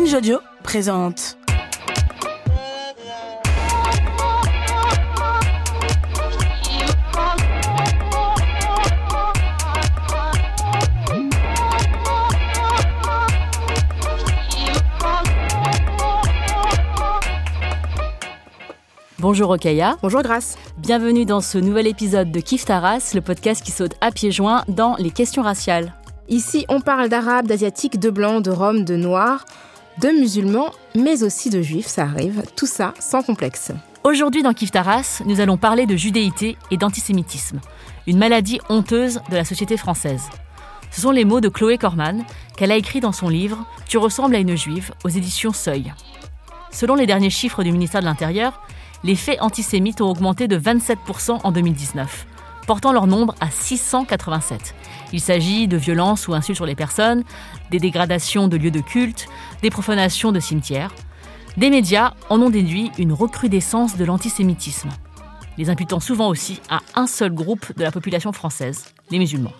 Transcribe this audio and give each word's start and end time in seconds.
Binge 0.00 0.14
Audio 0.14 0.38
présente 0.62 1.36
Bonjour 19.18 19.50
Okaya. 19.50 19.98
Bonjour 20.00 20.22
Grâce. 20.22 20.56
Bienvenue 20.78 21.26
dans 21.26 21.42
ce 21.42 21.58
nouvel 21.58 21.86
épisode 21.86 22.32
de 22.32 22.40
Kif 22.40 22.64
Taras, 22.64 23.10
le 23.14 23.20
podcast 23.20 23.62
qui 23.62 23.70
saute 23.70 23.92
à 24.00 24.10
pieds 24.12 24.32
joints 24.32 24.64
dans 24.66 24.96
les 24.96 25.10
questions 25.10 25.42
raciales. 25.42 25.92
Ici, 26.30 26.64
on 26.70 26.80
parle 26.80 27.10
d'arabes, 27.10 27.46
d'asiatiques, 27.46 27.98
de 27.98 28.08
blancs, 28.08 28.42
de 28.42 28.50
roms, 28.50 28.84
de 28.84 28.96
noirs, 28.96 29.44
de 30.00 30.08
musulmans, 30.08 30.70
mais 30.94 31.22
aussi 31.22 31.50
de 31.50 31.60
juifs, 31.60 31.86
ça 31.86 32.04
arrive. 32.04 32.42
Tout 32.56 32.66
ça 32.66 32.94
sans 32.98 33.22
complexe. 33.22 33.72
Aujourd'hui 34.02 34.42
dans 34.42 34.54
Kif 34.54 34.70
Taras, 34.70 35.20
nous 35.26 35.40
allons 35.40 35.58
parler 35.58 35.84
de 35.84 35.94
judéité 35.94 36.56
et 36.70 36.78
d'antisémitisme, 36.78 37.60
une 38.06 38.16
maladie 38.16 38.60
honteuse 38.70 39.20
de 39.30 39.36
la 39.36 39.44
société 39.44 39.76
française. 39.76 40.22
Ce 40.90 41.02
sont 41.02 41.10
les 41.10 41.26
mots 41.26 41.42
de 41.42 41.50
Chloé 41.50 41.76
Corman 41.76 42.24
qu'elle 42.56 42.72
a 42.72 42.76
écrit 42.76 43.00
dans 43.00 43.12
son 43.12 43.28
livre 43.28 43.66
Tu 43.88 43.98
ressembles 43.98 44.34
à 44.34 44.38
une 44.38 44.56
juive 44.56 44.92
aux 45.04 45.10
éditions 45.10 45.52
Seuil. 45.52 45.92
Selon 46.72 46.94
les 46.94 47.06
derniers 47.06 47.30
chiffres 47.30 47.62
du 47.62 47.70
ministère 47.70 48.00
de 48.00 48.06
l'Intérieur, 48.06 48.62
les 49.04 49.16
faits 49.16 49.42
antisémites 49.42 50.00
ont 50.00 50.08
augmenté 50.08 50.48
de 50.48 50.58
27% 50.58 51.40
en 51.44 51.52
2019, 51.52 52.26
portant 52.66 52.92
leur 52.92 53.06
nombre 53.06 53.34
à 53.40 53.50
687. 53.50 54.74
Il 55.12 55.20
s'agit 55.20 55.68
de 55.68 55.76
violences 55.76 56.28
ou 56.28 56.34
insultes 56.34 56.56
sur 56.56 56.66
les 56.66 56.74
personnes, 56.74 57.24
des 57.70 57.78
dégradations 57.78 58.48
de 58.48 58.56
lieux 58.56 58.70
de 58.70 58.80
culte, 58.80 59.26
des 59.62 59.70
profanations 59.70 60.32
de 60.32 60.40
cimetières. 60.40 60.94
Des 61.56 61.70
médias 61.70 62.14
en 62.28 62.40
ont 62.40 62.50
déduit 62.50 62.90
une 62.98 63.12
recrudescence 63.12 63.96
de 63.96 64.04
l'antisémitisme, 64.04 64.90
les 65.58 65.68
imputant 65.68 66.00
souvent 66.00 66.28
aussi 66.28 66.60
à 66.70 66.80
un 66.94 67.06
seul 67.06 67.34
groupe 67.34 67.76
de 67.76 67.82
la 67.82 67.90
population 67.90 68.32
française, 68.32 68.86
les 69.10 69.18
musulmans. 69.18 69.52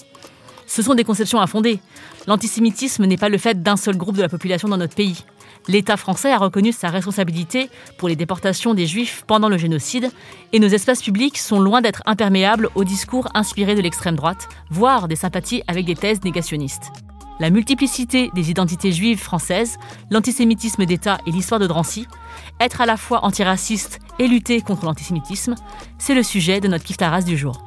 Ce 0.67 0.83
sont 0.83 0.95
des 0.95 1.03
conceptions 1.03 1.41
infondées. 1.41 1.81
L'antisémitisme 2.29 3.05
n'est 3.05 3.17
pas 3.17 3.29
le 3.29 3.39
fait 3.39 3.61
d'un 3.61 3.77
seul 3.77 3.97
groupe 3.97 4.17
de 4.17 4.23
la 4.23 4.29
population 4.29 4.69
dans 4.69 4.77
notre 4.77 4.95
pays. 4.95 5.25
L'État 5.71 5.97
français 5.97 6.33
a 6.33 6.39
reconnu 6.39 6.73
sa 6.73 6.89
responsabilité 6.89 7.71
pour 7.97 8.09
les 8.09 8.17
déportations 8.17 8.75
des 8.75 8.89
Juifs 8.89 9.23
pendant 9.29 9.49
le 9.49 9.57
génocide, 9.57 10.11
et 10.53 10.59
nos 10.59 10.67
espaces 10.67 11.01
publics 11.01 11.39
sont 11.39 11.61
loin 11.61 11.81
d'être 11.81 12.03
imperméables 12.07 12.71
aux 12.75 12.83
discours 12.83 13.29
inspirés 13.35 13.77
de 13.77 13.81
l'extrême 13.81 14.17
droite, 14.17 14.49
voire 14.69 15.07
des 15.07 15.15
sympathies 15.15 15.63
avec 15.69 15.87
des 15.87 15.95
thèses 15.95 16.25
négationnistes. 16.25 16.91
La 17.39 17.51
multiplicité 17.51 18.33
des 18.35 18.51
identités 18.51 18.91
juives 18.91 19.21
françaises, 19.21 19.79
l'antisémitisme 20.11 20.87
d'État 20.87 21.19
et 21.29 21.31
l'histoire 21.31 21.61
de 21.61 21.69
Drancy, 21.69 22.09
être 22.59 22.81
à 22.81 22.87
la 22.87 22.97
fois 22.97 23.25
antiraciste 23.25 24.01
et 24.19 24.27
lutter 24.27 24.63
contre 24.63 24.87
l'antisémitisme, 24.87 25.55
c'est 25.99 26.17
le 26.17 26.25
sujet 26.25 26.59
de 26.59 26.67
notre 26.67 26.83
Kiftaras 26.83 27.23
du 27.23 27.39
jour. 27.39 27.65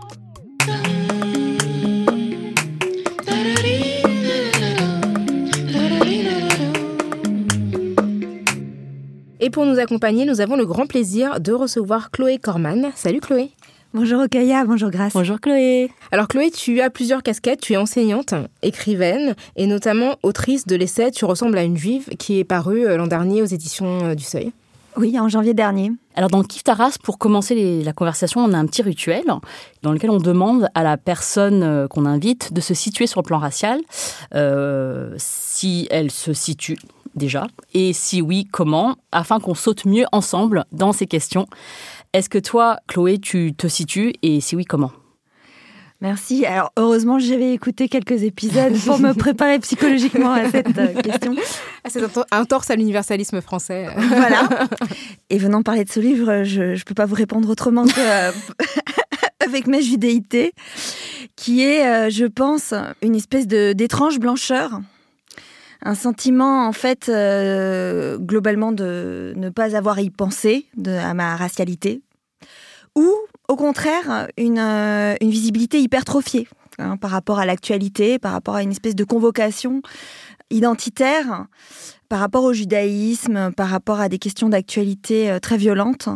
Et 9.46 9.50
pour 9.50 9.66
nous 9.66 9.78
accompagner, 9.78 10.24
nous 10.24 10.40
avons 10.40 10.56
le 10.56 10.66
grand 10.66 10.88
plaisir 10.88 11.42
de 11.42 11.52
recevoir 11.52 12.12
Chloé 12.12 12.38
Corman. 12.38 12.92
Salut 12.96 13.20
Chloé. 13.20 13.52
Bonjour 13.94 14.22
Okaya, 14.24 14.64
bonjour 14.64 14.90
Grâce. 14.90 15.12
Bonjour 15.12 15.42
Chloé. 15.42 15.92
Alors 16.14 16.30
Chloé, 16.30 16.50
tu 16.50 16.80
as 16.80 16.90
plusieurs 16.90 17.22
casquettes. 17.24 17.60
Tu 17.60 17.74
es 17.74 17.78
enseignante, 17.78 18.34
écrivaine 18.62 19.36
et 19.58 19.68
notamment 19.68 20.16
autrice 20.24 20.66
de 20.66 20.78
l'essai 20.78 21.12
Tu 21.12 21.26
ressembles 21.26 21.58
à 21.58 21.64
une 21.64 21.76
juive 21.76 22.08
qui 22.18 22.40
est 22.40 22.46
paru 22.46 22.86
euh, 22.88 22.96
l'an 22.96 23.08
dernier 23.08 23.42
aux 23.42 23.46
éditions 23.46 24.06
euh, 24.06 24.16
du 24.16 24.24
Seuil. 24.24 24.54
Oui, 24.96 25.20
en 25.20 25.28
janvier 25.28 25.54
dernier. 25.54 25.92
Alors 26.16 26.30
dans 26.30 26.42
Kif 26.44 26.64
Taras, 26.64 26.96
pour 27.04 27.18
commencer 27.18 27.54
les- 27.54 27.84
la 27.84 27.92
conversation, 27.92 28.40
on 28.46 28.54
a 28.54 28.58
un 28.58 28.66
petit 28.66 28.82
rituel 28.82 29.24
dans 29.82 29.92
lequel 29.92 30.10
on 30.12 30.20
demande 30.20 30.70
à 30.74 30.84
la 30.84 30.96
personne 30.96 31.64
euh, 31.64 31.88
qu'on 31.90 32.06
invite 32.06 32.54
de 32.54 32.62
se 32.62 32.74
situer 32.74 33.08
sur 33.08 33.20
le 33.20 33.26
plan 33.26 33.40
racial, 33.40 33.82
euh, 34.36 35.14
si 35.18 35.88
elle 35.92 36.12
se 36.12 36.32
situe 36.32 36.78
déjà, 37.16 37.48
et 37.74 37.94
si 37.94 38.22
oui, 38.22 38.46
comment, 38.52 38.96
afin 39.12 39.40
qu'on 39.40 39.56
saute 39.56 39.86
mieux 39.86 40.06
ensemble 40.12 40.66
dans 40.72 40.92
ces 40.94 41.06
questions. 41.08 41.48
Est-ce 42.14 42.30
que 42.30 42.38
toi, 42.38 42.78
Chloé, 42.88 43.18
tu 43.20 43.54
te 43.56 43.68
situes, 43.68 44.14
et 44.22 44.40
si 44.42 44.56
oui, 44.56 44.66
comment? 44.66 44.92
Merci. 46.02 46.46
Alors 46.46 46.70
heureusement, 46.76 47.18
j'avais 47.18 47.54
écouté 47.54 47.88
quelques 47.88 48.24
épisodes 48.24 48.78
pour 48.86 49.00
me 49.00 49.14
préparer 49.14 49.58
psychologiquement 49.60 50.34
à 50.34 50.52
cette 50.52 50.78
euh, 50.78 51.02
question. 51.02 51.34
Ah, 51.86 51.90
c'est 51.90 52.04
un, 52.04 52.10
tor- 52.10 52.26
un 52.30 52.44
torse 52.44 52.70
à 52.70 52.76
l'universalisme 52.76 53.40
français. 53.40 53.88
Voilà. 53.96 54.50
Et 55.30 55.38
venant 55.38 55.64
parler 55.64 55.86
de 55.86 55.90
ce 55.90 56.02
livre, 56.02 56.44
je 56.44 56.62
ne 56.78 56.84
peux 56.84 56.94
pas 56.94 57.06
vous 57.06 57.16
répondre 57.16 57.50
autrement 57.50 57.86
que 57.86 57.92
euh, 58.00 58.32
avec 59.40 59.66
ma 59.68 59.80
judéité, 59.80 60.52
qui 61.38 61.64
est, 61.64 61.88
euh, 61.88 62.10
je 62.10 62.26
pense, 62.26 62.74
une 63.02 63.16
espèce 63.16 63.48
de 63.48 63.72
d'étrange 63.72 64.20
blancheur. 64.20 64.82
Un 65.86 65.96
sentiment, 65.96 66.66
en 66.68 66.72
fait, 66.72 67.10
euh, 67.10 68.18
globalement, 68.18 68.72
de 68.72 69.34
ne 69.36 69.50
pas 69.50 69.76
avoir 69.76 70.00
y 70.00 70.10
penser 70.10 70.66
de, 70.78 70.92
à 70.92 71.14
ma 71.14 71.36
racialité. 71.36 72.02
Ou, 72.96 73.12
au 73.50 73.56
contraire, 73.56 74.28
une, 74.38 74.60
euh, 74.60 75.16
visibilité 75.22 75.80
hypertrophiée 75.82 76.48
hein, 76.80 76.96
par 76.96 77.12
rapport 77.12 77.40
à 77.40 77.46
l'actualité, 77.46 78.18
par 78.18 78.32
rapport 78.32 78.56
à 78.56 78.64
une 78.64 78.72
espèce 78.72 78.96
de 78.96 79.04
convocation 79.04 79.82
identitaire, 80.50 81.48
par 82.08 82.20
rapport 82.20 82.44
au 82.44 82.54
judaïsme, 82.54 83.52
par 83.54 83.70
rapport 83.70 84.00
à 84.00 84.08
des 84.08 84.20
questions 84.20 84.48
d'actualité 84.48 85.32
euh, 85.32 85.40
très 85.40 85.58
violentes, 85.58 86.10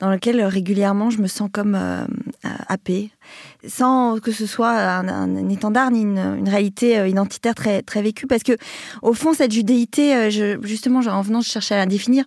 dans 0.00 0.10
lesquelles 0.10 0.42
régulièrement 0.42 1.10
je 1.10 1.20
me 1.20 1.26
sens 1.26 1.50
comme 1.52 1.74
euh, 1.74 2.06
sans 3.68 4.18
que 4.20 4.32
ce 4.32 4.46
soit 4.46 4.70
un, 4.70 5.48
étendard 5.48 5.90
ni 5.90 6.02
une, 6.02 6.48
réalité 6.48 6.98
euh, 6.98 7.08
identitaire 7.08 7.54
très, 7.54 7.82
très 7.82 8.02
vécue. 8.02 8.26
Parce 8.26 8.42
que, 8.42 8.56
au 9.02 9.12
fond, 9.12 9.32
cette 9.32 9.52
judéité, 9.52 10.14
euh, 10.14 10.30
je, 10.30 10.58
justement, 10.66 11.00
en 11.00 11.22
venant, 11.22 11.40
je 11.40 11.48
cherchais 11.48 11.74
à 11.74 11.78
la 11.78 11.86
définir 11.86 12.24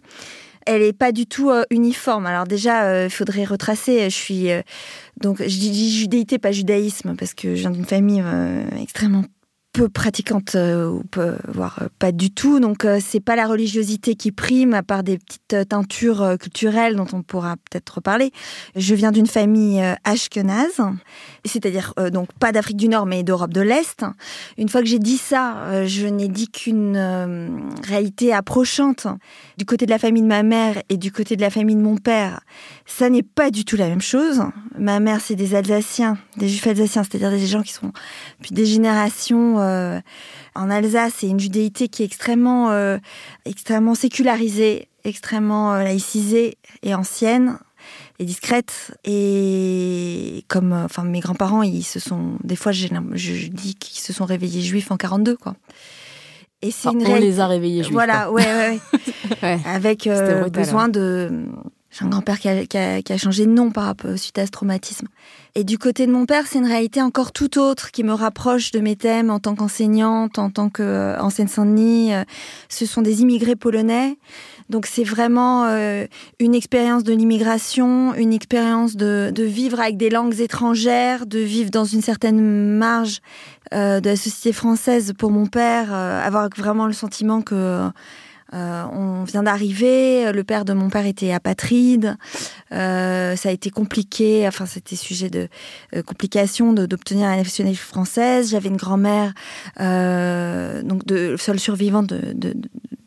elle 0.69 0.81
est 0.81 0.91
pas 0.91 1.13
du 1.13 1.27
tout 1.27 1.49
euh, 1.49 1.63
uniforme. 1.69 2.25
Alors 2.25 2.43
déjà, 2.43 3.05
il 3.05 3.09
faudrait 3.09 3.45
retracer. 3.45 4.09
Je 4.09 4.15
suis 4.15 4.49
donc 5.21 5.37
je 5.39 5.45
dis, 5.45 5.71
dis 5.71 5.97
judéité, 5.97 6.39
pas 6.39 6.51
judaïsme, 6.51 7.15
parce 7.15 7.33
que 7.33 7.55
je 7.55 7.61
viens 7.61 7.71
d'une 7.71 7.85
famille 7.85 8.21
extrêmement 8.77 9.23
pratiquante 9.85 10.55
euh, 10.55 10.89
ou 10.89 11.03
peu, 11.03 11.35
voire 11.47 11.79
euh, 11.81 11.87
pas 11.99 12.11
du 12.11 12.31
tout. 12.31 12.59
Donc 12.59 12.85
euh, 12.85 12.99
c'est 13.03 13.19
pas 13.19 13.35
la 13.35 13.47
religiosité 13.47 14.15
qui 14.15 14.31
prime, 14.31 14.73
à 14.73 14.83
part 14.83 15.03
des 15.03 15.17
petites 15.17 15.69
teintures 15.69 16.37
culturelles 16.39 16.95
dont 16.95 17.07
on 17.13 17.21
pourra 17.21 17.55
peut-être 17.69 17.95
reparler. 17.95 18.31
Je 18.75 18.95
viens 18.95 19.11
d'une 19.11 19.27
famille 19.27 19.81
ashkénaze, 20.03 20.81
c'est-à-dire 21.45 21.93
donc 22.11 22.29
pas 22.39 22.51
d'Afrique 22.51 22.77
du 22.77 22.89
Nord 22.89 23.05
mais 23.05 23.23
d'Europe 23.23 23.53
de 23.53 23.61
l'Est. 23.61 24.03
Une 24.57 24.69
fois 24.69 24.81
que 24.81 24.87
j'ai 24.87 24.99
dit 24.99 25.17
ça, 25.17 25.85
je 25.85 26.07
n'ai 26.07 26.27
dit 26.27 26.49
qu'une 26.49 26.97
réalité 27.83 28.33
approchante 28.33 29.07
du 29.57 29.65
côté 29.65 29.85
de 29.85 29.91
la 29.91 29.99
famille 29.99 30.21
de 30.21 30.27
ma 30.27 30.43
mère 30.43 30.81
et 30.89 30.97
du 30.97 31.11
côté 31.11 31.35
de 31.35 31.41
la 31.41 31.49
famille 31.49 31.75
de 31.75 31.81
mon 31.81 31.97
père. 31.97 32.41
Ça 32.89 33.09
n'est 33.09 33.21
pas 33.21 33.51
du 33.51 33.65
tout 33.65 33.75
la 33.75 33.89
même 33.89 34.01
chose. 34.01 34.41
Ma 34.79 34.99
mère, 35.01 35.19
c'est 35.19 35.35
des 35.35 35.55
Alsaciens, 35.55 36.17
des 36.37 36.47
Juifs 36.47 36.65
alsaciens, 36.67 37.03
c'est-à-dire 37.03 37.31
des 37.31 37.45
gens 37.45 37.61
qui 37.61 37.73
sont 37.73 37.91
depuis 38.39 38.53
des 38.53 38.65
générations 38.65 39.59
euh, 39.59 39.99
en 40.55 40.69
Alsace. 40.69 41.13
C'est 41.17 41.27
une 41.27 41.39
judéité 41.39 41.89
qui 41.89 42.03
est 42.03 42.05
extrêmement, 42.05 42.71
euh, 42.71 42.97
extrêmement 43.45 43.93
sécularisée, 43.93 44.87
extrêmement 45.03 45.73
euh, 45.73 45.83
laïcisée 45.83 46.57
et 46.81 46.95
ancienne 46.95 47.59
et 48.19 48.25
discrète. 48.25 48.97
Et 49.03 50.45
comme, 50.47 50.71
euh, 50.71 50.85
enfin, 50.85 51.03
mes 51.03 51.19
grands-parents, 51.19 51.63
ils 51.63 51.83
se 51.83 51.99
sont, 51.99 52.37
des 52.43 52.55
fois, 52.55 52.71
je, 52.71 52.87
je 53.13 53.47
dis 53.47 53.75
qu'ils 53.75 53.99
se 53.99 54.13
sont 54.13 54.25
réveillés 54.25 54.61
juifs 54.61 54.91
en 54.91 54.97
42, 54.97 55.35
quoi. 55.35 55.55
Et 56.61 56.71
c'est 56.71 56.87
Enfin, 56.87 56.99
une 56.99 57.07
On 57.07 57.15
les 57.15 57.39
a 57.39 57.47
réveillés 57.47 57.83
juifs. 57.83 57.93
Voilà, 57.93 58.31
ouais, 58.31 58.43
ouais, 58.45 58.79
ouais. 58.93 59.39
Ouais. 59.43 59.59
avec 59.65 60.07
euh, 60.07 60.49
besoin 60.49 60.87
de 60.87 61.45
J'ai 61.97 62.05
un 62.05 62.09
grand-père 62.09 62.39
qui 62.39 62.47
a, 62.47 63.17
changé 63.17 63.45
de 63.45 63.51
nom 63.51 63.71
par 63.71 63.85
rapport 63.85 64.17
suite 64.17 64.37
à 64.37 64.45
ce 64.45 64.51
traumatisme. 64.51 65.07
Et 65.55 65.63
du 65.63 65.79
côté 65.79 66.05
de 66.05 66.11
mon 66.11 66.25
père, 66.25 66.45
c'est 66.45 66.59
une 66.59 66.67
réalité 66.67 67.01
encore 67.01 67.31
tout 67.31 67.57
autre 67.57 67.89
qui 67.91 68.03
me 68.03 68.13
rapproche 68.13 68.71
de 68.71 68.79
mes 68.79 68.95
thèmes 68.95 69.31
en 69.31 69.39
tant 69.39 69.55
qu'enseignante, 69.55 70.37
en 70.37 70.51
tant 70.51 70.69
qu'ancienne 70.69 71.47
Saint-Denis. 71.47 72.11
Ce 72.69 72.85
sont 72.85 73.01
des 73.01 73.21
immigrés 73.21 73.55
polonais. 73.55 74.17
Donc 74.69 74.85
c'est 74.85 75.03
vraiment 75.03 75.65
euh, 75.65 76.05
une 76.39 76.53
expérience 76.53 77.03
de 77.03 77.13
l'immigration, 77.13 78.13
une 78.13 78.33
expérience 78.33 78.95
de, 78.95 79.31
vivre 79.37 79.79
avec 79.79 79.97
des 79.97 80.09
langues 80.09 80.39
étrangères, 80.39 81.25
de 81.25 81.39
vivre 81.39 81.71
dans 81.71 81.85
une 81.85 82.01
certaine 82.01 82.77
marge 82.77 83.21
euh, 83.73 84.01
de 84.01 84.09
la 84.09 84.15
société 84.15 84.51
française 84.53 85.13
pour 85.17 85.31
mon 85.31 85.45
père, 85.45 85.87
euh, 85.91 86.21
avoir 86.21 86.49
vraiment 86.55 86.85
le 86.85 86.93
sentiment 86.93 87.41
que 87.41 87.89
euh, 88.53 88.83
on 88.93 89.23
vient 89.25 89.43
d'arriver, 89.43 90.31
le 90.31 90.43
père 90.43 90.63
de 90.63 90.73
mon 90.73 90.89
père 90.89 91.05
était 91.05 91.31
apatride, 91.31 92.17
euh, 92.71 93.35
ça 93.35 93.49
a 93.49 93.51
été 93.51 93.69
compliqué, 93.69 94.47
enfin 94.47 94.65
c'était 94.65 94.95
sujet 94.95 95.29
de 95.29 95.49
euh, 95.93 96.01
complication 96.01 96.71
d'obtenir 96.71 97.27
la 97.27 97.37
nationalité 97.37 97.79
française. 97.79 98.51
J'avais 98.51 98.69
une 98.69 98.77
grand-mère, 98.77 99.33
donc 99.77 101.05
de 101.05 101.35
seule 101.37 101.59
survivante 101.59 102.07
de, 102.07 102.53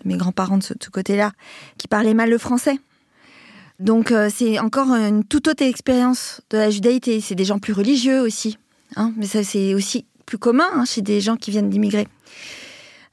mes 0.04 0.16
grands-parents 0.16 0.58
de 0.58 0.62
ce, 0.62 0.90
côté-là, 0.90 1.32
qui 1.78 1.88
parlait 1.88 2.14
mal 2.14 2.30
le 2.30 2.38
français. 2.38 2.78
Donc 3.78 4.12
c'est 4.28 4.58
encore 4.58 4.90
une 4.90 5.24
toute 5.24 5.48
autre 5.48 5.64
expérience 5.64 6.42
de 6.50 6.58
la 6.58 6.68
judaïté. 6.68 7.20
C'est 7.22 7.34
des 7.34 7.46
gens 7.46 7.58
plus 7.58 7.72
religieux 7.72 8.20
aussi, 8.20 8.58
hein, 8.96 9.14
mais 9.16 9.26
ça 9.26 9.42
c'est 9.42 9.72
aussi 9.72 10.04
plus 10.26 10.38
commun 10.38 10.68
hein, 10.74 10.84
chez 10.84 11.00
des 11.00 11.20
gens 11.20 11.36
qui 11.36 11.50
viennent 11.50 11.70
d'immigrer. 11.70 12.06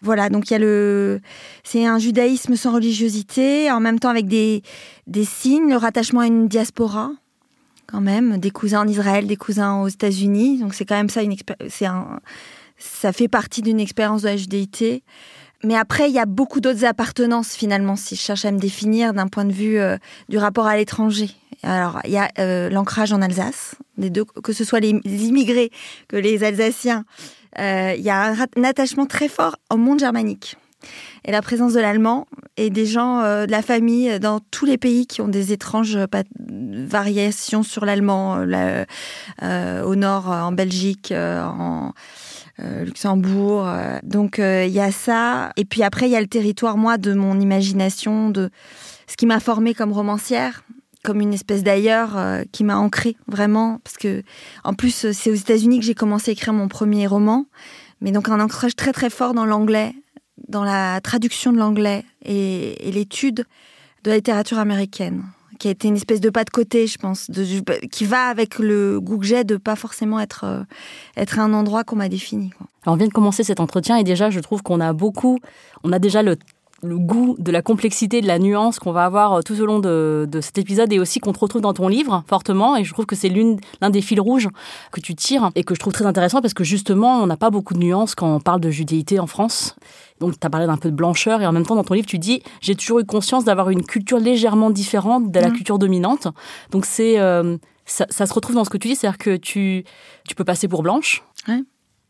Voilà, 0.01 0.29
donc 0.29 0.49
il 0.49 0.53
y 0.53 0.55
a 0.55 0.59
le, 0.59 1.21
c'est 1.63 1.85
un 1.85 1.97
judaïsme 1.97 2.55
sans 2.55 2.73
religiosité, 2.73 3.71
en 3.71 3.79
même 3.79 3.99
temps 3.99 4.09
avec 4.09 4.27
des, 4.27 4.61
des 5.07 5.25
signes, 5.25 5.69
le 5.69 5.77
rattachement 5.77 6.19
à 6.19 6.27
une 6.27 6.47
diaspora, 6.47 7.11
quand 7.87 8.01
même, 8.01 8.37
des 8.37 8.51
cousins 8.51 8.81
en 8.81 8.87
Israël, 8.87 9.25
des 9.25 9.37
cousins 9.37 9.81
aux 9.81 9.87
États-Unis. 9.87 10.59
Donc 10.59 10.75
c'est 10.75 10.85
quand 10.85 10.95
même 10.95 11.09
ça 11.09 11.23
une 11.23 11.35
un, 11.81 12.19
ça 12.77 13.11
fait 13.11 13.27
partie 13.27 13.61
d'une 13.61 13.79
expérience 13.79 14.21
de 14.21 14.27
la 14.27 14.37
judéité. 14.37 15.03
Mais 15.63 15.75
après, 15.75 16.09
il 16.09 16.13
y 16.13 16.19
a 16.19 16.27
beaucoup 16.27 16.59
d'autres 16.59 16.85
appartenances 16.85 17.55
finalement, 17.55 17.95
si 17.95 18.15
je 18.15 18.21
cherche 18.21 18.45
à 18.45 18.51
me 18.51 18.59
définir 18.59 19.13
d'un 19.13 19.27
point 19.27 19.45
de 19.45 19.53
vue 19.53 19.79
euh, 19.79 19.97
du 20.29 20.37
rapport 20.37 20.67
à 20.67 20.77
l'étranger. 20.77 21.31
Alors, 21.63 21.99
il 22.05 22.11
y 22.11 22.17
a 22.17 22.29
euh, 22.37 22.69
l'ancrage 22.69 23.11
en 23.11 23.21
Alsace, 23.23 23.73
que 24.43 24.53
ce 24.53 24.63
soit 24.63 24.79
les 24.79 24.91
immigrés 24.91 25.71
que 26.07 26.15
les 26.15 26.43
Alsaciens 26.43 27.05
il 27.57 28.01
y 28.01 28.09
a 28.09 28.33
un, 28.55 28.63
attachement 28.63 29.05
très 29.05 29.27
fort 29.27 29.55
au 29.71 29.77
monde 29.77 29.99
germanique 29.99 30.57
et 31.25 31.31
la 31.31 31.41
présence 31.41 31.73
de 31.73 31.79
l'allemand 31.79 32.27
et 32.55 32.69
des 32.69 32.85
gens 32.85 33.19
euh, 33.21 33.45
de 33.45 33.51
la 33.51 33.61
famille 33.61 34.19
dans 34.19 34.39
tous 34.51 34.65
les 34.65 34.77
pays 34.77 35.07
qui 35.07 35.21
ont 35.21 35.27
des 35.27 35.51
étranges 35.51 35.97
variations 36.39 37.63
sur 37.63 37.83
l'allemand, 37.85 38.37
euh, 38.37 39.83
au 39.83 39.95
nord 39.95 40.27
en 40.27 40.51
Belgique, 40.51 41.11
en 41.15 41.93
Luxembourg. 42.59 43.67
donc 44.03 44.37
il 44.39 44.69
y 44.69 44.79
a 44.79 44.91
ça. 44.91 45.51
Et 45.57 45.65
puis 45.65 45.83
après, 45.83 46.07
il 46.07 46.11
y 46.11 46.15
a 46.15 46.21
le 46.21 46.27
territoire, 46.27 46.77
moi, 46.77 46.97
de 46.97 47.13
mon 47.13 47.39
imagination, 47.39 48.29
de 48.29 48.49
ce 49.07 49.15
qui 49.15 49.25
m'a 49.25 49.39
formée 49.39 49.73
comme 49.73 49.91
romancière 49.91 50.63
comme 51.03 51.21
une 51.21 51.33
espèce 51.33 51.63
d'ailleurs 51.63 52.17
euh, 52.17 52.43
qui 52.51 52.63
m'a 52.63 52.77
ancré 52.77 53.15
vraiment 53.27 53.79
parce 53.83 53.97
que 53.97 54.23
en 54.63 54.73
plus 54.73 55.11
c'est 55.11 55.31
aux 55.31 55.35
États-Unis 55.35 55.79
que 55.79 55.85
j'ai 55.85 55.95
commencé 55.95 56.31
à 56.31 56.33
écrire 56.33 56.53
mon 56.53 56.67
premier 56.67 57.07
roman 57.07 57.45
mais 58.01 58.11
donc 58.11 58.29
un 58.29 58.39
ancrage 58.39 58.75
très 58.75 58.93
très 58.93 59.09
fort 59.09 59.33
dans 59.33 59.45
l'anglais 59.45 59.93
dans 60.47 60.63
la 60.63 61.01
traduction 61.01 61.51
de 61.51 61.57
l'anglais 61.57 62.05
et, 62.23 62.91
l'étude 62.91 63.45
de 64.03 64.09
la 64.09 64.17
littérature 64.17 64.59
américaine 64.59 65.23
qui 65.59 65.67
a 65.67 65.71
été 65.71 65.87
une 65.87 65.95
espèce 65.95 66.21
de 66.21 66.29
pas 66.29 66.43
de 66.43 66.51
côté 66.51 66.87
je 66.87 66.97
pense 66.97 67.29
qui 67.91 68.05
va 68.05 68.27
avec 68.27 68.59
le 68.59 68.99
goût 68.99 69.17
que 69.17 69.25
j'ai 69.25 69.43
de 69.43 69.57
pas 69.57 69.75
forcément 69.75 70.19
être 70.19 70.43
euh, 70.43 70.63
être 71.15 71.39
un 71.39 71.53
endroit 71.53 71.83
qu'on 71.83 71.95
m'a 71.95 72.09
défini 72.09 72.51
Alors 72.83 72.93
on 72.93 72.97
vient 72.97 73.07
de 73.07 73.13
commencer 73.13 73.43
cet 73.43 73.59
entretien 73.59 73.97
et 73.97 74.03
déjà 74.03 74.29
je 74.29 74.39
trouve 74.39 74.61
qu'on 74.61 74.79
a 74.79 74.93
beaucoup 74.93 75.39
on 75.83 75.91
a 75.91 75.99
déjà 75.99 76.21
le 76.21 76.37
le 76.83 76.97
goût 76.97 77.35
de 77.39 77.51
la 77.51 77.61
complexité, 77.61 78.21
de 78.21 78.27
la 78.27 78.39
nuance 78.39 78.79
qu'on 78.79 78.91
va 78.91 79.05
avoir 79.05 79.33
euh, 79.33 79.41
tout 79.41 79.59
au 79.59 79.65
long 79.65 79.79
de, 79.79 80.27
cet 80.41 80.57
épisode 80.57 80.91
et 80.93 80.99
aussi 80.99 81.19
qu'on 81.19 81.33
te 81.33 81.39
retrouve 81.39 81.61
dans 81.61 81.73
ton 81.73 81.87
livre 81.87 82.23
fortement. 82.27 82.75
Et 82.75 82.83
je 82.83 82.93
trouve 82.93 83.05
que 83.05 83.15
c'est 83.15 83.29
l'un 83.81 83.89
des 83.89 84.01
fils 84.01 84.19
rouges 84.19 84.47
que 84.91 84.99
tu 84.99 85.15
tires 85.15 85.49
et 85.55 85.63
que 85.63 85.73
je 85.73 85.79
trouve 85.79 85.93
très 85.93 86.05
intéressant 86.05 86.41
parce 86.41 86.53
que 86.53 86.63
justement, 86.63 87.21
on 87.21 87.27
n'a 87.27 87.37
pas 87.37 87.49
beaucoup 87.49 87.73
de 87.73 87.79
nuances 87.79 88.15
quand 88.15 88.35
on 88.35 88.39
parle 88.39 88.61
de 88.61 88.69
judéité 88.69 89.19
en 89.19 89.27
France. 89.27 89.75
Donc, 90.19 90.39
tu 90.39 90.45
as 90.45 90.49
parlé 90.49 90.67
d'un 90.67 90.77
peu 90.77 90.89
de 90.89 90.95
blancheur 90.95 91.41
et 91.41 91.47
en 91.47 91.51
même 91.51 91.65
temps, 91.65 91.75
dans 91.75 91.83
ton 91.83 91.93
livre, 91.93 92.07
tu 92.07 92.19
dis 92.19 92.41
J'ai 92.61 92.75
toujours 92.75 92.99
eu 92.99 93.05
conscience 93.05 93.43
d'avoir 93.43 93.69
une 93.69 93.83
culture 93.83 94.19
légèrement 94.19 94.69
différente 94.69 95.31
de 95.31 95.39
la 95.39 95.49
mmh. 95.49 95.53
culture 95.53 95.79
dominante. 95.79 96.27
Donc, 96.71 96.85
c'est. 96.85 97.19
Euh, 97.19 97.57
ça, 97.87 98.25
se 98.25 98.33
retrouve 98.33 98.55
dans 98.55 98.65
ce 98.65 98.69
que 98.69 98.77
tu 98.77 98.89
dis, 98.89 98.95
c'est-à-dire 98.95 99.17
que 99.17 99.37
tu, 99.37 99.85
tu 100.27 100.35
peux 100.35 100.43
passer 100.43 100.67
pour 100.67 100.83
blanche, 100.83 101.23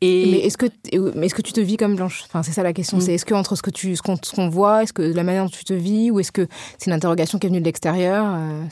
mais 0.01 0.39
est-ce 0.45 0.57
que, 0.57 0.67
est-ce 0.91 1.33
que 1.33 1.41
tu 1.41 1.53
te 1.53 1.59
vis 1.59 1.77
comme 1.77 1.95
blanche? 1.95 2.23
Enfin, 2.25 2.43
c'est 2.43 2.51
ça 2.51 2.63
la 2.63 2.73
question. 2.73 2.97
Mm. 2.97 3.01
C'est 3.01 3.13
est-ce 3.15 3.25
que 3.25 3.33
entre 3.33 3.55
ce 3.55 3.61
que 3.61 3.69
tu, 3.69 3.95
ce 3.95 4.01
qu'on, 4.01 4.49
voit, 4.49 4.83
est-ce 4.83 4.93
que 4.93 5.01
la 5.01 5.23
manière 5.23 5.45
dont 5.45 5.49
tu 5.49 5.63
te 5.63 5.73
vis, 5.73 6.11
ou 6.11 6.19
est-ce 6.19 6.31
que 6.31 6.47
c'est 6.77 6.87
une 6.87 6.93
interrogation 6.93 7.39
qui 7.39 7.47
est 7.47 7.49
venue 7.49 7.61
de 7.61 7.65
l'extérieur 7.65 8.25
euh, 8.27 8.63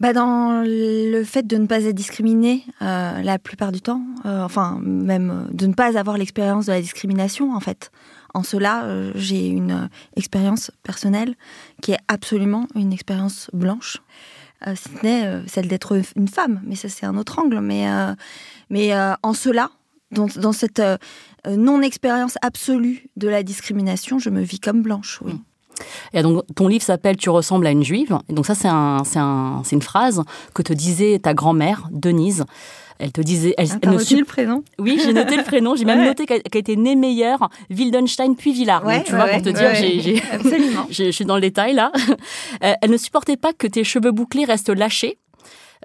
bah 0.00 0.12
dans 0.12 0.64
le 0.66 1.22
fait 1.22 1.46
de 1.46 1.56
ne 1.56 1.66
pas 1.66 1.84
être 1.84 1.94
discriminé 1.94 2.64
euh, 2.82 3.22
la 3.22 3.38
plupart 3.38 3.70
du 3.70 3.80
temps, 3.80 4.02
euh, 4.26 4.42
enfin 4.42 4.80
même 4.82 5.48
de 5.52 5.68
ne 5.68 5.72
pas 5.72 5.96
avoir 5.96 6.18
l'expérience 6.18 6.66
de 6.66 6.72
la 6.72 6.80
discrimination 6.80 7.54
en 7.54 7.60
fait. 7.60 7.90
En 8.34 8.42
cela, 8.42 8.84
j'ai 9.14 9.46
une 9.46 9.88
expérience 10.16 10.72
personnelle 10.82 11.36
qui 11.80 11.92
est 11.92 11.98
absolument 12.08 12.66
une 12.74 12.92
expérience 12.92 13.48
blanche, 13.52 14.02
si 14.74 14.88
ce 14.88 15.06
n'est 15.06 15.42
celle 15.46 15.68
d'être 15.68 16.02
une 16.16 16.26
femme. 16.26 16.60
Mais 16.66 16.74
ça 16.74 16.88
c'est 16.88 17.06
un 17.06 17.16
autre 17.16 17.38
angle. 17.38 17.60
Mais 17.60 17.86
mais 18.70 18.92
en 19.22 19.34
cela, 19.34 19.70
dans, 20.10 20.52
cette 20.52 20.80
euh, 20.80 20.96
non-expérience 21.46 22.36
absolue 22.42 23.08
de 23.16 23.28
la 23.28 23.42
discrimination, 23.42 24.18
je 24.18 24.30
me 24.30 24.42
vis 24.42 24.60
comme 24.60 24.82
blanche, 24.82 25.20
oui. 25.24 25.32
Et 26.12 26.22
donc, 26.22 26.44
ton 26.54 26.68
livre 26.68 26.84
s'appelle 26.84 27.16
Tu 27.16 27.30
ressembles 27.30 27.66
à 27.66 27.72
une 27.72 27.82
juive. 27.82 28.16
Et 28.28 28.32
donc, 28.32 28.46
ça, 28.46 28.54
c'est 28.54 28.68
un, 28.68 29.02
un, 29.16 29.62
une 29.72 29.82
phrase 29.82 30.22
que 30.54 30.62
te 30.62 30.72
disait 30.72 31.18
ta 31.18 31.34
grand-mère, 31.34 31.88
Denise. 31.90 32.44
Elle 32.98 33.10
te 33.10 33.20
disait. 33.20 33.54
Elle, 33.58 33.68
ah, 33.82 33.90
noté 33.90 34.16
le 34.16 34.24
prénom? 34.24 34.62
Oui, 34.78 35.00
j'ai 35.02 35.12
noté 35.12 35.36
le 35.36 35.42
prénom. 35.42 35.74
J'ai 35.74 35.84
même 35.84 36.04
noté 36.04 36.26
qu'elle 36.26 36.42
était 36.54 36.76
née 36.76 36.94
meilleure, 36.94 37.50
Wildenstein 37.70 38.36
puis 38.36 38.52
Villard. 38.52 38.84
Ouais, 38.84 39.02
tu 39.02 39.12
vois, 39.14 39.26
pour 39.26 39.42
te 39.42 39.48
dire, 39.48 39.74
j'ai, 39.74 40.22
je 40.90 41.10
suis 41.10 41.24
dans 41.24 41.34
le 41.34 41.40
détail 41.40 41.74
là. 41.74 41.90
Euh, 42.62 42.72
elle 42.80 42.90
ne 42.90 42.96
supportait 42.96 43.36
pas 43.36 43.52
que 43.52 43.66
tes 43.66 43.82
cheveux 43.82 44.12
bouclés 44.12 44.44
restent 44.44 44.70
lâchés 44.70 45.18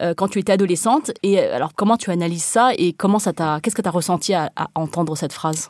euh, 0.01 0.13
quand 0.13 0.27
tu 0.27 0.39
étais 0.39 0.53
adolescente. 0.53 1.11
Et 1.23 1.39
euh, 1.39 1.55
alors, 1.55 1.73
comment 1.75 1.97
tu 1.97 2.11
analyses 2.11 2.43
ça 2.43 2.71
et 2.77 2.93
comment 2.93 3.19
ça 3.19 3.33
t'a, 3.33 3.59
qu'est-ce 3.61 3.75
que 3.75 3.81
tu 3.81 3.87
as 3.87 3.91
ressenti 3.91 4.33
à, 4.33 4.51
entendre 4.75 5.15
cette 5.17 5.33
phrase? 5.33 5.69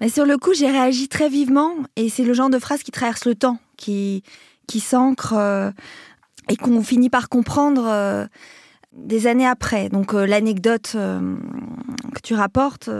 Mais 0.00 0.08
Sur 0.08 0.24
le 0.24 0.38
coup, 0.38 0.54
j'ai 0.54 0.70
réagi 0.70 1.08
très 1.08 1.28
vivement 1.28 1.72
et 1.96 2.08
c'est 2.08 2.24
le 2.24 2.32
genre 2.32 2.50
de 2.50 2.58
phrase 2.58 2.82
qui 2.82 2.90
traverse 2.90 3.24
le 3.24 3.34
temps, 3.34 3.58
qui, 3.76 4.22
qui 4.66 4.80
s'ancre 4.80 5.34
euh, 5.36 5.70
et 6.48 6.56
qu'on 6.56 6.82
finit 6.82 7.10
par 7.10 7.28
comprendre 7.28 8.28
des 8.98 9.26
années 9.26 9.46
après. 9.46 9.88
Donc 9.88 10.12
l'anecdote 10.12 10.92
que 10.92 12.20
tu 12.22 12.34
rapportes, 12.34 12.90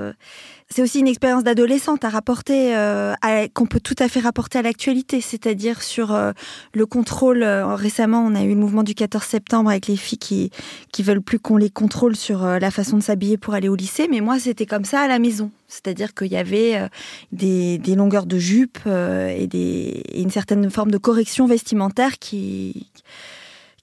c'est 0.71 0.83
aussi 0.83 1.01
une 1.01 1.09
expérience 1.09 1.45
d'adolescente 1.45 2.05
à 2.05 2.11
rapporter, 2.11 2.77
euh, 2.77 3.15
qu'on 3.55 3.65
peut 3.65 3.81
tout 3.81 3.95
à 3.99 4.09
fait 4.09 4.21
rapporter 4.21 4.59
à 4.59 4.63
l'actualité, 4.63 5.23
c'est-à-dire 5.23 5.83
sur 5.83 6.13
euh, 6.13 6.33
le 6.75 6.85
contrôle. 6.85 7.43
Euh, 7.43 7.75
récemment, 7.75 8.21
on 8.21 8.35
a 8.35 8.43
eu 8.43 8.51
le 8.51 8.57
mouvement 8.57 8.83
du 8.83 8.95
14 8.95 9.25
septembre 9.25 9.71
avec 9.71 9.87
les 9.87 9.97
filles 9.97 10.19
qui 10.19 10.51
qui 10.93 11.03
veulent 11.03 11.23
plus 11.23 11.39
qu'on 11.39 11.57
les 11.57 11.71
contrôle 11.71 12.17
sur 12.17 12.45
la 12.45 12.71
façon 12.71 12.99
de 12.99 13.03
s'habiller 13.03 13.39
pour 13.39 13.55
aller 13.55 13.69
au 13.69 13.77
lycée. 13.77 14.09
Mais 14.11 14.21
moi, 14.21 14.39
c'était 14.39 14.67
comme 14.67 14.85
ça 14.85 15.01
à 15.01 15.09
la 15.09 15.19
maison, 15.19 15.51
c'est-à-dire 15.69 16.13
qu'il 16.15 16.33
y 16.33 16.37
avait 16.37 16.89
des, 17.33 17.79
longueurs 17.95 18.27
de 18.27 18.39
jupe 18.39 18.79
et, 18.87 20.21
une 20.21 20.31
certaine 20.31 20.71
forme 20.71 20.91
de 20.91 20.99
correction 20.99 21.47
vestimentaire 21.47 22.19
qui 22.19 22.87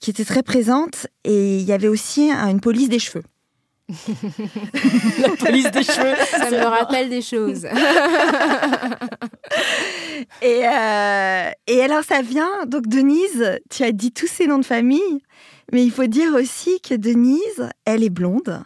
était 0.09 0.25
très 0.25 0.43
présente. 0.43 1.07
Et 1.23 1.57
il 1.57 1.63
y 1.63 1.71
avait 1.71 1.87
aussi 1.87 2.31
une 2.31 2.59
police 2.59 2.89
des 2.89 2.99
cheveux. 2.99 3.23
la 5.19 5.29
police 5.37 5.69
des 5.71 5.83
cheveux. 5.83 6.15
Ça 6.29 6.49
me 6.49 6.65
rappelle 6.65 7.09
des 7.09 7.21
choses. 7.21 7.65
et, 10.41 10.67
euh, 10.67 11.51
et 11.67 11.81
alors, 11.81 12.03
ça 12.03 12.21
vient. 12.21 12.65
Donc, 12.65 12.87
Denise, 12.87 13.59
tu 13.69 13.83
as 13.83 13.91
dit 13.91 14.11
tous 14.11 14.27
ces 14.27 14.47
noms 14.47 14.57
de 14.57 14.65
famille, 14.65 15.21
mais 15.71 15.83
il 15.83 15.91
faut 15.91 16.07
dire 16.07 16.33
aussi 16.33 16.81
que 16.81 16.95
Denise, 16.95 17.69
elle 17.85 18.03
est 18.03 18.09
blonde. 18.09 18.63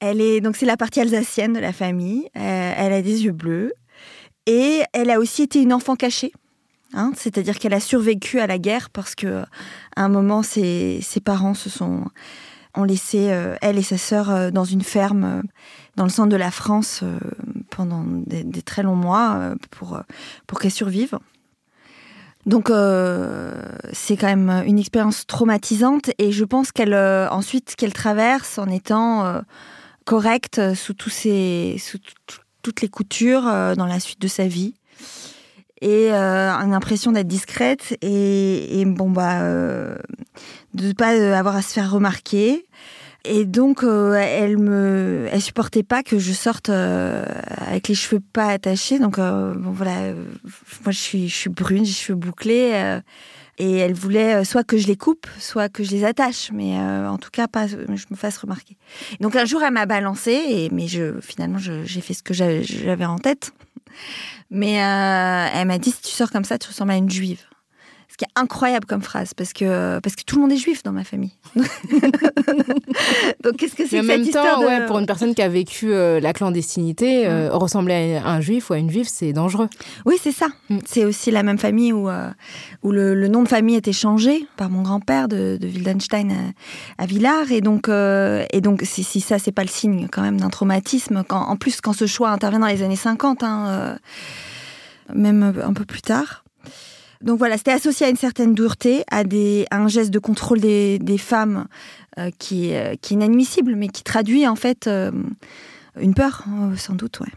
Elle 0.00 0.20
est 0.20 0.40
donc 0.40 0.56
c'est 0.56 0.66
la 0.66 0.76
partie 0.76 1.00
alsacienne 1.00 1.52
de 1.52 1.60
la 1.60 1.72
famille. 1.72 2.28
Euh, 2.36 2.72
elle 2.76 2.92
a 2.92 3.02
des 3.02 3.24
yeux 3.24 3.30
bleus 3.30 3.72
et 4.46 4.82
elle 4.92 5.10
a 5.10 5.20
aussi 5.20 5.42
été 5.42 5.62
une 5.62 5.72
enfant 5.72 5.94
cachée. 5.94 6.32
Hein, 6.94 7.12
c'est-à-dire 7.16 7.58
qu'elle 7.58 7.72
a 7.72 7.80
survécu 7.80 8.38
à 8.38 8.46
la 8.46 8.58
guerre 8.58 8.90
parce 8.90 9.14
que 9.14 9.42
à 9.96 10.04
un 10.04 10.08
moment 10.08 10.42
ses, 10.42 11.00
parents 11.24 11.54
se 11.54 11.70
sont 11.70 12.04
ont 12.74 12.84
laissé 12.84 13.30
euh, 13.30 13.54
elle 13.60 13.78
et 13.78 13.82
sa 13.82 13.98
sœur 13.98 14.30
euh, 14.30 14.50
dans 14.50 14.64
une 14.64 14.82
ferme 14.82 15.24
euh, 15.24 15.42
dans 15.96 16.04
le 16.04 16.10
centre 16.10 16.28
de 16.28 16.36
la 16.36 16.50
France 16.50 17.02
pendant 17.70 18.04
des, 18.04 18.62
très 18.62 18.82
longs 18.82 18.96
mois 18.96 19.54
pour, 19.70 20.00
pour 20.46 20.58
qu'elle 20.58 20.70
survive. 20.70 21.18
Donc 22.46 22.72
c'est 23.92 24.16
quand 24.16 24.26
même 24.26 24.64
une 24.66 24.78
expérience 24.78 25.26
traumatisante 25.26 26.10
et 26.18 26.32
je 26.32 26.44
pense 26.44 26.72
qu'elle 26.72 26.94
ensuite 26.94 27.76
qu'elle 27.76 27.92
traverse 27.92 28.58
en 28.58 28.68
étant 28.68 29.42
correcte 30.06 30.74
sous 30.74 30.94
tous 30.94 31.28
sous 31.78 31.98
toutes 32.62 32.80
les 32.80 32.88
coutures 32.88 33.42
dans 33.42 33.86
la 33.86 34.00
suite 34.00 34.20
de 34.20 34.28
sa 34.28 34.46
vie 34.46 34.74
et 35.82 36.10
une 36.12 36.72
impression 36.72 37.12
d'être 37.12 37.28
discrète 37.28 37.96
et, 38.00 38.84
bon 38.86 39.10
bah 39.10 39.40
de 40.74 40.86
ne 40.86 40.92
pas 40.92 41.10
avoir 41.36 41.56
à 41.56 41.62
se 41.62 41.72
faire 41.72 41.90
remarquer 41.90 42.64
et 43.24 43.44
donc, 43.44 43.84
euh, 43.84 44.14
elle 44.14 44.58
me, 44.58 45.28
elle 45.30 45.40
supportait 45.40 45.84
pas 45.84 46.02
que 46.02 46.18
je 46.18 46.32
sorte 46.32 46.70
euh, 46.70 47.24
avec 47.56 47.86
les 47.86 47.94
cheveux 47.94 48.20
pas 48.20 48.48
attachés. 48.48 48.98
Donc, 48.98 49.18
euh, 49.18 49.54
bon 49.54 49.70
voilà, 49.70 50.12
moi 50.84 50.90
je 50.90 50.98
suis, 50.98 51.28
je 51.28 51.36
suis 51.36 51.50
brune, 51.50 51.84
j'ai 51.84 51.90
les 51.90 51.92
cheveux 51.92 52.18
bouclés. 52.18 53.00
et 53.58 53.76
elle 53.76 53.94
voulait 53.94 54.44
soit 54.44 54.64
que 54.64 54.76
je 54.76 54.88
les 54.88 54.96
coupe, 54.96 55.26
soit 55.38 55.68
que 55.68 55.84
je 55.84 55.90
les 55.90 56.04
attache, 56.04 56.50
mais 56.52 56.76
en 56.78 57.18
tout 57.18 57.30
cas 57.30 57.46
pas, 57.46 57.66
je 57.68 57.76
me 58.10 58.16
fasse 58.16 58.38
remarquer. 58.38 58.76
Donc 59.20 59.36
un 59.36 59.44
jour, 59.44 59.62
elle 59.62 59.72
m'a 59.72 59.86
balancé, 59.86 60.32
et 60.32 60.70
mais 60.72 60.88
je, 60.88 61.20
finalement, 61.20 61.58
j'ai 61.58 62.00
fait 62.00 62.14
ce 62.14 62.22
que 62.24 62.34
j'avais 62.34 63.04
en 63.04 63.18
tête. 63.18 63.52
Mais 64.50 64.72
elle 64.72 65.66
m'a 65.66 65.78
dit 65.78 65.90
si 65.90 66.02
tu 66.02 66.10
sors 66.10 66.30
comme 66.30 66.44
ça, 66.44 66.58
tu 66.58 66.68
ressembles 66.68 66.92
à 66.92 66.96
une 66.96 67.10
juive. 67.10 67.42
Ce 68.22 68.24
qui 68.24 68.30
est 68.30 68.40
incroyable 68.40 68.86
comme 68.86 69.00
phrase, 69.00 69.32
parce 69.34 69.54
que, 69.54 69.98
parce 70.00 70.16
que 70.16 70.22
tout 70.22 70.36
le 70.36 70.42
monde 70.42 70.52
est 70.52 70.58
juif 70.58 70.82
dans 70.82 70.92
ma 70.92 71.02
famille. 71.02 71.32
Donc 71.56 71.66
qu'est-ce 73.56 73.74
que 73.74 73.86
c'est 73.86 74.00
que 74.00 74.06
cette 74.06 74.26
histoire 74.26 74.60
de... 74.60 74.66
ouais, 74.66 74.84
Pour 74.86 74.98
une 74.98 75.06
personne 75.06 75.34
qui 75.34 75.40
a 75.40 75.48
vécu 75.48 75.92
euh, 75.92 76.20
la 76.20 76.34
clandestinité, 76.34 77.26
euh, 77.26 77.48
ressembler 77.50 78.20
à 78.22 78.28
un 78.28 78.42
juif 78.42 78.68
ou 78.68 78.74
à 78.74 78.78
une 78.78 78.90
juive, 78.90 79.08
c'est 79.08 79.32
dangereux. 79.32 79.70
Oui, 80.04 80.16
c'est 80.22 80.30
ça. 80.30 80.48
Mm. 80.68 80.78
C'est 80.84 81.06
aussi 81.06 81.30
la 81.30 81.42
même 81.42 81.56
famille 81.58 81.90
où, 81.92 82.10
euh, 82.10 82.28
où 82.82 82.92
le, 82.92 83.28
nom 83.28 83.42
de 83.42 83.48
famille 83.48 83.76
était 83.76 83.94
changé 83.94 84.46
par 84.58 84.68
mon 84.68 84.82
grand-père 84.82 85.26
de, 85.26 85.56
de 85.58 85.66
Wildenstein 85.66 86.52
à, 86.98 87.06
Villars. 87.06 87.50
Et 87.50 87.62
donc, 87.62 87.88
et 87.88 88.60
donc 88.60 88.82
si, 88.84 89.04
si 89.04 89.20
ça, 89.20 89.38
c'est 89.38 89.52
pas 89.52 89.62
le 89.62 89.68
signe 89.68 90.06
quand 90.12 90.22
même 90.22 90.38
d'un 90.38 90.50
traumatisme, 90.50 91.24
quand, 91.26 91.40
en 91.40 91.56
plus 91.56 91.80
quand 91.80 91.94
ce 91.94 92.06
choix 92.06 92.28
intervient 92.28 92.60
dans 92.60 92.66
les 92.66 92.82
années 92.82 92.94
50, 92.94 93.42
hein, 93.42 93.96
même 95.14 95.54
un 95.64 95.72
peu 95.72 95.86
plus 95.86 96.02
tard. 96.02 96.41
Donc 97.22 97.38
voilà, 97.38 97.56
c'était 97.56 97.72
associé 97.72 98.06
à 98.06 98.08
une 98.08 98.16
certaine 98.16 98.54
dureté, 98.54 99.04
à, 99.10 99.24
des, 99.24 99.66
un 99.70 99.86
geste 99.88 100.10
de 100.10 100.18
contrôle 100.18 100.60
des, 100.60 101.18
femmes 101.18 101.66
euh, 102.18 102.30
qui, 102.38 102.74
euh, 102.74 102.94
qui, 103.00 103.14
est 103.14 103.16
inadmissible, 103.16 103.76
mais 103.76 103.88
qui 103.88 104.02
traduit 104.02 104.46
en 104.46 104.56
fait 104.56 104.86
euh, 104.86 105.12
une 106.00 106.14
peur, 106.14 106.44
sans 106.76 106.94
doute, 106.94 107.20
ouais. 107.20 107.28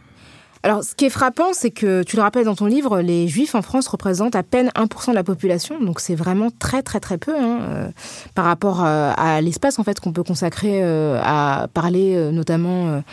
Alors, 0.65 0.83
ce 0.83 0.95
qui 0.95 1.05
est 1.05 1.11
frappant, 1.11 1.53
c'est 1.53 1.69
que, 1.69 2.01
tu 2.01 2.15
le 2.15 2.23
rappelles 2.23 2.45
dans 2.45 2.55
ton 2.55 2.65
livre, 2.65 2.99
les 2.99 3.27
juifs 3.27 3.53
en 3.53 3.61
France 3.61 3.87
représentent 3.87 4.35
à 4.35 4.41
peine 4.41 4.71
1% 4.75 5.11
de 5.11 5.15
la 5.15 5.23
population, 5.23 5.79
donc 5.79 5.99
c'est 5.99 6.15
vraiment 6.15 6.49
très 6.49 6.81
très 6.81 6.99
très 6.99 7.19
peu 7.19 7.35
hein, 7.37 7.59
euh, 7.61 7.89
par 8.33 8.45
rapport 8.45 8.83
euh, 8.83 9.11
à, 9.15 9.41
l'espace 9.41 9.77
en 9.77 9.83
fait 9.83 9.99
qu'on 9.99 10.11
peut 10.11 10.23
consacrer 10.23 10.81
euh, 10.81 11.21
à 11.23 11.67
parler 11.71 12.31
notamment 12.31 13.03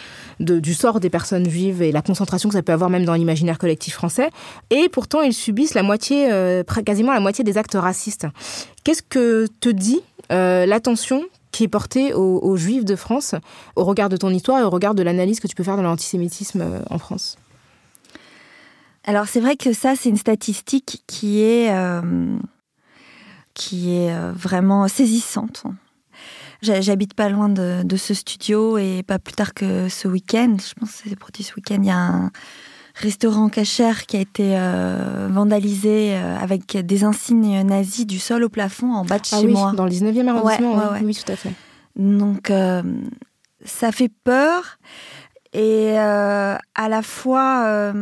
du 0.40 0.72
sort 0.72 0.98
des 0.98 1.10
personnes 1.10 1.46
juives 1.46 1.82
et 1.82 1.92
la 1.92 2.00
concentration 2.00 2.48
que 2.48 2.54
ça 2.54 2.62
peut 2.62 2.72
avoir 2.72 2.88
même 2.88 3.04
dans 3.04 3.12
l'imaginaire 3.12 3.58
collectif 3.58 3.92
français. 3.92 4.30
Et 4.70 4.88
pourtant, 4.88 5.20
ils 5.20 5.34
subissent 5.34 5.74
la 5.74 5.82
moitié, 5.82 6.30
quasiment 6.86 7.12
la 7.12 7.20
moitié 7.20 7.44
des 7.44 7.58
actes 7.58 7.76
racistes. 7.78 8.26
Qu'est-ce 8.82 9.02
que 9.02 9.46
te 9.60 9.68
dit 9.68 10.00
l'attention 10.30 11.22
qui 11.50 11.64
est 11.64 11.68
portée 11.68 12.14
aux, 12.14 12.56
Juifs 12.56 12.86
de 12.86 12.96
France, 12.96 13.34
au 13.76 13.84
regard 13.84 14.08
de 14.08 14.16
ton 14.16 14.30
histoire 14.30 14.58
et 14.58 14.62
au 14.62 14.70
regard 14.70 14.94
de 14.94 15.02
l'analyse 15.02 15.38
que 15.38 15.48
tu 15.48 15.54
peux 15.54 15.64
faire 15.64 15.76
de 15.76 15.82
l'antisémitisme 15.82 16.64
en 16.88 16.96
France? 16.96 17.36
Alors 19.04 19.26
c'est 19.26 19.40
vrai 19.40 19.56
que 19.56 19.72
ça, 19.72 19.96
c'est 19.96 20.08
une 20.08 20.16
statistique 20.16 21.02
qui 21.06 21.42
est, 21.42 21.72
euh, 21.72 22.36
qui 23.54 23.96
est 23.96 24.14
euh, 24.14 24.32
vraiment 24.32 24.86
saisissante. 24.88 25.64
J'habite 26.62 27.14
pas 27.14 27.28
loin 27.28 27.48
de, 27.48 27.96
ce 27.96 28.14
studio 28.14 28.78
et 28.78 29.02
pas 29.02 29.18
plus 29.18 29.34
tard 29.34 29.52
que 29.52 29.88
ce 29.88 30.06
week-end, 30.06 30.56
je 30.60 30.74
pense 30.78 30.92
que 30.92 31.08
c'est 31.08 31.16
produit 31.16 31.42
ce 31.42 31.54
week-end, 31.56 31.78
il 31.80 31.86
y 31.86 31.90
a 31.90 31.98
un 31.98 32.30
restaurant 32.94 33.48
cachère 33.48 34.06
qui 34.06 34.16
a 34.16 34.20
été 34.20 34.56
euh, 34.56 35.26
vandalisé 35.28 36.14
avec 36.14 36.76
des 36.76 37.02
insignes 37.02 37.62
nazis 37.62 38.06
du 38.06 38.20
sol 38.20 38.44
au 38.44 38.48
plafond 38.48 38.92
en 38.92 39.04
bas 39.04 39.18
de 39.18 39.24
ah 39.32 39.40
chez 39.40 39.46
oui, 39.46 39.52
moi. 39.52 39.72
Dans 39.72 39.86
le 39.86 39.90
19e 39.90 40.28
arrondissement, 40.28 40.92
oui, 41.02 41.16
tout 41.16 41.32
à 41.32 41.34
fait. 41.34 41.50
Donc 41.96 42.52
ça 43.64 43.90
fait 43.90 44.12
peur 44.22 44.78
et 45.52 45.98
à 45.98 46.88
la 46.88 47.02
fois 47.02 47.92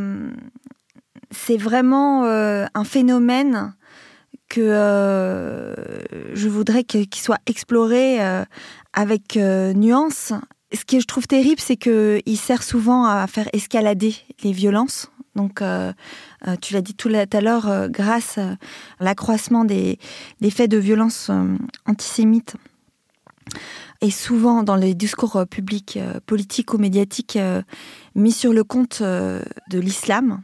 c'est 1.31 1.57
vraiment 1.57 2.25
euh, 2.25 2.67
un 2.75 2.85
phénomène 2.85 3.75
que 4.49 4.61
euh, 4.61 5.75
je 6.35 6.49
voudrais 6.49 6.83
qu'il 6.83 7.07
soit 7.15 7.41
exploré 7.47 8.23
euh, 8.23 8.45
avec 8.93 9.37
nuance. 9.37 10.33
Ce 10.73 10.85
que 10.85 11.01
je 11.01 11.07
trouve 11.07 11.27
terrible, 11.27 11.61
c'est 11.61 11.77
qu'il 11.77 12.37
sert 12.37 12.63
souvent 12.63 13.05
à 13.05 13.27
faire 13.27 13.49
escalader 13.53 14.15
les 14.43 14.53
violences. 14.53 15.11
Donc, 15.37 15.63
tu 16.61 16.75
l'as 16.75 16.83
dit 16.83 16.95
tout 16.95 17.09
à 17.09 17.41
l'heure, 17.41 17.89
grâce 17.89 18.39
à 18.39 18.57
l'accroissement 18.99 19.65
des, 19.65 19.99
faits 20.51 20.71
de 20.71 20.77
violence 20.77 21.31
antisémites 21.87 22.57
et 24.01 24.11
souvent 24.11 24.63
dans 24.63 24.77
les 24.77 24.95
discours 24.95 25.45
publics, 25.49 25.99
politiques 26.27 26.75
ou 26.75 26.79
médiatiques, 26.79 27.39
mis 28.15 28.33
sur 28.33 28.53
le 28.53 28.63
compte 28.63 29.03
de 29.03 29.79
l'islam, 29.79 30.43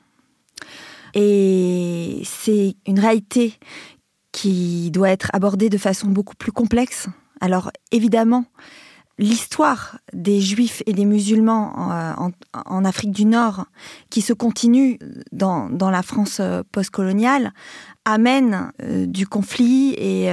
et 1.15 2.23
c'est 2.25 2.77
une 2.87 3.01
réalité 3.01 3.55
qui 4.33 4.91
doit 4.91 5.09
être 5.09 5.31
abordée 5.33 5.71
de 5.71 5.79
façon 5.79 6.09
beaucoup 6.09 6.37
plus 6.37 6.53
complexe. 6.53 7.09
Alors 7.41 7.71
évidemment, 7.91 8.45
l'histoire 9.19 9.99
des 10.13 10.41
juifs 10.41 10.83
et 10.85 10.93
des 10.93 11.07
musulmans 11.07 11.91
euh, 11.91 12.31
en, 12.67 12.85
Afrique 12.85 13.13
du 13.13 13.25
Nord, 13.25 13.65
qui 14.11 14.21
se 14.21 14.33
continue 14.33 14.99
dans, 15.33 15.69
la 15.91 16.03
France 16.03 16.39
euh, 16.41 16.63
postcoloniale, 16.71 17.53
amène 18.05 18.73
euh, 18.83 19.07
du 19.07 19.27
conflit 19.27 19.95
et, 19.95 20.31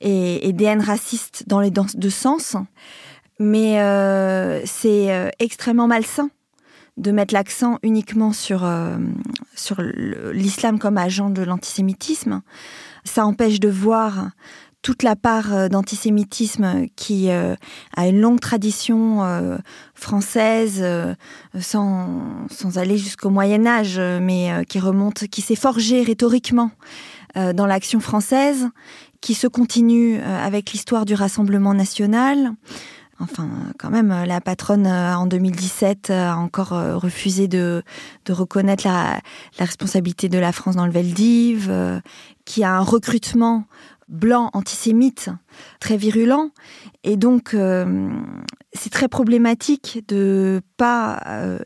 et, 0.00 0.52
des 0.52 0.64
haines 0.64 0.80
racistes 0.80 1.44
dans 1.48 1.60
les 1.60 1.70
deux 1.70 2.10
sens. 2.10 2.56
Mais 3.38 3.76
c'est 4.64 5.32
extrêmement 5.38 5.88
malsain 5.88 6.30
de 6.96 7.10
mettre 7.10 7.34
l'accent 7.34 7.78
uniquement 7.82 8.32
sur, 8.32 8.64
euh, 8.64 8.96
sur 9.54 9.82
l'islam 10.32 10.78
comme 10.78 10.98
agent 10.98 11.30
de 11.30 11.42
l'antisémitisme. 11.42 12.42
Ça 13.04 13.26
empêche 13.26 13.60
de 13.60 13.68
voir 13.68 14.30
toute 14.82 15.02
la 15.02 15.16
part 15.16 15.52
euh, 15.52 15.68
d'antisémitisme 15.68 16.86
qui 16.96 17.30
euh, 17.30 17.54
a 17.96 18.08
une 18.08 18.20
longue 18.20 18.40
tradition 18.40 19.58
française, 19.94 20.84
sans, 21.58 22.46
sans, 22.50 22.78
aller 22.78 22.96
jusqu'au 22.96 23.30
Moyen 23.30 23.66
Âge, 23.66 23.98
mais 23.98 24.64
qui 24.68 24.78
remonte, 24.78 25.26
qui 25.28 25.42
s'est 25.42 25.56
forgée 25.56 26.02
rhétoriquement 26.02 26.70
dans 27.34 27.66
l'action 27.66 28.00
française, 28.00 28.68
qui 29.20 29.34
se 29.34 29.46
continue 29.46 30.18
avec 30.20 30.72
l'histoire 30.72 31.04
du 31.04 31.14
Rassemblement 31.14 31.74
national, 31.74 32.52
Enfin, 33.18 33.48
quand 33.78 33.90
même, 33.90 34.08
la 34.26 34.40
patronne 34.42 34.86
euh, 34.86 35.16
en 35.16 35.26
2017 35.26 36.10
a 36.10 36.36
encore 36.36 36.74
euh, 36.74 36.96
refusé 36.96 37.48
de, 37.48 37.82
reconnaître 38.28 38.86
la, 38.86 39.20
responsabilité 39.58 40.28
de 40.28 40.38
la 40.38 40.52
France 40.52 40.76
dans 40.76 40.84
le 40.84 40.92
Veldiv, 40.92 41.68
euh, 41.70 41.98
qui 42.44 42.62
a 42.62 42.74
un 42.74 42.82
recrutement 42.82 43.64
blanc 44.08 44.50
antisémite 44.52 45.30
très 45.80 45.96
virulent. 45.96 46.50
Et 47.04 47.16
donc, 47.16 47.56
c'est 48.72 48.90
très 48.90 49.08
problématique 49.08 50.04
de 50.06 50.60
pas 50.76 51.20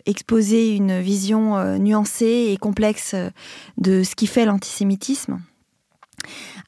exposer 0.06 0.74
une 0.74 1.00
vision 1.00 1.76
nuancée 1.76 2.48
et 2.50 2.56
complexe 2.56 3.14
de 3.76 4.02
ce 4.04 4.14
qui 4.14 4.26
fait 4.26 4.46
l'antisémitisme. 4.46 5.38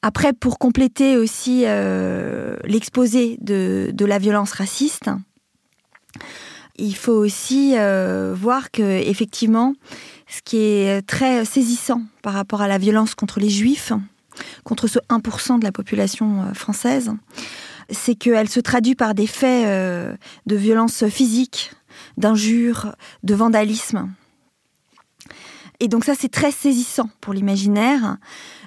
Après, 0.05 0.33
pour 0.33 0.59
compléter 0.59 1.15
aussi 1.15 1.63
euh, 1.65 2.57
l'exposé 2.65 3.37
de, 3.39 3.93
la 4.05 4.19
violence 4.19 4.51
raciste, 4.51 5.09
il 6.75 6.93
faut 6.93 7.13
aussi 7.13 7.75
euh, 7.77 8.35
voir 8.37 8.69
que 8.69 8.81
effectivement, 8.81 9.73
ce 10.27 10.41
qui 10.41 10.57
est 10.57 11.07
très 11.07 11.45
saisissant 11.45 12.01
par 12.21 12.33
rapport 12.33 12.61
à 12.61 12.67
la 12.67 12.77
violence 12.77 13.15
contre 13.15 13.39
les 13.39 13.49
juifs, 13.49 13.93
contre 14.65 14.87
ce 14.87 14.99
1% 15.09 15.59
de 15.59 15.63
la 15.63 15.71
population 15.71 16.41
euh, 16.41 16.53
française, 16.53 17.13
c'est 17.89 18.15
qu'elle 18.15 18.49
se 18.49 18.59
traduit 18.59 18.95
par 18.95 19.13
des 19.15 19.27
faits 19.27 19.65
de 20.45 20.55
violence 20.55 21.07
physique, 21.07 21.71
d'injures, 22.17 22.93
de 23.23 23.35
vandalisme. 23.35 24.09
Et 25.83 25.89
donc 25.89 26.05
ça, 26.05 26.15
c'est 26.17 26.31
très 26.31 26.51
saisissant 26.51 27.09
pour 27.19 27.33
l'imaginaire. 27.33 28.15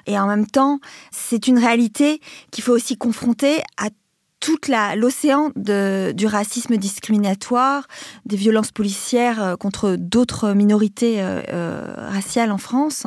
Et 0.07 0.19
en 0.19 0.27
même 0.27 0.47
temps, 0.47 0.81
c'est 1.11 1.49
une 1.49 1.59
réalité 1.59 2.21
qu'il 2.51 2.63
faut 2.63 2.75
aussi 2.75 2.99
confronter 2.99 3.63
à 3.79 3.89
toute 4.39 4.71
l'océan 4.97 5.51
du 5.57 6.27
racisme 6.27 6.77
discriminatoire, 6.77 7.89
des 8.27 8.37
violences 8.37 8.71
policières 8.71 9.43
euh, 9.43 9.57
contre 9.57 9.97
d'autres 9.99 10.53
minorités 10.53 11.23
euh, 11.23 11.41
euh, 11.49 11.95
raciales 11.97 12.53
en 12.53 12.59
France. 12.59 13.07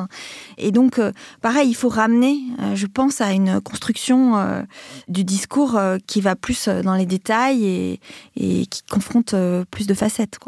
Et 0.58 0.72
donc, 0.72 1.00
pareil, 1.42 1.70
il 1.70 1.75
faut 1.75 1.88
ramener, 1.88 2.39
je 2.74 2.88
pense, 2.88 3.22
à 3.22 3.32
une 3.32 3.62
construction 3.62 4.66
du 5.08 5.24
discours 5.24 5.80
qui 6.08 6.20
va 6.20 6.36
plus 6.36 6.68
dans 6.68 6.96
les 6.96 7.06
détails 7.06 8.00
et, 8.36 8.66
qui 8.66 8.82
confronte 8.89 9.36
plus 9.70 9.86
de 9.86 9.94
facettes. 9.94 10.39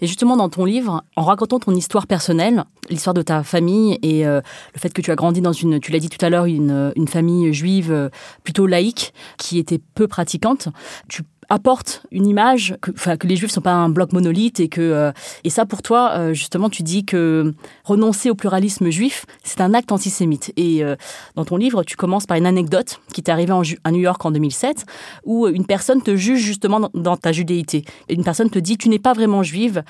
Et 0.00 0.06
justement, 0.06 0.36
dans 0.36 0.48
ton 0.48 0.64
livre, 0.64 1.02
en 1.16 1.22
racontant 1.22 1.58
ton 1.58 1.74
histoire 1.74 2.06
personnelle, 2.06 2.64
l'histoire 2.90 3.14
de 3.14 3.22
ta 3.22 3.42
famille 3.42 3.98
et 4.02 4.26
euh, 4.26 4.40
le 4.74 4.80
fait 4.80 4.92
que 4.92 5.02
tu 5.02 5.10
as 5.10 5.16
grandi 5.16 5.40
dans 5.40 5.52
une, 5.52 5.80
tu 5.80 5.92
l'as 5.92 5.98
dit 5.98 6.08
tout 6.08 6.24
à 6.24 6.30
l'heure, 6.30 6.46
une, 6.46 6.92
une 6.96 7.08
famille 7.08 7.52
juive 7.52 7.92
euh, 7.92 8.08
plutôt 8.44 8.66
laïque 8.66 9.12
qui 9.36 9.58
était 9.58 9.80
peu 9.94 10.08
pratiquante, 10.08 10.68
tu 11.08 11.22
apporte 11.48 12.02
une 12.10 12.26
image 12.26 12.76
que, 12.80 12.92
les 13.26 13.36
juifs 13.36 13.50
sont 13.50 13.60
pas 13.60 13.72
un 13.72 13.88
bloc 13.88 14.12
monolithe 14.12 14.60
et 14.60 14.68
que 14.68 14.80
euh, 14.80 15.12
et 15.44 15.50
ça 15.50 15.64
pour 15.64 15.82
toi 15.82 16.12
euh, 16.14 16.34
justement 16.34 16.68
tu 16.68 16.82
dis 16.82 17.04
que 17.04 17.54
renoncer 17.84 18.30
au 18.30 18.34
pluralisme 18.34 18.90
juif 18.90 19.24
c'est 19.42 19.60
un 19.60 19.74
acte 19.74 19.90
antisémite. 19.92 20.52
Et 20.56 20.84
euh, 20.84 20.96
dans 21.36 21.44
ton 21.44 21.56
livre 21.56 21.84
tu 21.84 21.96
commences 21.96 22.26
par 22.26 22.36
une 22.36 22.46
anecdote 22.46 23.00
qui 23.14 23.22
t'est 23.22 23.32
arrivée 23.32 23.54
à 23.84 23.90
New 23.90 24.00
York 24.00 24.24
en 24.24 24.30
2007 24.30 24.84
où 25.24 25.46
une 25.48 25.64
personne 25.64 26.02
te 26.02 26.16
juge 26.16 26.40
justement 26.40 26.90
dans, 26.92 27.16
ta 27.16 27.32
judéité. 27.32 27.84
Une 28.10 28.24
personne 28.24 28.50
te 28.50 28.58
dit 28.58 28.76
tu 28.76 28.88
n'es 28.88 28.98
pas 28.98 29.14
vraiment 29.14 29.42
juive. 29.42 29.82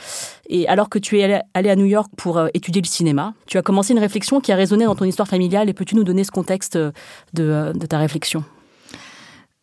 Et 0.48 0.66
alors 0.68 0.88
que 0.88 0.98
tu 0.98 1.18
es 1.18 1.42
allé 1.54 1.70
à 1.70 1.76
New 1.76 1.84
York 1.84 2.10
pour 2.16 2.40
étudier 2.54 2.80
le 2.80 2.86
cinéma 2.86 3.34
tu 3.46 3.58
as 3.58 3.62
commencé 3.62 3.92
une 3.92 3.98
réflexion 3.98 4.40
qui 4.40 4.52
a 4.52 4.56
résonné 4.56 4.84
dans 4.84 4.94
ton 4.94 5.04
histoire 5.04 5.26
familiale. 5.28 5.68
Et 5.68 5.72
peux-tu 5.72 5.96
nous 5.96 6.04
donner 6.04 6.24
ce 6.24 6.30
contexte 6.30 6.76
de, 6.76 6.92
de 7.34 7.86
ta 7.86 7.98
réflexion? 7.98 8.44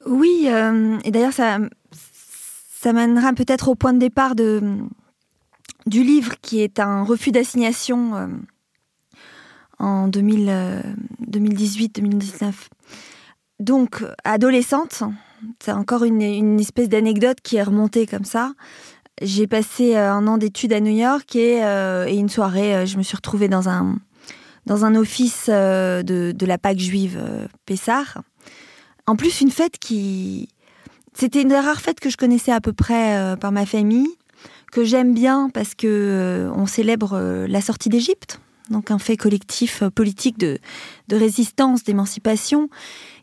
Oui, 0.05 0.47
et 1.03 1.11
d'ailleurs 1.11 1.33
ça, 1.33 1.59
ça 2.85 2.93
mènera 2.93 3.33
peut-être 3.33 3.67
au 3.69 3.73
point 3.73 3.93
de 3.93 3.97
départ 3.97 4.35
du 4.35 4.61
livre 5.87 6.35
qui 6.39 6.61
est 6.61 6.79
un 6.79 7.03
refus 7.03 7.31
d'assignation 7.31 8.15
euh, 8.15 8.27
en 9.79 10.07
2018-2019. 10.07 12.43
Euh, 12.43 12.51
Donc, 13.59 14.03
adolescente, 14.23 15.01
c'est 15.59 15.71
encore 15.71 16.03
une, 16.03 16.59
espèce 16.59 16.87
d'anecdote 16.87 17.39
qui 17.41 17.55
est 17.55 17.63
remontée 17.63 18.05
comme 18.05 18.23
ça. 18.23 18.51
J'ai 19.19 19.47
passé 19.47 19.95
euh, 19.95 20.13
un 20.13 20.27
an 20.27 20.37
d'études 20.37 20.73
à 20.73 20.79
New 20.79 20.95
York 20.95 21.35
et, 21.35 21.63
une 22.15 22.29
soirée, 22.29 22.85
je 22.85 22.99
me 22.99 23.01
suis 23.01 23.15
retrouvée 23.15 23.47
dans 23.47 23.67
un, 23.67 23.97
dans 24.67 24.85
un 24.85 24.93
office 24.93 25.49
de, 25.49 26.45
la 26.45 26.59
Pâque 26.59 26.77
juive 26.77 27.19
Pessard. 27.65 28.21
En 29.07 29.15
plus, 29.15 29.41
une 29.41 29.49
fête 29.49 29.79
qui, 29.79 30.49
c'était 31.17 31.41
une 31.41 31.47
des 31.47 31.59
rares 31.59 31.79
fêtes 31.79 32.01
que 32.01 32.09
je 32.09 32.17
connaissais 32.17 32.51
à 32.51 32.59
peu 32.59 32.73
près 32.73 33.15
euh, 33.15 33.35
par 33.37 33.53
ma 33.53 33.65
famille, 33.65 34.09
que 34.71 34.83
j'aime 34.83 35.13
bien 35.13 35.49
parce 35.53 35.73
que 35.73 35.87
euh, 35.87 36.51
on 36.53 36.65
célèbre 36.65 37.13
euh, 37.13 37.47
la 37.47 37.61
sortie 37.61 37.87
d'Égypte, 37.87 38.41
donc 38.69 38.91
un 38.91 38.99
fait 38.99 39.15
collectif 39.15 39.83
politique 39.95 40.37
de, 40.37 40.59
résistance, 41.09 41.85
d'émancipation, 41.85 42.69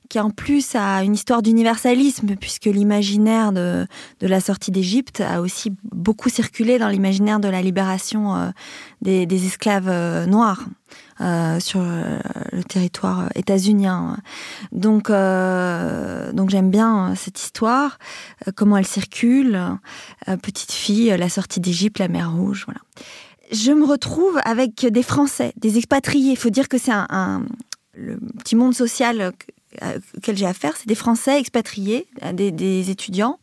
qui 0.08 0.18
en 0.20 0.30
plus 0.30 0.74
a 0.74 1.04
une 1.04 1.14
histoire 1.14 1.42
d'universalisme, 1.42 2.36
puisque 2.36 2.64
l'imaginaire 2.64 3.52
de, 3.52 3.86
la 4.20 4.40
sortie 4.40 4.70
d'Égypte 4.70 5.20
a 5.20 5.42
aussi 5.42 5.72
beaucoup 5.90 6.28
circulé 6.28 6.78
dans 6.78 6.88
l'imaginaire 6.88 7.40
de 7.40 7.48
la 7.48 7.60
libération 7.60 8.52
des, 9.00 9.46
esclaves 9.46 10.26
noirs. 10.28 10.66
Euh, 11.20 11.60
sur 11.60 11.80
euh, 11.82 12.18
le 12.52 12.64
territoire 12.64 13.28
états-unien. 13.34 14.16
Donc, 14.72 15.10
euh, 15.10 16.32
donc 16.32 16.48
j'aime 16.48 16.70
bien 16.70 17.14
cette 17.14 17.38
histoire, 17.38 17.98
comment 18.56 18.78
elle 18.78 18.86
circule. 18.86 19.60
petite 20.42 20.72
fille, 20.72 21.14
la 21.16 21.28
sortie 21.28 21.60
d'Égypte, 21.60 21.98
la 21.98 22.08
mer 22.08 22.32
Rouge, 22.32 22.64
voilà. 22.66 22.80
Je 23.52 23.72
me 23.72 23.84
retrouve 23.84 24.40
avec 24.44 24.86
des 24.86 25.02
Français, 25.02 25.52
des 25.58 25.76
expatriés. 25.76 26.32
Il 26.32 26.38
faut 26.38 26.50
dire 26.50 26.68
que 26.68 26.78
c'est 26.78 26.92
un, 26.92 27.44
le 27.94 28.18
petit 28.38 28.56
monde 28.56 28.74
social 28.74 29.32
auquel 30.16 30.36
j'ai 30.36 30.46
affaire, 30.46 30.74
c'est 30.76 30.88
des 30.88 30.94
Français 30.94 31.38
expatriés, 31.38 32.06
des, 32.32 32.90
étudiants. 32.90 33.38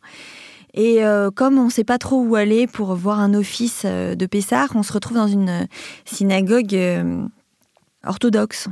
Et 0.74 1.02
comme 1.36 1.58
on 1.58 1.66
ne 1.66 1.70
sait 1.70 1.84
pas 1.84 1.98
trop 1.98 2.20
où 2.20 2.34
aller 2.34 2.66
pour 2.66 2.94
voir 2.96 3.20
un 3.20 3.32
office 3.34 3.84
de 3.84 4.26
Pessard, 4.26 4.70
on 4.74 4.82
se 4.82 4.92
retrouve 4.92 5.16
dans 5.16 5.28
une 5.28 5.68
synagogue 6.04 6.76
orthodoxe. 8.06 8.68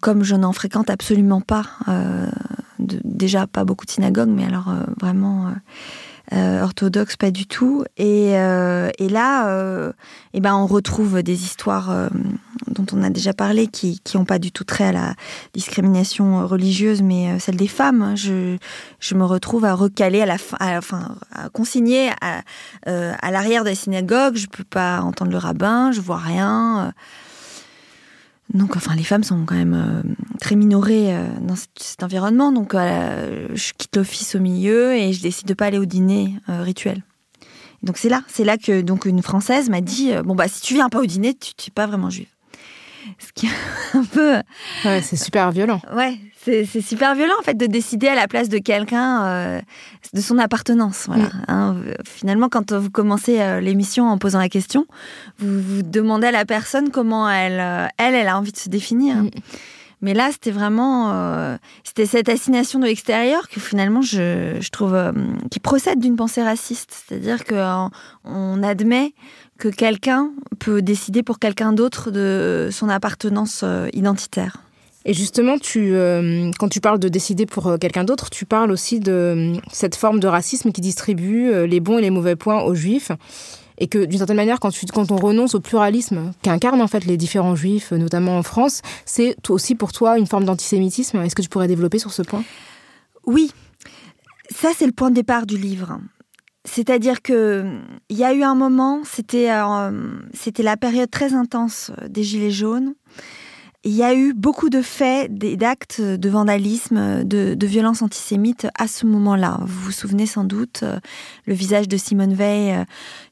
Comme 0.00 0.24
je 0.24 0.34
n'en 0.34 0.52
fréquente 0.52 0.90
absolument 0.90 1.40
pas, 1.40 1.64
euh, 1.86 2.26
déjà 2.78 3.46
pas 3.46 3.64
beaucoup 3.64 3.86
de 3.86 3.90
synagogues, 3.90 4.30
mais 4.30 4.44
alors 4.44 4.68
euh, 4.68 4.82
vraiment 5.00 5.52
euh, 6.32 6.60
orthodoxe 6.60 7.16
pas 7.16 7.30
du 7.30 7.46
tout. 7.46 7.84
Et, 7.96 8.32
là, 8.32 9.92
eh 10.34 10.40
ben 10.40 10.56
on 10.56 10.66
retrouve 10.66 11.22
des 11.22 11.44
histoires 11.44 12.08
dont 12.66 12.86
on 12.92 13.04
a 13.04 13.10
déjà 13.10 13.32
parlé 13.32 13.68
qui 13.68 14.00
n'ont 14.14 14.24
pas 14.24 14.40
du 14.40 14.50
tout 14.50 14.64
trait 14.64 14.86
à 14.86 14.92
la 14.92 15.14
discrimination 15.54 16.48
religieuse, 16.48 17.00
mais 17.00 17.38
celle 17.38 17.56
des 17.56 17.68
femmes. 17.68 18.16
Je, 18.16 18.56
je 18.98 19.14
me 19.14 19.24
retrouve 19.24 19.64
à 19.64 19.74
recaler 19.74 20.22
à 20.22 20.26
la 20.26 20.38
fin, 20.38 20.56
enfin, 20.60 21.14
à 21.32 21.48
consigner 21.48 22.10
à, 22.20 22.40
à 22.86 23.30
l'arrière 23.30 23.62
de 23.62 23.68
la 23.68 23.76
synagogue. 23.76 24.34
Je 24.34 24.48
peux 24.48 24.64
pas 24.64 25.00
entendre 25.00 25.30
le 25.30 25.38
rabbin, 25.38 25.92
je 25.92 26.00
vois 26.00 26.16
rien. 26.16 26.92
Donc, 28.52 28.76
enfin, 28.76 28.94
les 28.94 29.04
femmes 29.04 29.24
sont 29.24 29.44
quand 29.46 29.54
même 29.54 29.74
euh, 29.74 30.02
très 30.40 30.56
minorées 30.56 31.14
euh, 31.14 31.26
dans 31.40 31.56
cet, 31.56 32.02
environnement. 32.02 32.52
Donc, 32.52 32.74
euh, 32.74 33.48
je 33.54 33.72
quitte 33.72 33.96
l'office 33.96 34.34
au 34.34 34.40
milieu 34.40 34.94
et 34.94 35.12
je 35.12 35.22
décide 35.22 35.48
de 35.48 35.54
pas 35.54 35.66
aller 35.66 35.78
au 35.78 35.86
dîner 35.86 36.34
rituel. 36.48 37.02
Donc, 37.82 37.96
c'est 37.96 38.08
là, 38.08 38.22
c'est 38.28 38.44
là 38.44 38.58
que 38.58 38.80
donc 38.80 39.06
une 39.06 39.22
française 39.22 39.68
m'a 39.68 39.80
dit 39.80 40.12
bon 40.24 40.36
bah 40.36 40.46
si 40.46 40.60
tu 40.60 40.74
viens 40.74 40.88
pas 40.88 41.00
au 41.00 41.06
dîner, 41.06 41.34
tu 41.34 41.52
n'es 41.58 41.72
pas 41.74 41.86
vraiment 41.86 42.10
juive. 42.10 42.28
Ce 43.18 43.32
qui 43.34 43.46
est 43.46 43.94
un 43.94 44.04
peu. 44.04 44.36
Ouais, 44.84 45.02
c'est 45.02 45.16
super 45.16 45.50
violent. 45.52 45.80
Ouais, 45.94 46.18
c'est 46.44 46.80
super 46.80 47.14
violent 47.14 47.34
en 47.38 47.42
fait 47.42 47.56
de 47.56 47.66
décider 47.66 48.08
à 48.08 48.14
la 48.14 48.26
place 48.26 48.48
de 48.48 48.58
quelqu'un 48.58 49.24
euh, 49.24 49.60
de 50.12 50.20
son 50.20 50.38
appartenance. 50.38 51.04
Voilà. 51.06 51.24
Mm. 51.24 51.44
Hein, 51.48 51.76
finalement, 52.04 52.48
quand 52.48 52.72
vous 52.72 52.90
commencez 52.90 53.40
euh, 53.40 53.60
l'émission 53.60 54.08
en 54.08 54.18
posant 54.18 54.38
la 54.38 54.48
question, 54.48 54.86
vous 55.38 55.60
vous 55.60 55.82
demandez 55.82 56.26
à 56.26 56.32
la 56.32 56.44
personne 56.44 56.90
comment 56.90 57.30
elle, 57.30 57.60
euh, 57.60 57.86
elle, 57.98 58.14
elle 58.14 58.28
a 58.28 58.38
envie 58.38 58.52
de 58.52 58.56
se 58.56 58.68
définir. 58.68 59.16
Mm. 59.16 59.30
Mais 60.04 60.14
là, 60.14 60.30
c'était 60.32 60.50
vraiment, 60.50 61.56
c'était 61.84 62.06
cette 62.06 62.28
assignation 62.28 62.80
de 62.80 62.86
l'extérieur 62.86 63.48
que 63.48 63.60
finalement 63.60 64.02
je, 64.02 64.56
je 64.58 64.68
trouve 64.70 64.96
qui 65.48 65.60
procède 65.60 66.00
d'une 66.00 66.16
pensée 66.16 66.42
raciste, 66.42 66.90
c'est-à-dire 67.06 67.44
que 67.44 67.54
on 68.24 68.62
admet 68.64 69.14
que 69.62 69.68
quelqu'un 69.68 70.32
peut 70.58 70.82
décider 70.82 71.22
pour 71.22 71.38
quelqu'un 71.38 71.72
d'autre 71.72 72.10
de 72.10 72.68
son 72.72 72.88
appartenance 72.88 73.64
identitaire. 73.92 74.58
Et 75.04 75.14
justement, 75.14 75.58
tu, 75.58 75.94
euh, 75.94 76.50
quand 76.58 76.68
tu 76.68 76.80
parles 76.80 76.98
de 76.98 77.08
décider 77.08 77.46
pour 77.46 77.66
euh, 77.66 77.76
quelqu'un 77.76 78.04
d'autre, 78.04 78.30
tu 78.30 78.44
parles 78.44 78.70
aussi 78.70 79.00
de 79.00 79.12
euh, 79.12 79.54
cette 79.72 79.96
forme 79.96 80.20
de 80.20 80.28
racisme 80.28 80.70
qui 80.70 80.80
distribue 80.80 81.66
les 81.66 81.80
bons 81.80 81.98
et 81.98 82.02
les 82.02 82.10
mauvais 82.10 82.36
points 82.36 82.62
aux 82.62 82.74
juifs. 82.74 83.10
Et 83.78 83.88
que 83.88 84.04
d'une 84.04 84.18
certaine 84.18 84.36
manière, 84.36 84.60
quand, 84.60 84.70
tu, 84.70 84.86
quand 84.86 85.10
on 85.10 85.16
renonce 85.16 85.54
au 85.56 85.60
pluralisme 85.60 86.32
qu'incarnent 86.42 86.82
en 86.82 86.86
fait 86.86 87.04
les 87.04 87.16
différents 87.16 87.56
juifs, 87.56 87.90
notamment 87.90 88.38
en 88.38 88.42
France, 88.42 88.82
c'est 89.06 89.34
aussi 89.48 89.74
pour 89.74 89.92
toi 89.92 90.18
une 90.18 90.26
forme 90.26 90.44
d'antisémitisme? 90.44 91.18
Est-ce 91.22 91.34
que 91.34 91.42
tu 91.42 91.48
pourrais 91.48 91.68
développer 91.68 91.98
sur 91.98 92.12
ce 92.12 92.22
point? 92.22 92.44
Oui, 93.26 93.50
ça 94.50 94.70
c'est 94.76 94.86
le 94.86 94.92
point 94.92 95.10
de 95.10 95.16
départ 95.16 95.46
du 95.46 95.56
livre. 95.56 95.98
C'est-à-dire 96.64 97.22
que 97.22 97.64
il 98.08 98.16
y 98.16 98.24
a 98.24 98.32
eu 98.32 98.42
un 98.42 98.54
moment, 98.54 99.02
c'était 99.04 99.50
c'était 100.32 100.62
la 100.62 100.76
période 100.76 101.10
très 101.10 101.34
intense 101.34 101.90
des 102.08 102.22
Gilets 102.22 102.50
jaunes 102.50 102.94
il 103.84 103.94
y 103.94 104.04
a 104.04 104.14
eu 104.14 104.32
beaucoup 104.32 104.70
de 104.70 104.80
faits, 104.80 105.32
d'actes 105.34 106.00
de 106.00 106.28
vandalisme, 106.28 107.24
de, 107.24 107.54
de 107.54 107.66
violence 107.66 108.00
antisémite 108.02 108.68
à 108.78 108.86
ce 108.86 109.06
moment-là. 109.06 109.58
Vous 109.66 109.86
vous 109.86 109.90
souvenez 109.90 110.26
sans 110.26 110.44
doute 110.44 110.80
euh, 110.84 111.00
le 111.46 111.54
visage 111.54 111.88
de 111.88 111.96
Simone 111.96 112.32
Veil 112.32 112.72
euh, 112.72 112.84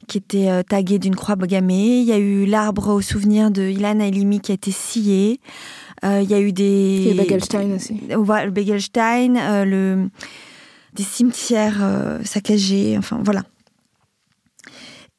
qui 0.08 0.18
était 0.18 0.50
euh, 0.50 0.62
tagué 0.64 0.98
d'une 0.98 1.14
croix 1.14 1.36
bogamée. 1.36 2.00
Il 2.00 2.04
y 2.04 2.12
a 2.12 2.18
eu 2.18 2.46
l'arbre 2.46 2.92
au 2.92 3.00
souvenir 3.00 3.52
de 3.52 3.62
Ilan 3.62 4.00
Halimi 4.00 4.40
qui 4.40 4.50
a 4.50 4.56
été 4.56 4.72
scié. 4.72 5.40
il 6.02 6.28
y 6.28 6.34
a 6.34 6.40
eu 6.40 6.52
des... 6.52 7.10
Et 7.10 7.14
Begelstein 7.14 7.76
aussi. 7.76 8.00
Le 8.08 8.50
Begelstein, 8.50 9.64
le... 9.64 10.08
des 10.94 11.04
cimetières 11.04 12.18
saccagés, 12.24 12.96
enfin 12.98 13.20
voilà. 13.22 13.42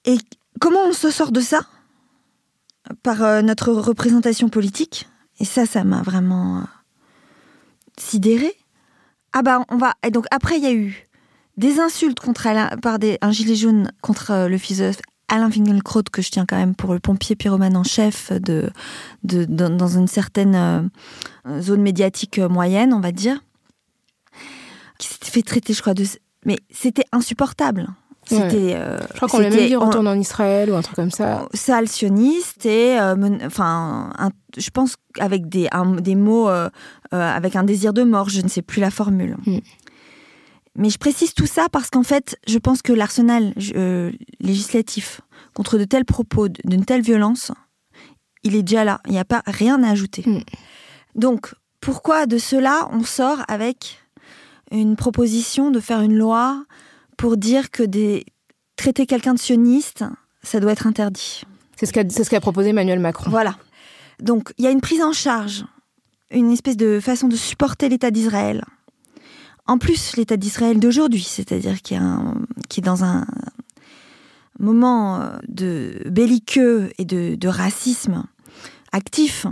Et 0.06 0.18
comment 0.60 0.86
on 0.88 0.94
se 0.94 1.12
sort 1.12 1.32
de 1.32 1.42
ça? 1.42 1.62
Par 3.04 3.44
notre 3.44 3.72
représentation 3.72 4.50
politique? 4.50 5.08
Et 5.42 5.46
ça, 5.46 5.66
ça 5.66 5.84
m'a 5.84 6.04
vraiment 6.04 6.60
euh, 6.60 6.64
sidéré. 7.98 8.54
Ah 9.34 9.42
bah 9.42 9.66
on 9.70 9.78
va. 9.78 9.96
Et 10.06 10.12
donc 10.12 10.26
après, 10.30 10.58
il 10.58 10.64
y 10.64 10.68
a 10.68 10.74
eu 10.74 11.08
des 11.58 11.80
insultes 11.80 12.20
contre 12.20 12.46
Alain, 12.46 12.70
par 12.82 13.00
des, 13.00 13.18
un 13.22 13.32
gilet 13.32 13.56
jaune 13.56 13.92
contre 14.02 14.30
euh, 14.30 14.48
le 14.48 14.60
philosophe 14.60 15.02
Alain 15.30 15.50
Finkielkraut, 15.50 16.04
que 16.12 16.22
je 16.22 16.30
tiens 16.30 16.46
quand 16.48 16.58
même 16.58 16.76
pour 16.76 16.94
le 16.94 17.00
pompier 17.00 17.36
pyromane 17.36 17.76
en 17.76 17.84
chef 17.84 18.32
de, 18.32 18.70
de, 19.24 19.46
dans 19.46 19.88
une 19.88 20.08
certaine 20.08 20.56
euh, 21.48 21.60
zone 21.60 21.82
médiatique 21.82 22.38
moyenne, 22.38 22.94
on 22.94 23.00
va 23.00 23.12
dire 23.12 23.42
qui 25.02 25.10
s'était 25.10 25.32
fait 25.32 25.42
traiter, 25.42 25.74
je 25.74 25.82
crois, 25.82 25.94
de. 25.94 26.06
Mais 26.46 26.58
c'était 26.70 27.06
insupportable. 27.12 27.88
C'était. 28.26 28.76
Euh, 28.76 29.00
je 29.00 29.16
crois 29.16 29.28
qu'on 29.28 29.40
l'a 29.40 29.50
même 29.50 29.68
dit 29.68 29.76
retourne 29.76 30.08
en 30.08 30.18
Israël 30.18 30.70
ou 30.72 30.76
un 30.76 30.82
truc 30.82 30.96
comme 30.96 31.12
ça. 31.12 31.48
Sale 31.54 31.88
sioniste 31.88 32.66
et 32.66 33.00
euh, 33.00 33.16
enfin, 33.46 34.12
je 34.56 34.70
pense 34.70 34.96
avec 35.20 35.50
des 35.50 35.68
des 36.00 36.16
mots 36.16 36.50
avec 37.12 37.56
un 37.56 37.64
désir 37.64 37.94
de 37.94 38.04
mort. 38.04 38.30
Je 38.30 38.42
ne 38.42 38.48
sais 38.48 38.62
plus 38.62 38.80
la 38.80 38.92
formule. 38.92 39.38
Hmm. 39.46 39.60
Mais 40.76 40.90
je 40.90 40.98
précise 40.98 41.34
tout 41.34 41.48
ça 41.48 41.68
parce 41.70 41.90
qu'en 41.90 42.04
fait, 42.04 42.38
je 42.48 42.58
pense 42.58 42.82
que 42.82 42.94
l'arsenal 42.94 43.54
législatif 44.40 45.22
contre 45.54 45.78
de 45.78 45.84
tels 45.84 46.06
propos, 46.06 46.48
d'une 46.48 46.86
telle 46.86 47.02
violence, 47.02 47.52
il 48.44 48.56
est 48.56 48.64
déjà 48.64 48.86
là. 48.86 49.02
Il 49.08 49.12
n'y 49.12 49.20
a 49.20 49.26
pas 49.26 49.42
rien 49.48 49.84
à 49.84 49.90
ajouter. 49.90 50.24
Hmm. 50.26 50.42
Donc, 51.16 51.54
pourquoi 51.82 52.28
de 52.28 52.38
cela 52.38 52.88
on 52.92 53.04
sort 53.04 53.40
avec 53.48 54.01
une 54.72 54.96
proposition 54.96 55.72
de 55.72 55.80
faire 55.80 56.02
une 56.02 56.16
loi 56.16 56.66
pour 57.18 57.38
dire 57.38 57.72
que 57.72 57.84
des... 57.84 58.26
traiter 58.76 59.06
quelqu'un 59.06 59.34
de 59.34 59.40
sioniste, 59.40 60.04
ça 60.44 60.60
doit 60.60 60.72
être 60.72 60.88
interdit 60.88 61.44
C'est 61.76 61.86
ce 61.86 61.94
qu'a 61.94 62.10
ce 62.10 62.36
proposé 62.38 62.70
Emmanuel 62.70 63.00
Macron. 63.00 63.30
Voilà. 63.30 63.58
Donc, 64.22 64.54
il 64.58 64.66
y 64.66 64.68
a 64.68 64.72
une 64.72 64.82
prise 64.82 65.02
en 65.02 65.14
charge, 65.14 65.66
une 66.32 66.52
espèce 66.52 66.78
de 66.78 67.00
façon 67.00 67.28
de 67.28 67.36
supporter 67.36 67.90
l'État 67.90 68.12
d'Israël. 68.12 68.64
En 69.68 69.78
plus, 69.78 70.16
l'État 70.16 70.38
d'Israël 70.38 70.80
d'aujourd'hui, 70.80 71.24
c'est-à-dire 71.24 71.82
qui, 71.82 71.96
est 71.96 72.82
dans 72.82 73.04
un 73.04 73.26
moment 74.60 75.22
euh, 75.22 75.38
de 75.48 76.04
belliqueux 76.06 76.92
et 76.98 77.06
de, 77.06 77.36
de 77.36 77.48
racisme 77.48 78.24
actif 78.92 79.46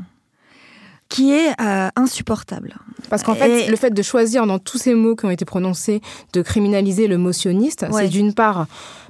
qui 1.09 1.33
est 1.33 1.49
euh, 1.59 1.89
insupportable. 1.95 2.75
Parce 3.09 3.23
qu'en 3.23 3.33
fait, 3.33 3.67
le 3.67 3.75
fait 3.75 3.89
de 3.89 4.01
choisir 4.03 4.45
dans 4.45 4.59
tous 4.59 4.77
ces 4.77 4.93
mots 4.93 5.15
qui 5.15 5.25
ont 5.25 5.31
été 5.31 5.43
prononcés 5.43 6.01
de 6.33 6.43
criminaliser 6.43 7.07
le 7.07 7.17
motionniste, 7.17 7.87
c'est 7.91 8.07
d'une 8.07 8.35
part 8.35 8.67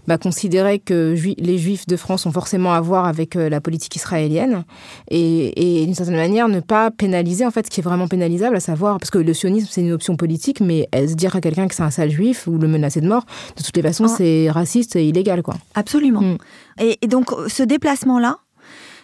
bah, 0.08 0.18
considérer 0.18 0.80
que 0.80 1.14
les 1.38 1.58
juifs 1.58 1.86
de 1.86 1.98
France 1.98 2.26
ont 2.26 2.32
forcément 2.32 2.74
à 2.74 2.80
voir 2.80 3.06
avec 3.06 3.36
euh, 3.36 3.50
la 3.50 3.60
politique 3.60 3.98
israélienne 3.98 4.64
et, 5.12 5.84
d'une 5.86 5.94
certaine 5.94 6.16
manière 6.16 6.48
ne 6.48 6.62
pas 6.62 6.90
pénaliser 6.90 7.46
en 7.46 7.52
fait 7.52 7.66
ce 7.66 7.70
qui 7.70 7.82
est 7.82 7.84
vraiment 7.84 8.08
pénalisable, 8.08 8.56
à 8.56 8.62
savoir, 8.62 8.98
parce 8.98 9.12
que 9.12 9.18
le 9.18 9.34
sionisme 9.34 9.68
c'est 9.70 9.82
une 9.82 9.92
option 9.92 10.16
politique, 10.16 10.62
mais 10.62 10.88
se 10.94 11.14
dire 11.16 11.36
à 11.36 11.42
quelqu'un 11.42 11.68
que 11.68 11.76
c'est 11.76 11.84
un 11.84 11.92
sale 11.92 12.10
juif 12.10 12.48
ou 12.48 12.58
le 12.58 12.68
menacer 12.68 13.02
de 13.02 13.08
mort, 13.08 13.26
de 13.58 13.64
toutes 13.64 13.76
les 13.76 13.84
façons, 13.84 14.06
ah. 14.06 14.16
c'est 14.18 14.50
raciste 14.50 14.96
et 14.96 15.06
illégal. 15.06 15.44
quoi. 15.44 15.56
Absolument. 15.76 16.22
Mm. 16.22 16.38
Et, 16.80 16.98
et 17.02 17.08
donc 17.08 17.32
ce 17.48 17.62
déplacement-là, 17.62 18.38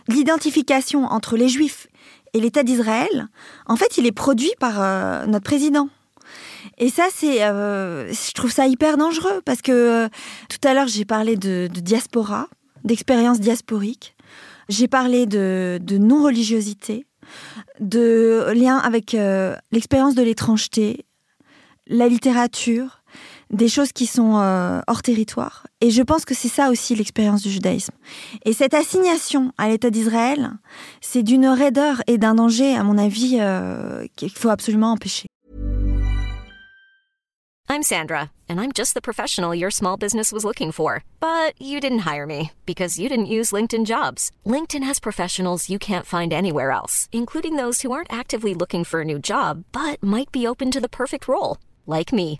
l'identification 0.08 1.06
entre 1.06 1.36
les 1.36 1.50
juifs 1.50 1.88
et 2.36 2.42
l'État 2.42 2.64
d'Israël, 2.64 3.30
en 3.66 3.78
fait, 3.78 3.98
il 3.98 4.06
est 4.06 4.12
produit 4.12 4.52
par 4.60 4.82
euh, 4.82 5.26
notre 5.26 5.46
président. 5.46 5.88
Et 6.78 6.90
ça, 6.90 7.06
c'est, 7.10 7.44
euh, 7.44 8.12
je 8.12 8.34
trouve 8.34 8.52
ça 8.52 8.68
hyper 8.68 8.98
dangereux 8.98 9.42
parce 9.46 9.62
que 9.62 9.72
euh, 9.72 10.10
tout 10.50 10.68
à 10.68 10.74
l'heure, 10.74 10.90
j'ai 10.90 11.06
parlé 11.06 11.38
de, 11.38 11.70
diaspora, 11.72 12.50
d'expérience 12.84 13.40
diasporique. 13.40 14.18
J'ai 14.68 14.90
parlé 14.90 15.26
de, 15.26 15.80
de 15.82 15.98
non-religiosité, 15.98 17.06
de 17.80 18.52
lien 18.54 18.80
avec 18.80 19.16
l'expérience 19.72 20.16
de 20.16 20.24
l'étrangeté, 20.24 21.06
la 21.88 22.10
littérature, 22.10 23.04
des 23.50 23.68
choses 23.68 23.92
qui 23.92 24.06
sont 24.06 24.38
euh, 24.38 24.82
hors 24.88 25.02
territoire. 25.02 25.68
Et 25.82 25.92
je 25.92 26.02
pense 26.02 26.26
que 26.26 26.34
c'est 26.34 26.50
ça 26.50 26.70
aussi 26.70 26.96
l'expérience 26.96 27.42
du 27.42 27.50
judaïsme. 27.50 27.94
Et 28.46 28.54
cette 28.54 28.74
assignation 28.74 29.52
à 29.58 29.70
l'État 29.70 29.90
d'Israël, 29.90 30.52
c'est 31.02 31.24
d'une 31.24 31.48
raideur 31.48 32.02
et 32.08 32.18
d'un 32.18 32.36
danger, 32.36 32.76
à 32.76 32.84
mon 32.84 32.98
avis, 32.98 33.38
euh, 33.40 34.06
qu'il 34.16 34.32
faut 34.32 34.50
absolument 34.50 34.92
empêcher. 34.92 35.28
I'm 37.68 37.82
Sandra, 37.82 38.30
and 38.48 38.62
I'm 38.62 38.72
just 38.72 38.94
the 38.94 39.02
professional 39.02 39.56
your 39.56 39.72
small 39.72 39.98
business 39.98 40.32
was 40.32 40.46
looking 40.46 40.72
for. 40.72 41.04
But 41.20 41.60
you 41.60 41.80
didn't 41.80 42.06
hire 42.06 42.28
me 42.28 42.52
because 42.66 43.00
you 43.00 43.10
didn't 43.10 43.26
use 43.26 43.52
LinkedIn 43.52 43.86
jobs. 43.86 44.32
LinkedIn 44.46 44.84
has 44.84 45.00
professionals 45.00 45.70
you 45.70 45.80
can't 45.80 46.06
find 46.06 46.32
anywhere 46.32 46.70
else, 46.72 47.10
including 47.12 47.56
those 47.56 47.82
who 47.82 47.92
aren't 47.92 48.14
actively 48.14 48.54
looking 48.54 48.84
for 48.84 49.02
a 49.02 49.06
new 49.06 49.18
job, 49.18 49.64
but 49.72 50.02
might 50.04 50.32
be 50.32 50.46
open 50.48 50.70
to 50.72 50.80
the 50.80 50.88
perfect 50.88 51.28
role, 51.28 51.58
like 51.88 52.14
me. 52.14 52.40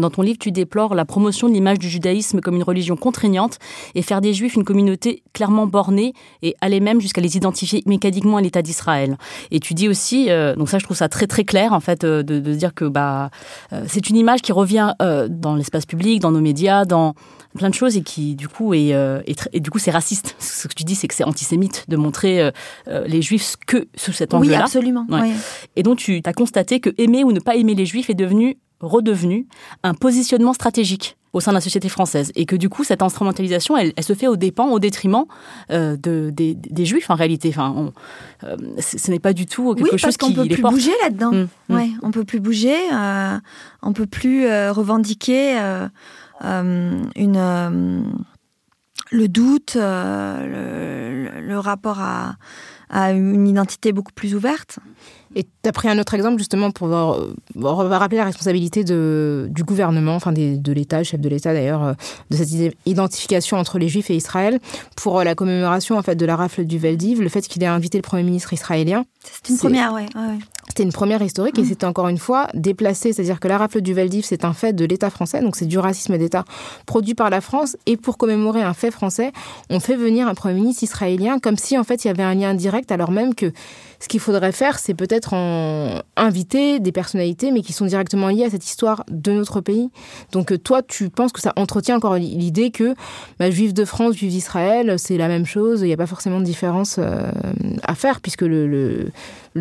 Dans 0.00 0.10
ton 0.10 0.22
livre, 0.22 0.38
tu 0.38 0.50
déplores 0.50 0.94
la 0.94 1.04
promotion 1.04 1.48
de 1.48 1.54
l'image 1.54 1.78
du 1.78 1.88
judaïsme 1.88 2.40
comme 2.40 2.56
une 2.56 2.62
religion 2.62 2.96
contraignante 2.96 3.58
et 3.94 4.02
faire 4.02 4.20
des 4.20 4.34
juifs 4.34 4.54
une 4.54 4.64
communauté 4.64 5.22
clairement 5.32 5.66
bornée 5.66 6.14
et 6.42 6.56
aller 6.60 6.80
même 6.80 7.00
jusqu'à 7.00 7.20
les 7.20 7.36
identifier 7.36 7.82
mécaniquement 7.86 8.38
à 8.38 8.40
l'État 8.40 8.62
d'Israël. 8.62 9.18
Et 9.50 9.60
tu 9.60 9.74
dis 9.74 9.88
aussi, 9.88 10.30
euh, 10.30 10.56
donc 10.56 10.68
ça 10.68 10.78
je 10.78 10.84
trouve 10.84 10.96
ça 10.96 11.08
très 11.08 11.26
très 11.26 11.44
clair 11.44 11.72
en 11.72 11.80
fait, 11.80 12.04
euh, 12.04 12.22
de, 12.22 12.40
de, 12.40 12.54
dire 12.54 12.74
que 12.74 12.84
bah 12.84 13.30
euh, 13.72 13.84
c'est 13.88 14.08
une 14.10 14.16
image 14.16 14.42
qui 14.42 14.52
revient 14.52 14.94
dans 15.28 15.54
l'espace 15.54 15.86
public, 15.86 16.20
dans 16.20 16.30
nos 16.30 16.40
médias, 16.40 16.84
dans 16.84 17.14
plein 17.56 17.68
de 17.68 17.74
choses 17.74 17.96
et 17.96 18.02
qui 18.02 18.34
du 18.36 18.48
coup 18.48 18.74
est, 18.74 18.94
et 19.52 19.60
du 19.60 19.70
coup 19.70 19.78
c'est 19.78 19.90
raciste. 19.90 20.36
Ce 20.38 20.68
que 20.68 20.74
tu 20.74 20.84
dis 20.84 20.94
c'est 20.94 21.08
que 21.08 21.14
c'est 21.14 21.24
antisémite 21.24 21.84
de 21.88 21.96
montrer 21.96 22.50
les 22.86 23.22
juifs 23.22 23.56
que 23.66 23.88
sous 23.96 24.12
cet 24.12 24.34
angle-là. 24.34 24.58
Oui 24.58 24.62
absolument. 24.62 25.06
Et 25.76 25.82
donc 25.82 25.98
tu 25.98 26.20
as 26.24 26.32
constaté 26.32 26.80
que 26.80 26.90
aimer 26.98 27.24
ou 27.24 27.32
ne 27.32 27.40
pas 27.40 27.56
aimer 27.56 27.74
les 27.74 27.86
juifs 27.86 28.10
est 28.10 28.14
devenu 28.14 28.56
redevenu 28.80 29.46
un 29.82 29.94
positionnement 29.94 30.52
stratégique 30.52 31.16
au 31.32 31.40
sein 31.40 31.52
de 31.52 31.56
la 31.56 31.60
société 31.60 31.88
française. 31.88 32.32
Et 32.34 32.44
que 32.46 32.56
du 32.56 32.68
coup 32.68 32.84
cette 32.84 33.02
instrumentalisation 33.02 33.76
elle, 33.76 33.92
se 34.02 34.14
fait 34.14 34.26
au 34.26 34.36
dépens 34.36 34.68
au 34.70 34.78
détriment 34.78 35.26
euh, 35.70 35.96
de, 35.96 36.30
des, 36.30 36.84
juifs 36.84 37.10
en 37.10 37.14
réalité. 37.14 37.50
Enfin 37.50 37.92
euh, 38.44 38.56
ce 38.78 39.10
n'est 39.10 39.20
pas 39.20 39.32
du 39.32 39.46
tout 39.46 39.74
quelque 39.74 39.96
chose 39.96 40.16
qui 40.16 40.34
peut 40.34 40.46
plus 40.46 40.62
bouger 40.62 40.92
là-dedans. 41.02 41.32
Mmh, 41.32 41.48
mmh. 41.68 41.74
ouais 41.74 41.90
on 42.02 42.10
peut 42.10 42.24
plus 42.24 42.40
bouger 42.40 42.76
euh, 42.92 43.38
on 43.82 43.92
peut 43.92 44.06
plus 44.06 44.46
revendiquer 44.70 45.58
une 46.42 48.04
le 49.12 49.26
doute 49.28 49.74
le, 49.76 51.40
le, 51.40 51.58
rapport 51.58 52.00
à, 52.00 52.36
à 52.88 53.12
une 53.12 53.48
identité 53.48 53.92
beaucoup 53.92 54.12
plus 54.12 54.34
ouverte 54.34 54.78
et 55.36 55.44
tu 55.44 55.68
as 55.68 55.72
pris 55.72 55.88
un 55.88 55.98
autre 55.98 56.14
exemple 56.14 56.38
justement 56.38 56.70
pour 56.70 56.88
rappeler 56.88 58.18
la 58.18 58.24
responsabilité 58.24 58.82
de, 58.82 59.48
du 59.50 59.62
gouvernement, 59.62 60.16
enfin 60.16 60.32
de 60.32 60.72
l'État, 60.72 61.04
chef 61.04 61.20
de 61.20 61.28
l'État 61.28 61.52
d'ailleurs, 61.52 61.84
euh, 61.84 61.92
de 62.30 62.36
cette 62.36 62.74
identification 62.86 63.56
entre 63.56 63.78
les 63.78 63.88
Juifs 63.88 64.10
et 64.10 64.16
Israël 64.16 64.58
pour 64.96 65.20
euh, 65.20 65.24
la 65.24 65.34
commémoration 65.34 65.96
en 65.96 66.02
fait 66.02 66.16
de 66.16 66.26
la 66.26 66.34
rafle 66.34 66.64
du 66.64 66.78
Veldiv, 66.78 67.22
le 67.22 67.28
fait 67.28 67.42
qu'il 67.42 67.62
ait 67.62 67.66
invité 67.66 67.98
le 67.98 68.02
Premier 68.02 68.24
ministre 68.24 68.52
israélien. 68.52 69.04
C'était 69.22 69.52
une 69.52 69.58
première, 69.58 69.92
ouais. 69.92 70.06
C'était 70.68 70.82
une 70.82 70.92
première 70.92 71.22
historique 71.22 71.58
et 71.58 71.62
mmh. 71.62 71.66
c'était 71.66 71.84
encore 71.84 72.08
une 72.08 72.18
fois 72.18 72.48
déplacé, 72.54 73.12
c'est-à-dire 73.12 73.40
que 73.40 73.48
la 73.48 73.58
rafle 73.58 73.80
du 73.80 73.92
Veldiv, 73.92 74.24
c'est 74.24 74.44
un 74.44 74.52
fait 74.52 74.72
de 74.72 74.84
l'État 74.84 75.10
français, 75.10 75.40
donc 75.42 75.56
c'est 75.56 75.66
du 75.66 75.78
racisme 75.78 76.16
d'État 76.16 76.44
produit 76.86 77.14
par 77.14 77.28
la 77.30 77.40
France. 77.40 77.76
Et 77.86 77.96
pour 77.96 78.18
commémorer 78.18 78.62
un 78.62 78.74
fait 78.74 78.90
français, 78.90 79.32
on 79.68 79.80
fait 79.80 79.96
venir 79.96 80.28
un 80.28 80.34
Premier 80.34 80.54
ministre 80.54 80.84
israélien 80.84 81.38
comme 81.38 81.56
si 81.56 81.76
en 81.76 81.84
fait 81.84 82.04
il 82.04 82.08
y 82.08 82.10
avait 82.10 82.22
un 82.22 82.34
lien 82.34 82.54
direct, 82.54 82.92
alors 82.92 83.10
même 83.10 83.34
que 83.34 83.52
ce 84.00 84.08
qu'il 84.08 84.20
faudrait 84.20 84.52
faire, 84.52 84.78
c'est 84.78 84.94
peut-être 84.94 85.34
en 85.34 86.00
inviter 86.16 86.80
des 86.80 86.90
personnalités, 86.90 87.52
mais 87.52 87.60
qui 87.60 87.74
sont 87.74 87.84
directement 87.84 88.28
liées 88.28 88.44
à 88.44 88.50
cette 88.50 88.64
histoire 88.64 89.04
de 89.08 89.30
notre 89.32 89.60
pays. 89.60 89.90
Donc 90.32 90.52
euh, 90.52 90.58
toi, 90.58 90.82
tu 90.82 91.10
penses 91.10 91.32
que 91.32 91.40
ça 91.40 91.52
entretient 91.56 91.96
encore 91.96 92.16
l'idée 92.16 92.70
que 92.70 92.94
bah, 93.38 93.50
juifs 93.50 93.74
de 93.74 93.84
France, 93.84 94.16
juifs 94.16 94.30
d'Israël, 94.30 94.98
c'est 94.98 95.18
la 95.18 95.28
même 95.28 95.44
chose, 95.44 95.82
il 95.82 95.86
n'y 95.86 95.92
a 95.92 95.98
pas 95.98 96.06
forcément 96.06 96.40
de 96.40 96.44
différence 96.44 96.96
euh, 96.98 97.30
à 97.82 97.94
faire, 97.94 98.22
puisque 98.22 98.42
le, 98.42 99.10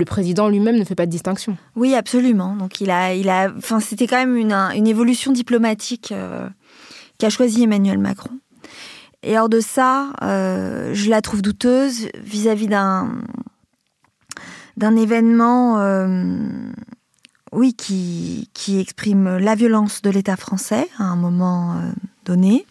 président 0.05 0.47
lui-même 0.47 0.77
ne 0.77 0.85
fait 0.85 0.95
pas 0.95 1.05
de 1.05 1.11
distinction. 1.11 1.57
Oui, 1.75 1.93
absolument. 1.93 2.55
Donc 2.55 2.79
il 2.79 2.89
a, 2.91 3.13
il 3.13 3.29
a, 3.29 3.51
enfin, 3.57 3.81
c'était 3.81 4.07
quand 4.07 4.17
même 4.17 4.37
une, 4.37 4.53
une 4.53 4.87
évolution 4.87 5.33
diplomatique 5.33 6.13
euh, 6.13 6.47
qu'a 7.17 7.29
choisi 7.29 7.63
Emmanuel 7.63 7.97
Macron. 7.97 8.31
Et 9.21 9.37
hors 9.37 9.49
de 9.49 9.59
ça, 9.59 10.13
je 10.21 11.09
la 11.09 11.21
trouve 11.21 11.41
douteuse 11.41 12.07
vis-à-vis 12.23 12.67
d'un 12.67 13.11
d'un 14.79 14.95
événement, 14.95 15.77
euh, 15.79 16.37
qui, 17.77 18.47
exprime 18.79 19.37
la 19.37 19.55
violence 19.55 20.01
de 20.01 20.09
l'État 20.09 20.37
français 20.37 20.87
à 20.97 21.03
un 21.03 21.17
moment 21.17 21.73
euh, 21.73 21.91
donné, 22.23 22.65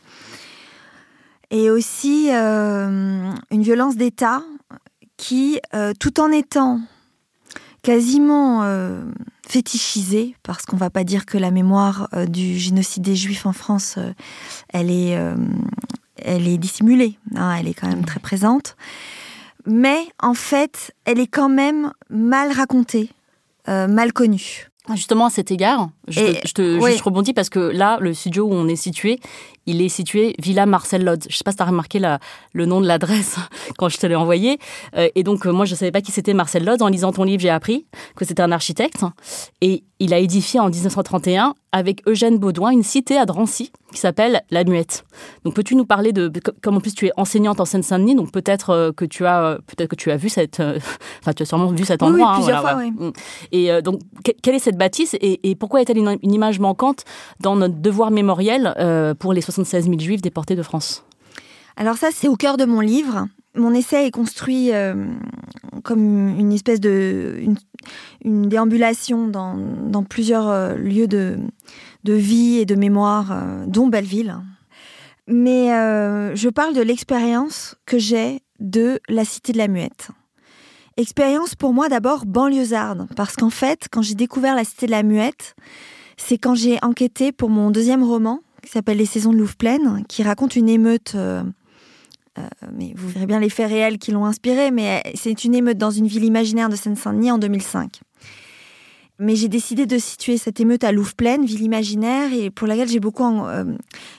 et 1.50 1.70
aussi 1.70 2.30
euh, 2.32 3.30
une 3.50 3.62
violence 3.62 3.96
d'État 3.96 4.42
qui, 5.18 5.60
tout 5.98 6.20
en 6.20 6.30
étant 6.30 6.80
quasiment 7.82 8.62
fétichisée, 9.48 10.36
parce 10.44 10.64
qu'on 10.64 10.76
ne 10.76 10.80
va 10.80 10.90
pas 10.90 11.02
dire 11.02 11.26
que 11.26 11.36
la 11.36 11.50
mémoire 11.50 12.08
du 12.28 12.56
génocide 12.56 13.02
des 13.02 13.16
Juifs 13.16 13.44
en 13.44 13.52
France, 13.52 13.98
elle 14.68 14.92
est, 14.92 15.18
elle 16.18 16.46
est 16.46 16.58
dissimulée, 16.58 17.18
hein, 17.34 17.52
elle 17.58 17.66
est 17.66 17.74
quand 17.74 17.88
même 17.88 18.04
très 18.04 18.20
présente 18.20 18.76
mais 19.68 19.98
en 20.22 20.34
fait, 20.34 20.92
elle 21.04 21.20
est 21.20 21.26
quand 21.26 21.48
même 21.48 21.92
mal 22.10 22.50
racontée, 22.52 23.10
euh, 23.68 23.86
mal 23.86 24.12
connue. 24.12 24.66
Justement, 24.94 25.26
à 25.26 25.30
cet 25.30 25.50
égard, 25.50 25.90
je, 26.08 26.18
Et- 26.20 26.40
te, 26.40 26.48
je 26.48 26.54
te- 26.54 26.78
oui. 26.80 26.92
juste 26.92 27.02
rebondis 27.02 27.34
parce 27.34 27.50
que 27.50 27.58
là, 27.58 27.98
le 28.00 28.14
studio 28.14 28.46
où 28.46 28.54
on 28.54 28.66
est 28.68 28.76
situé, 28.76 29.20
il 29.66 29.82
est 29.82 29.90
situé 29.90 30.34
Villa 30.40 30.64
Marcel 30.64 31.04
Lodz. 31.04 31.26
Je 31.28 31.36
sais 31.36 31.44
pas 31.44 31.50
si 31.50 31.58
tu 31.58 31.62
as 31.62 31.66
remarqué 31.66 31.98
la, 31.98 32.20
le 32.54 32.64
nom 32.64 32.80
de 32.80 32.86
l'adresse 32.86 33.36
quand 33.76 33.90
je 33.90 33.98
te 33.98 34.06
l'ai 34.06 34.14
envoyé. 34.14 34.58
Euh, 34.96 35.10
et 35.14 35.24
donc, 35.24 35.46
euh, 35.46 35.52
moi, 35.52 35.66
je 35.66 35.74
savais 35.74 35.90
pas 35.92 36.00
qui 36.00 36.10
c'était 36.10 36.32
Marcel 36.32 36.64
Lodz. 36.64 36.80
En 36.80 36.88
lisant 36.88 37.12
ton 37.12 37.24
livre, 37.24 37.42
j'ai 37.42 37.50
appris 37.50 37.84
que 38.16 38.24
c'était 38.24 38.40
un 38.40 38.50
architecte. 38.50 39.04
Et 39.60 39.84
il 39.98 40.14
a 40.14 40.18
édifié 40.20 40.58
en 40.58 40.70
1931 40.70 41.54
avec 41.72 42.02
Eugène 42.08 42.38
Baudouin 42.38 42.70
une 42.70 42.82
cité 42.82 43.18
à 43.18 43.26
Drancy 43.26 43.72
qui 43.92 43.98
s'appelle 44.00 44.42
La 44.50 44.64
Muette. 44.64 45.04
Donc, 45.44 45.54
peux-tu 45.54 45.76
nous 45.76 45.84
parler 45.84 46.12
de, 46.12 46.30
comme 46.62 46.76
en 46.76 46.80
plus 46.80 46.94
tu 46.94 47.06
es 47.06 47.12
enseignante 47.16 47.60
en 47.60 47.64
Seine-Saint-Denis, 47.64 48.14
donc 48.14 48.32
peut-être 48.32 48.70
euh, 48.70 48.92
que 48.92 49.04
tu 49.04 49.26
as, 49.26 49.42
euh, 49.42 49.58
peut-être 49.66 49.90
que 49.90 49.96
tu 49.96 50.10
as 50.10 50.16
vu 50.16 50.28
cette, 50.28 50.60
euh, 50.60 50.78
enfin, 51.20 51.32
tu 51.32 51.42
as 51.42 51.46
sûrement 51.46 51.66
vu 51.66 51.84
cet 51.84 52.02
Oui, 52.02 52.08
oui, 52.08 52.14
endroit. 52.14 52.30
hein, 52.32 52.36
plusieurs 52.36 52.60
voilà, 52.62 52.76
fois, 52.76 52.86
ouais. 52.86 52.92
oui. 52.98 53.12
Et 53.52 53.70
euh, 53.70 53.80
donc, 53.82 54.00
que- 54.24 54.32
quelle 54.42 54.54
est 54.54 54.58
cette 54.60 54.78
bâtisse 54.78 55.14
et, 55.20 55.48
et 55.50 55.54
pourquoi 55.54 55.80
est-elle 55.82 55.98
une, 55.98 56.16
une 56.22 56.32
image 56.34 56.58
manquante 56.60 57.04
dans 57.40 57.56
notre 57.56 57.74
devoir 57.76 58.10
mémoriel 58.10 58.74
euh, 58.78 59.14
pour 59.14 59.32
les 59.32 59.40
76 59.40 59.84
000 59.84 59.98
juifs 59.98 60.22
déportés 60.22 60.56
de 60.56 60.62
France? 60.62 61.04
Alors 61.76 61.96
ça, 61.96 62.08
c'est 62.12 62.28
au 62.28 62.36
cœur 62.36 62.56
de 62.56 62.64
mon 62.64 62.80
livre. 62.80 63.26
Mon 63.58 63.74
essai 63.74 64.06
est 64.06 64.10
construit 64.12 64.72
euh, 64.72 64.94
comme 65.82 66.38
une 66.38 66.52
espèce 66.52 66.80
de 66.80 67.42
une, 68.24 68.48
déambulation 68.48 69.26
dans, 69.26 70.04
plusieurs 70.08 70.48
euh, 70.48 70.74
lieux 70.76 71.08
de, 71.08 71.38
vie 72.04 72.58
et 72.58 72.66
de 72.66 72.76
mémoire, 72.76 73.32
euh, 73.32 73.64
dont 73.66 73.88
Belleville. 73.88 74.36
Mais 75.26 75.68
je 75.68 76.48
parle 76.48 76.74
de 76.74 76.80
l'expérience 76.80 77.76
que 77.84 77.98
j'ai 77.98 78.40
de 78.60 78.98
la 79.10 79.26
Cité 79.26 79.52
de 79.52 79.58
la 79.58 79.68
Muette. 79.68 80.08
Expérience 80.96 81.54
pour 81.54 81.74
moi 81.74 81.90
d'abord 81.90 82.24
banlieusarde, 82.24 83.06
parce 83.14 83.36
qu'en 83.36 83.50
fait, 83.50 83.88
quand 83.90 84.00
j'ai 84.00 84.14
découvert 84.14 84.54
la 84.54 84.64
Cité 84.64 84.86
de 84.86 84.92
la 84.92 85.02
Muette, 85.02 85.54
c'est 86.16 86.38
quand 86.38 86.54
j'ai 86.54 86.78
enquêté 86.82 87.30
pour 87.30 87.50
mon 87.50 87.70
deuxième 87.70 88.02
roman, 88.02 88.40
qui 88.62 88.70
s'appelle 88.70 88.96
Les 88.96 89.06
Saisons 89.06 89.32
de 89.32 89.36
Louvre-Pleine, 89.36 90.02
qui 90.08 90.22
raconte 90.22 90.56
une 90.56 90.70
émeute. 90.70 91.14
Euh, 92.38 92.42
euh, 92.62 92.70
mais 92.72 92.92
vous 92.96 93.08
verrez 93.08 93.26
bien 93.26 93.40
les 93.40 93.50
faits 93.50 93.68
réels 93.68 93.98
qui 93.98 94.12
l'ont 94.12 94.24
inspiré, 94.24 94.70
mais 94.70 95.02
c'est 95.14 95.44
une 95.44 95.54
émeute 95.54 95.78
dans 95.78 95.90
une 95.90 96.06
ville 96.06 96.24
imaginaire 96.24 96.68
de 96.68 96.76
Seine-Saint-Denis 96.76 97.32
en 97.32 97.38
2005. 97.38 98.00
Mais 99.18 99.34
j'ai 99.34 99.48
décidé 99.48 99.86
de 99.86 99.98
situer 99.98 100.38
cette 100.38 100.60
émeute 100.60 100.84
à 100.84 100.92
Louvre-Pleine, 100.92 101.44
ville 101.44 101.62
imaginaire, 101.62 102.32
et 102.32 102.50
pour 102.50 102.68
laquelle 102.68 102.88
j'ai 102.88 103.00
beaucoup 103.00 103.24
euh, 103.24 103.64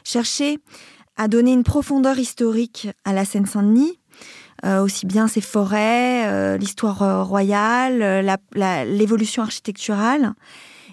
cherché 0.04 0.60
à 1.16 1.28
donner 1.28 1.54
une 1.54 1.64
profondeur 1.64 2.20
historique 2.20 2.90
à 3.06 3.14
la 3.14 3.26
Seine-Saint-Denis, 3.26 4.00
euh, 4.66 4.84
aussi 4.84 5.06
bien 5.06 5.28
ses 5.28 5.42
forêts, 5.42 6.28
euh, 6.28 6.58
l'histoire 6.58 7.02
euh, 7.02 7.24
royale, 7.24 8.02
euh, 8.02 8.86
l'évolution 8.86 9.42
architecturale. 9.44 10.34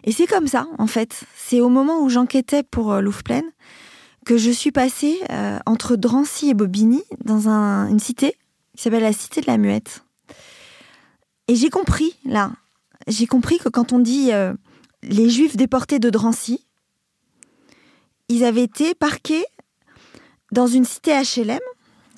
Et 0.05 0.12
c'est 0.12 0.27
comme 0.27 0.47
ça, 0.47 0.69
en 0.79 0.87
fait. 0.87 1.25
C'est 1.37 1.61
au 1.61 1.69
moment 1.69 2.01
où 2.01 2.09
j'enquêtais 2.09 2.62
pour 2.62 2.93
euh, 2.93 3.01
Louvre-Pleine 3.01 3.51
que 4.27 4.37
je 4.37 4.51
suis 4.51 4.73
passée 4.73 5.19
euh, 5.31 5.59
entre 5.67 5.97
Drancy 5.97 6.51
et 6.51 6.55
Bobigny 6.55 7.03
dans 7.25 7.49
un- 7.49 7.89
une 7.89 8.01
cité 8.01 8.37
qui 8.77 8.83
s'appelle 8.83 9.03
la 9.05 9.12
Cité 9.12 9.41
de 9.41 9.47
la 9.47 9.57
Muette. 9.57 10.03
Et 11.49 11.55
j'ai 11.55 11.71
compris, 11.71 12.15
là, 12.25 12.51
j'ai 13.07 13.27
compris 13.27 13.59
que 13.59 13.69
quand 13.69 13.93
on 13.93 14.01
dit 14.01 14.33
euh, 14.33 14.53
les 15.03 15.31
Juifs 15.31 15.57
déportés 15.57 15.99
de 16.01 16.11
Drancy, 16.11 16.67
ils 18.29 18.45
avaient 18.45 18.65
été 18.65 18.95
parqués 18.97 19.45
dans 20.51 20.67
une 20.67 20.85
cité 20.85 21.12
HLM 21.12 21.61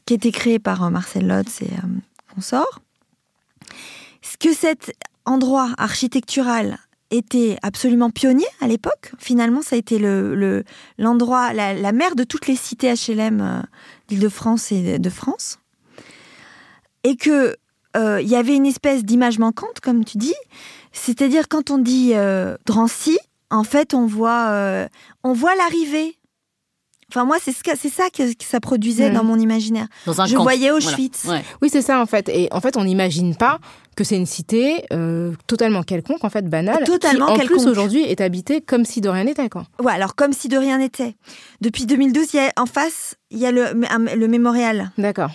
qui 0.06 0.14
était 0.14 0.32
créée 0.32 0.58
par 0.58 0.82
euh, 0.84 0.90
Marcel 0.90 1.26
Lotz 1.26 1.60
et 1.60 1.66
euh, 1.66 1.88
consorts. 2.34 2.80
Ce 4.22 4.38
que 4.38 4.54
cet 4.54 4.96
endroit 5.26 5.70
architectural 5.76 6.78
était 7.10 7.56
absolument 7.62 8.10
pionnier 8.10 8.46
à 8.60 8.66
l'époque. 8.66 9.12
Finalement, 9.18 9.62
ça 9.62 9.76
a 9.76 9.78
été 9.78 9.98
le, 9.98 10.34
le- 10.34 10.64
l'endroit, 10.98 11.52
la, 11.52 11.72
la 11.74 11.92
mère 11.92 12.14
de 12.16 12.24
toutes 12.24 12.46
les 12.46 12.56
cités 12.56 12.92
HLM 12.92 13.40
euh, 13.40 13.60
d'Île-de-France 14.08 14.72
et 14.72 14.98
de 14.98 15.10
France. 15.10 15.58
Et 17.04 17.16
que 17.16 17.56
euh, 17.96 18.20
il 18.20 18.28
y 18.28 18.36
avait 18.36 18.54
une 18.54 18.66
espèce 18.66 19.04
d'image 19.04 19.38
manquante, 19.38 19.80
comme 19.80 20.04
tu 20.04 20.18
dis. 20.18 20.34
C'est-à-dire 20.92 21.48
quand 21.48 21.70
on 21.70 21.78
dit 21.78 22.12
euh, 22.14 22.56
Drancy, 22.66 23.18
en 23.50 23.64
fait, 23.64 23.94
on 23.94 24.06
voit, 24.06 24.48
euh, 24.48 24.86
on 25.24 25.32
voit 25.32 25.54
l'arrivée. 25.56 26.16
Enfin, 27.10 27.24
moi, 27.24 27.38
c'est, 27.42 27.52
ce 27.52 27.62
que- 27.64 27.76
c'est 27.78 27.88
ça 27.88 28.10
que, 28.10 28.34
que 28.34 28.44
ça 28.44 28.60
produisait 28.60 29.08
Mhm. 29.08 29.14
dans 29.14 29.24
mon 29.24 29.38
imaginaire. 29.38 29.86
Dans 30.04 30.20
un 30.20 30.26
Je 30.26 30.36
camp. 30.36 30.42
voyais 30.42 30.68
Voilà. 30.70 30.86
Auschwitz. 30.86 31.24
Ouais. 31.24 31.42
Oui, 31.62 31.70
c'est 31.72 31.80
ça 31.80 32.02
en 32.02 32.06
fait. 32.06 32.28
Et 32.28 32.48
en 32.52 32.60
fait, 32.60 32.76
on 32.76 32.84
n'imagine 32.84 33.34
pas 33.34 33.60
que 33.98 34.04
c'est 34.04 34.16
une 34.16 34.26
cité 34.26 34.84
euh, 34.92 35.32
totalement 35.46 35.82
quelconque, 35.82 36.24
en 36.24 36.30
fait, 36.30 36.48
banale, 36.48 36.84
Totalement 36.84 37.26
qui 37.26 37.32
en 37.32 37.36
quelconque. 37.36 37.58
plus 37.62 37.66
aujourd'hui 37.68 38.02
est 38.04 38.20
habitée 38.20 38.60
comme 38.60 38.84
si 38.84 39.00
de 39.00 39.08
rien 39.08 39.24
n'était. 39.24 39.48
Quoi. 39.48 39.64
Ouais, 39.82 39.92
alors 39.92 40.14
comme 40.14 40.32
si 40.32 40.48
de 40.48 40.56
rien 40.56 40.78
n'était. 40.78 41.16
Depuis 41.60 41.84
2012, 41.84 42.34
il 42.34 42.36
y 42.36 42.40
a, 42.40 42.52
en 42.56 42.66
face, 42.66 43.16
il 43.30 43.38
y 43.38 43.46
a 43.46 43.50
le, 43.52 43.64
un- 43.90 44.14
le 44.16 44.28
mémorial. 44.28 44.92
D'accord. 44.98 45.30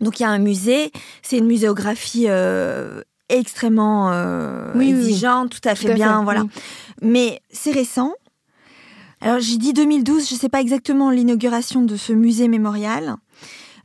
Donc 0.00 0.18
il 0.18 0.24
y 0.24 0.26
a 0.26 0.30
un 0.30 0.38
musée, 0.38 0.90
c'est 1.22 1.38
une 1.38 1.46
muséographie 1.46 2.24
euh, 2.28 3.02
extrêmement 3.28 4.10
euh, 4.12 4.72
Oui, 4.74 4.90
exigeante, 4.90 5.50
tout 5.50 5.68
à 5.68 5.74
fait 5.76 5.86
Tout 5.86 5.92
à 5.92 5.94
bien, 5.94 6.18
fait, 6.18 6.24
voilà. 6.24 6.42
oui. 6.42 6.48
Mais 7.02 7.40
c'est 7.50 7.70
récent. 7.72 8.12
Alors 9.20 9.38
j'ai 9.38 9.56
dit 9.58 9.72
2012, 9.72 10.28
je 10.28 10.34
ne 10.34 10.38
sais 10.40 10.48
pas 10.48 10.60
exactement 10.60 11.10
l'inauguration 11.10 11.82
de 11.82 11.94
ce 11.96 12.12
musée 12.12 12.48
mémorial, 12.48 13.14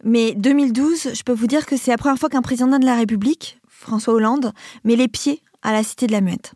mais 0.07 0.33
2012, 0.33 1.13
je 1.13 1.23
peux 1.23 1.33
vous 1.33 1.47
dire 1.47 1.65
que 1.65 1.77
c'est 1.77 1.91
la 1.91 1.97
première 1.97 2.17
fois 2.17 2.29
qu'un 2.29 2.41
président 2.41 2.79
de 2.79 2.85
la 2.85 2.95
République, 2.95 3.59
François 3.67 4.13
Hollande, 4.15 4.53
met 4.83 4.95
les 4.95 5.07
pieds 5.07 5.43
à 5.61 5.71
la 5.73 5.83
Cité 5.83 6.07
de 6.07 6.13
la 6.13 6.21
Muette. 6.21 6.53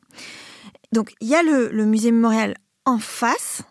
Donc 0.92 1.14
il 1.22 1.28
y 1.28 1.36
a 1.36 1.44
le, 1.44 1.70
le 1.70 1.86
musée 1.86 2.12
mémorial 2.12 2.56
en 2.86 2.98
face, 2.98 3.62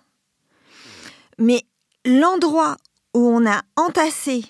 mais 1.38 1.64
l'endroit 2.04 2.76
où 3.14 3.20
on 3.20 3.46
a 3.46 3.62
entassé 3.76 4.44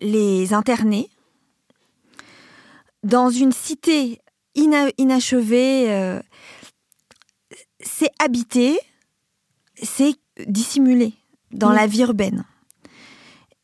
les 0.00 0.52
internés 0.54 1.10
dans 3.02 3.30
une 3.30 3.52
cité 3.52 4.20
ina- 4.54 4.90
inachevée, 4.98 5.90
euh, 5.92 6.20
c'est 7.80 8.10
habité, 8.18 8.78
c'est 9.80 10.14
dissimulé 10.46 11.12
dans 11.52 11.70
la 11.70 11.86
vie 11.86 12.02
urbaine. 12.02 12.44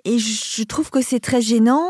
Et 0.05 0.19
je 0.19 0.63
trouve 0.65 0.91
que 0.91 1.01
c'est 1.01 1.21
très 1.21 1.41
gênant, 1.41 1.87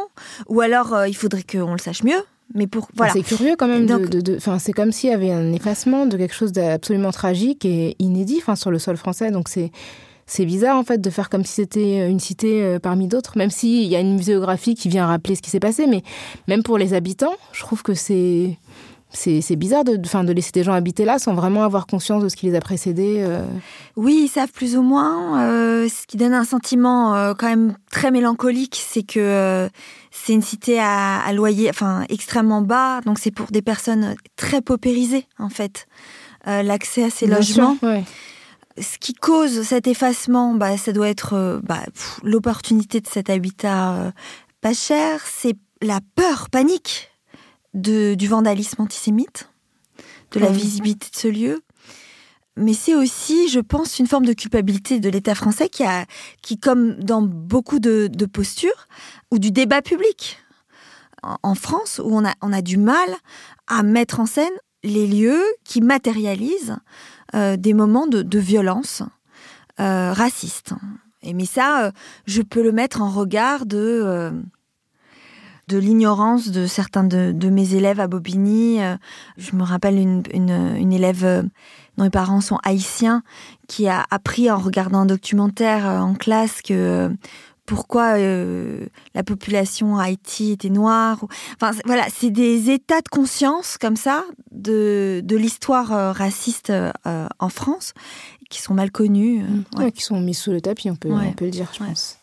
ou 0.48 0.60
alors 0.60 0.92
euh, 0.94 1.08
il 1.08 1.14
faudrait 1.16 1.42
qu'on 1.44 1.72
le 1.72 1.78
sache 1.78 2.02
mieux. 2.02 2.22
Mais 2.54 2.66
pour 2.66 2.88
voilà, 2.96 3.12
C'est 3.14 3.22
curieux 3.22 3.54
quand 3.58 3.68
même. 3.68 3.86
Donc- 3.86 4.10
de, 4.10 4.20
de- 4.20 4.38
c'est 4.58 4.72
comme 4.72 4.92
s'il 4.92 5.08
y 5.08 5.12
avait 5.12 5.32
un 5.32 5.52
effacement 5.54 6.04
de 6.04 6.18
quelque 6.18 6.34
chose 6.34 6.52
d'absolument 6.52 7.10
tragique 7.10 7.64
et 7.64 7.96
inédit 7.98 8.38
enfin, 8.42 8.56
sur 8.56 8.70
le 8.70 8.78
sol 8.78 8.96
français. 8.96 9.30
Donc 9.30 9.48
c'est. 9.48 9.70
C'est 10.24 10.46
bizarre 10.46 10.78
en 10.78 10.84
fait 10.84 11.00
de 11.00 11.10
faire 11.10 11.28
comme 11.28 11.44
si 11.44 11.54
c'était 11.54 12.08
une 12.08 12.20
cité 12.20 12.62
euh, 12.62 12.78
parmi 12.78 13.08
d'autres, 13.08 13.36
même 13.36 13.50
s'il 13.50 13.82
y 13.88 13.96
a 13.96 14.00
une 14.00 14.14
muséographie 14.14 14.76
qui 14.76 14.88
vient 14.88 15.04
rappeler 15.06 15.34
ce 15.34 15.42
qui 15.42 15.50
s'est 15.50 15.60
passé, 15.60 15.86
mais 15.88 16.02
même 16.46 16.62
pour 16.62 16.78
les 16.78 16.94
habitants, 16.94 17.34
je 17.52 17.60
trouve 17.60 17.82
que 17.82 17.92
c'est 17.92 18.56
c'est 19.14 19.56
bizarre 19.56 19.84
de, 19.84 19.98
enfin, 20.04 20.24
de 20.24 20.32
laisser 20.32 20.50
des 20.52 20.62
gens 20.64 20.72
habiter 20.72 21.04
là 21.04 21.18
sans 21.18 21.34
vraiment 21.34 21.64
avoir 21.64 21.86
conscience 21.86 22.22
de 22.22 22.28
ce 22.28 22.36
qui 22.36 22.46
les 22.46 22.54
a 22.54 22.60
précédés. 22.60 23.16
euh. 23.20 23.44
Oui, 23.96 24.22
ils 24.24 24.28
savent 24.28 24.50
plus 24.52 24.76
ou 24.76 24.82
moins. 24.82 25.42
euh, 25.42 25.88
ce 25.88 26.06
qui 26.06 26.16
donne 26.16 26.32
un 26.34 26.44
sentiment 26.44 27.14
euh, 27.14 27.34
quand 27.34 27.48
même 27.48 27.76
très 27.90 28.10
mélancolique, 28.10 28.82
c'est 28.84 29.02
que 29.02 29.68
c'est 30.10 30.32
une 30.32 30.42
cité 30.42 30.78
à, 30.80 31.18
à 31.20 31.32
loyer, 31.32 31.68
enfin 31.70 32.04
extrêmement 32.08 32.62
bas. 32.62 33.00
Donc 33.04 33.18
c'est 33.18 33.30
pour 33.30 33.46
des 33.46 33.62
personnes 33.62 34.14
très 34.36 34.62
paupérisées 34.62 35.26
en 35.38 35.48
fait. 35.48 35.86
L'accès 36.46 37.04
à 37.04 37.10
ces 37.10 37.26
Bien 37.26 37.36
logements. 37.36 37.76
sûr, 37.78 37.88
ouais. 37.88 38.04
Ce 38.80 38.98
qui 38.98 39.12
cause 39.14 39.62
cet 39.62 39.86
effacement, 39.86 40.54
bah, 40.54 40.76
ça 40.76 40.92
doit 40.92 41.08
être 41.08 41.60
bah, 41.62 41.80
l'opportunité 42.24 43.00
de 43.00 43.06
cet 43.06 43.30
habitat 43.30 44.12
pas 44.60 44.72
cher. 44.72 45.20
C'est 45.24 45.54
la 45.82 46.00
peur, 46.16 46.48
panique 46.50 47.11
de, 47.74 48.14
du 48.14 48.28
vandalisme 48.28 48.82
antisémite, 48.82 49.48
de 50.32 50.40
la 50.40 50.50
Mhm. 50.50 50.56
visibilité 50.56 51.08
de 51.12 51.16
ce 51.16 51.28
lieu. 51.28 51.62
Mais 52.56 52.74
c'est 52.74 52.94
aussi, 52.94 53.48
je 53.48 53.60
pense, 53.60 53.98
une 53.98 54.06
forme 54.06 54.26
de 54.26 54.34
culpabilité 54.34 55.00
de 55.00 55.08
l'État 55.08 55.34
français 55.34 55.68
qui, 55.70 55.84
a, 55.84 56.04
qui 56.42 56.58
comme 56.58 56.94
dans 56.96 57.22
beaucoup 57.22 57.78
de, 57.78 58.08
de 58.12 58.26
postures, 58.26 58.86
ou 59.30 59.38
du 59.38 59.50
débat 59.50 59.80
public 59.80 60.38
en, 61.22 61.36
en 61.42 61.54
France, 61.54 61.98
où 62.04 62.14
on 62.14 62.26
a, 62.26 62.34
on 62.42 62.52
a 62.52 62.60
du 62.60 62.76
mal 62.76 63.08
à 63.68 63.82
mettre 63.82 64.20
en 64.20 64.26
scène 64.26 64.52
les 64.84 65.06
lieux 65.06 65.42
qui 65.64 65.80
matérialisent 65.80 66.76
euh, 67.34 67.56
des 67.56 67.72
moments 67.72 68.06
de, 68.06 68.20
de 68.22 68.38
violence 68.38 69.02
euh, 69.80 70.12
raciste. 70.12 70.74
Et 71.22 71.32
mais 71.32 71.46
ça, 71.46 71.84
euh, 71.86 71.90
je 72.26 72.42
peux 72.42 72.62
le 72.62 72.72
mettre 72.72 73.00
en 73.00 73.08
regard 73.10 73.64
de, 73.64 73.78
euh, 73.78 74.30
de 75.72 75.78
l'ignorance 75.78 76.50
de 76.50 76.66
certains 76.66 77.04
de, 77.04 77.32
de 77.32 77.48
mes 77.48 77.74
élèves 77.74 77.98
à 77.98 78.06
Bobigny. 78.06 78.82
Euh, 78.82 78.96
je 79.38 79.56
me 79.56 79.62
rappelle 79.62 79.98
une, 79.98 80.22
une, 80.34 80.76
une 80.76 80.92
élève 80.92 81.24
euh, 81.24 81.42
dont 81.96 82.04
les 82.04 82.10
parents 82.10 82.42
sont 82.42 82.58
haïtiens 82.62 83.22
qui 83.68 83.88
a 83.88 84.04
appris 84.10 84.50
en 84.50 84.58
regardant 84.58 85.00
un 85.00 85.06
documentaire 85.06 85.88
euh, 85.88 86.00
en 86.00 86.14
classe 86.14 86.60
que 86.60 86.74
euh, 86.74 87.08
pourquoi 87.64 88.18
la 88.18 89.22
population 89.24 89.96
à 89.96 90.06
Haïti 90.06 90.50
était 90.50 90.68
noire. 90.68 91.24
Enfin, 91.54 91.70
voilà, 91.86 92.04
c'est 92.14 92.30
des 92.30 92.70
états 92.70 93.00
de 93.00 93.08
conscience 93.08 93.78
comme 93.78 93.96
ça 93.96 94.24
de, 94.50 95.22
de 95.24 95.36
l'histoire 95.36 96.14
raciste 96.14 96.72
en 97.04 97.48
France 97.48 97.94
qui 98.50 98.60
sont 98.60 98.74
mal 98.74 98.90
connus. 98.90 99.44
Mmh. 99.78 99.90
qui 99.92 100.02
sont 100.02 100.20
mis 100.20 100.34
sous 100.34 100.50
le 100.50 100.60
tapis, 100.60 100.90
on 100.90 100.96
peut, 100.96 101.12
on 101.12 101.32
peut 101.32 101.46
le 101.46 101.52
dire, 101.52 101.70
je 101.72 101.78
pense. 101.78 102.18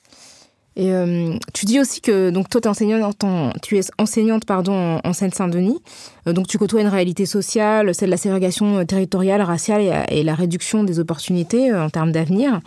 Et 0.79 0.93
euh, 0.93 1.33
tu 1.53 1.65
dis 1.65 1.77
aussi 1.77 1.99
que 1.99 2.29
donc 2.29 2.47
toi, 2.47 2.61
enseignante 2.65 3.21
en, 3.25 3.51
tu 3.61 3.77
es 3.77 3.81
enseignante 3.97 4.45
pardon 4.45 5.01
en, 5.03 5.11
Seine-Saint-Denis. 5.13 5.77
Euh, 6.25 6.31
donc 6.31 6.47
tu 6.47 6.57
côtoies 6.57 6.79
une 6.79 6.87
réalité 6.87 7.25
sociale, 7.25 7.93
celle 7.93 8.07
de 8.07 8.11
la 8.11 8.17
ségrégation 8.17 8.85
territoriale, 8.85 9.41
raciale 9.41 10.05
et, 10.09 10.23
la 10.23 10.35
réduction 10.35 10.85
des 10.85 10.99
opportunités 10.99 11.69
euh, 11.69 11.83
en 11.83 11.89
termes 11.89 12.13
d'avenir. 12.13 12.61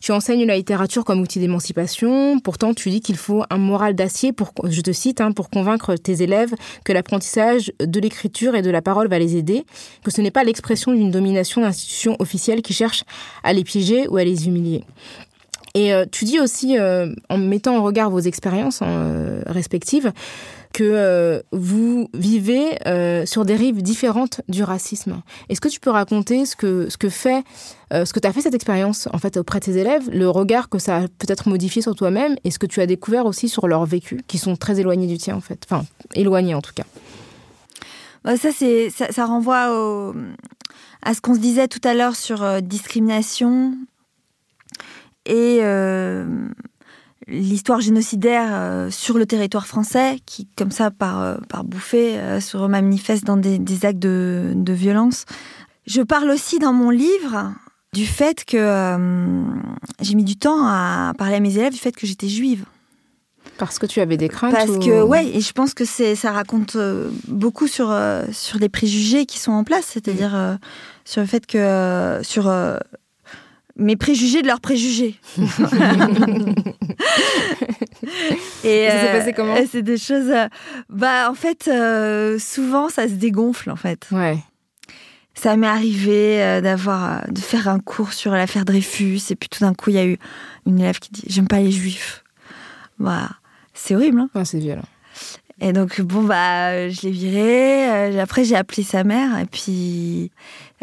Tu 0.00 0.12
enseignes 0.12 0.46
la 0.46 0.56
littérature 0.56 1.04
comme 1.04 1.20
outil 1.20 1.40
d'émancipation. 1.40 2.40
Pourtant, 2.40 2.72
tu 2.72 2.88
dis 2.88 3.02
qu'il 3.02 3.18
faut 3.18 3.44
un 3.50 3.58
moral 3.58 3.94
d'acier 3.94 4.32
pour, 4.32 4.52
je 4.64 4.80
te 4.80 4.90
cite, 4.90 5.20
hein, 5.20 5.32
pour 5.32 5.50
convaincre 5.50 5.94
tes 5.96 6.22
élèves 6.22 6.54
que 6.86 6.92
l'apprentissage 6.94 7.70
de 7.80 8.00
l'écriture 8.00 8.54
et 8.54 8.62
de 8.62 8.70
la 8.70 8.80
parole 8.80 9.08
va 9.08 9.18
les 9.18 9.36
aider, 9.36 9.66
que 10.02 10.10
ce 10.10 10.22
n'est 10.22 10.30
pas 10.30 10.42
l'expression 10.42 10.92
d'une 10.92 11.10
domination 11.10 11.60
d'institutions 11.60 12.16
officielles 12.18 12.62
qui 12.62 12.72
cherchent 12.72 13.04
à 13.44 13.52
les 13.52 13.62
piéger 13.62 14.08
ou 14.08 14.16
à 14.16 14.24
les 14.24 14.48
humilier. 14.48 14.84
Et 15.74 15.92
euh, 15.92 16.04
tu 16.10 16.24
dis 16.24 16.38
aussi, 16.38 16.78
euh, 16.78 17.14
en 17.28 17.38
mettant 17.38 17.76
en 17.76 17.82
regard 17.82 18.10
vos 18.10 18.20
expériences 18.20 18.82
hein, 18.82 18.88
euh, 18.88 19.42
respectives, 19.46 20.12
que 20.72 21.42
vous 21.52 22.08
vivez 22.14 22.78
sur 23.26 23.44
des 23.44 23.56
rives 23.56 23.82
différentes 23.82 24.40
du 24.48 24.62
racisme. 24.62 25.20
Est-ce 25.50 25.60
que 25.60 25.68
tu 25.68 25.80
peux 25.80 25.90
raconter 25.90 26.46
ce 26.46 26.56
que 26.56 26.88
ce 26.88 26.96
que 26.96 27.10
fait 27.10 27.44
ce 27.92 28.10
que 28.10 28.18
tu 28.18 28.26
as 28.26 28.32
fait 28.32 28.40
cette 28.40 28.54
expérience 28.54 29.06
en 29.12 29.18
fait 29.18 29.36
auprès 29.36 29.60
de 29.60 29.66
tes 29.66 29.76
élèves, 29.76 30.08
le 30.10 30.30
regard 30.30 30.70
que 30.70 30.78
ça 30.78 30.96
a 30.96 31.00
peut-être 31.02 31.50
modifié 31.50 31.82
sur 31.82 31.94
toi-même 31.94 32.36
et 32.44 32.50
ce 32.50 32.58
que 32.58 32.64
tu 32.64 32.80
as 32.80 32.86
découvert 32.86 33.26
aussi 33.26 33.50
sur 33.50 33.68
leur 33.68 33.84
vécu 33.84 34.22
qui 34.26 34.38
sont 34.38 34.56
très 34.56 34.80
éloignés 34.80 35.06
du 35.06 35.18
tien 35.18 35.36
en 35.36 35.42
fait, 35.42 35.62
enfin 35.70 35.84
éloignés 36.14 36.54
en 36.54 36.62
tout 36.62 36.72
cas. 36.74 36.84
Bah, 38.24 38.38
ça 38.38 38.48
ça, 39.10 39.26
renvoie 39.26 40.14
à 41.02 41.12
ce 41.12 41.20
qu'on 41.20 41.34
se 41.34 41.40
disait 41.40 41.68
tout 41.68 41.82
à 41.84 41.92
l'heure 41.92 42.16
sur 42.16 42.62
discrimination, 42.62 43.74
et 45.26 45.58
euh, 45.62 46.24
l'histoire 47.28 47.80
génocidaire 47.80 48.48
euh, 48.50 48.90
sur 48.90 49.18
le 49.18 49.26
territoire 49.26 49.66
français, 49.66 50.18
qui, 50.26 50.48
comme 50.56 50.70
ça, 50.70 50.90
par, 50.90 51.20
euh, 51.22 51.36
par 51.48 51.64
bouffée, 51.64 52.18
se 52.40 52.56
remanifeste 52.56 53.24
dans 53.24 53.36
des, 53.36 53.86
actes 53.86 53.98
de, 53.98 54.52
de, 54.54 54.72
violence. 54.72 55.24
Je 55.86 56.02
parle 56.02 56.30
aussi 56.30 56.58
dans 56.58 56.72
mon 56.72 56.90
livre 56.90 57.52
du 57.92 58.06
fait 58.06 58.44
que 58.44 58.56
j'ai 60.00 60.14
mis 60.14 60.24
du 60.24 60.36
temps 60.36 60.66
à 60.66 61.12
parler 61.18 61.34
à 61.34 61.40
mes 61.40 61.58
élèves 61.58 61.72
du 61.72 61.78
fait 61.78 61.92
que 61.92 62.06
j'étais 62.06 62.28
juive. 62.28 62.64
Parce 63.58 63.78
que 63.78 63.84
tu 63.84 64.00
avais 64.00 64.16
des 64.16 64.28
craintes 64.28 64.52
Parce 64.52 64.78
que, 64.78 65.02
ouais, 65.02 65.26
et 65.26 65.40
je 65.40 65.52
pense 65.52 65.74
que 65.74 65.84
ça 65.84 66.32
raconte 66.32 66.76
beaucoup 67.28 67.66
sur, 67.66 67.94
sur 68.32 68.58
les 68.58 68.70
préjugés 68.70 69.26
qui 69.26 69.38
sont 69.38 69.52
en 69.52 69.62
place, 69.62 69.84
c'est-à-dire 69.84 70.58
sur 71.04 71.20
le 71.20 71.26
fait 71.26 71.46
que, 71.46 72.20
sur 72.22 72.50
mes 73.76 73.96
préjugés 73.96 74.42
de 74.42 74.46
leurs 74.46 74.60
préjugés. 74.60 75.18
et 78.64 78.88
ça 78.88 79.00
s'est 79.00 79.12
passé 79.12 79.28
euh, 79.28 79.32
comment 79.34 79.54
C'est 79.70 79.82
des 79.82 79.98
choses. 79.98 80.30
Euh, 80.30 80.48
bah, 80.88 81.30
en 81.30 81.34
fait, 81.34 81.68
euh, 81.68 82.38
souvent, 82.38 82.88
ça 82.88 83.08
se 83.08 83.14
dégonfle, 83.14 83.70
en 83.70 83.76
fait. 83.76 84.06
Ouais. 84.12 84.38
Ça 85.34 85.56
m'est 85.56 85.66
arrivé 85.66 86.60
d'avoir, 86.62 87.26
de 87.30 87.40
faire 87.40 87.66
un 87.68 87.80
cours 87.80 88.12
sur 88.12 88.32
l'affaire 88.32 88.66
Dreyfus, 88.66 89.20
et 89.30 89.34
puis 89.34 89.48
tout 89.48 89.60
d'un 89.60 89.72
coup, 89.72 89.90
il 89.90 89.96
y 89.96 89.98
a 89.98 90.04
eu 90.04 90.18
une 90.66 90.78
élève 90.78 90.98
qui 90.98 91.10
dit 91.10 91.24
J'aime 91.26 91.48
pas 91.48 91.60
les 91.60 91.72
juifs. 91.72 92.22
Bah, 92.98 93.30
c'est 93.72 93.96
horrible. 93.96 94.20
Hein 94.20 94.28
ouais, 94.34 94.44
c'est 94.44 94.58
violent. 94.58 94.82
Et 95.60 95.72
donc, 95.72 96.00
bon, 96.00 96.22
bah, 96.22 96.88
je 96.88 97.02
l'ai 97.02 97.10
viré. 97.10 98.18
Après, 98.20 98.44
j'ai 98.44 98.56
appelé 98.56 98.82
sa 98.82 99.04
mère. 99.04 99.38
Et 99.38 99.46
puis, 99.46 100.30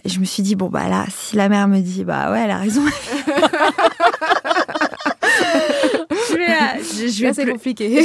je 0.06 0.20
me 0.20 0.26
suis 0.26 0.44
dit, 0.44 0.56
bon, 0.56 0.70
bah 0.70 0.88
là, 0.88 1.06
si 1.10 1.36
la 1.36 1.50
mère 1.50 1.68
me 1.68 1.80
dit, 1.80 2.04
bah 2.04 2.32
ouais, 2.32 2.42
elle 2.42 2.52
a 2.52 2.58
raison. 2.58 2.84
je 6.30 6.36
vais, 6.36 6.52
euh, 6.52 6.82
je, 6.82 7.22
vais 7.22 7.34
c'est 7.34 7.46
compliqué. 7.46 8.04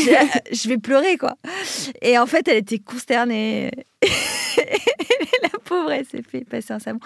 Je, 0.53 0.69
vais 0.69 0.79
pleurer, 0.79 1.17
quoi. 1.17 1.37
Et 2.03 2.19
en 2.19 2.27
fait, 2.27 2.49
elle 2.49 2.59
était 2.59 2.79
consternée. 2.79 3.71
la 5.43 5.59
pauvre, 5.65 5.93
elle 5.93 6.07
s'est 6.07 6.23
fait 6.23 6.45
passer 6.45 6.73
un 6.73 6.79
savon. 6.79 7.01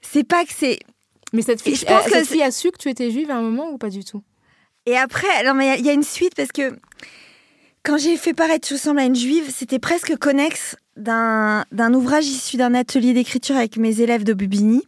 C'est 0.00 0.24
pas 0.24 0.44
que 0.44 0.52
c'est. 0.54 0.78
Mais 1.32 1.42
cette 1.42 1.60
fille, 1.60 1.74
je 1.74 1.84
pense 1.84 2.06
euh, 2.06 2.10
cette 2.10 2.28
fille 2.28 2.42
a 2.42 2.50
su 2.50 2.70
que 2.70 2.78
tu 2.78 2.88
étais 2.88 3.10
juive 3.10 3.30
à 3.30 3.36
un 3.36 3.42
moment 3.42 3.70
ou 3.70 3.78
pas 3.78 3.90
du 3.90 4.04
tout? 4.04 4.22
Et 4.86 4.96
après, 4.96 5.44
non, 5.44 5.52
mais 5.52 5.78
il 5.78 5.84
y, 5.84 5.90
a 5.90 5.92
une 5.92 6.02
suite 6.02 6.34
parce 6.34 6.50
que 6.50 6.78
quand 7.82 7.98
j'ai 7.98 8.16
fait 8.16 8.34
paraître 8.34 8.68
Je 8.68 8.74
ressemble 8.74 9.00
à 9.00 9.04
une 9.04 9.16
juive, 9.16 9.50
c'était 9.54 9.78
presque 9.78 10.16
connexe 10.16 10.76
d'un 10.96 11.94
ouvrage 11.94 12.26
issu 12.26 12.56
d'un 12.56 12.74
atelier 12.74 13.14
d'écriture 13.14 13.56
avec 13.56 13.76
mes 13.76 14.00
élèves 14.00 14.24
de 14.24 14.34
Bubini 14.34 14.82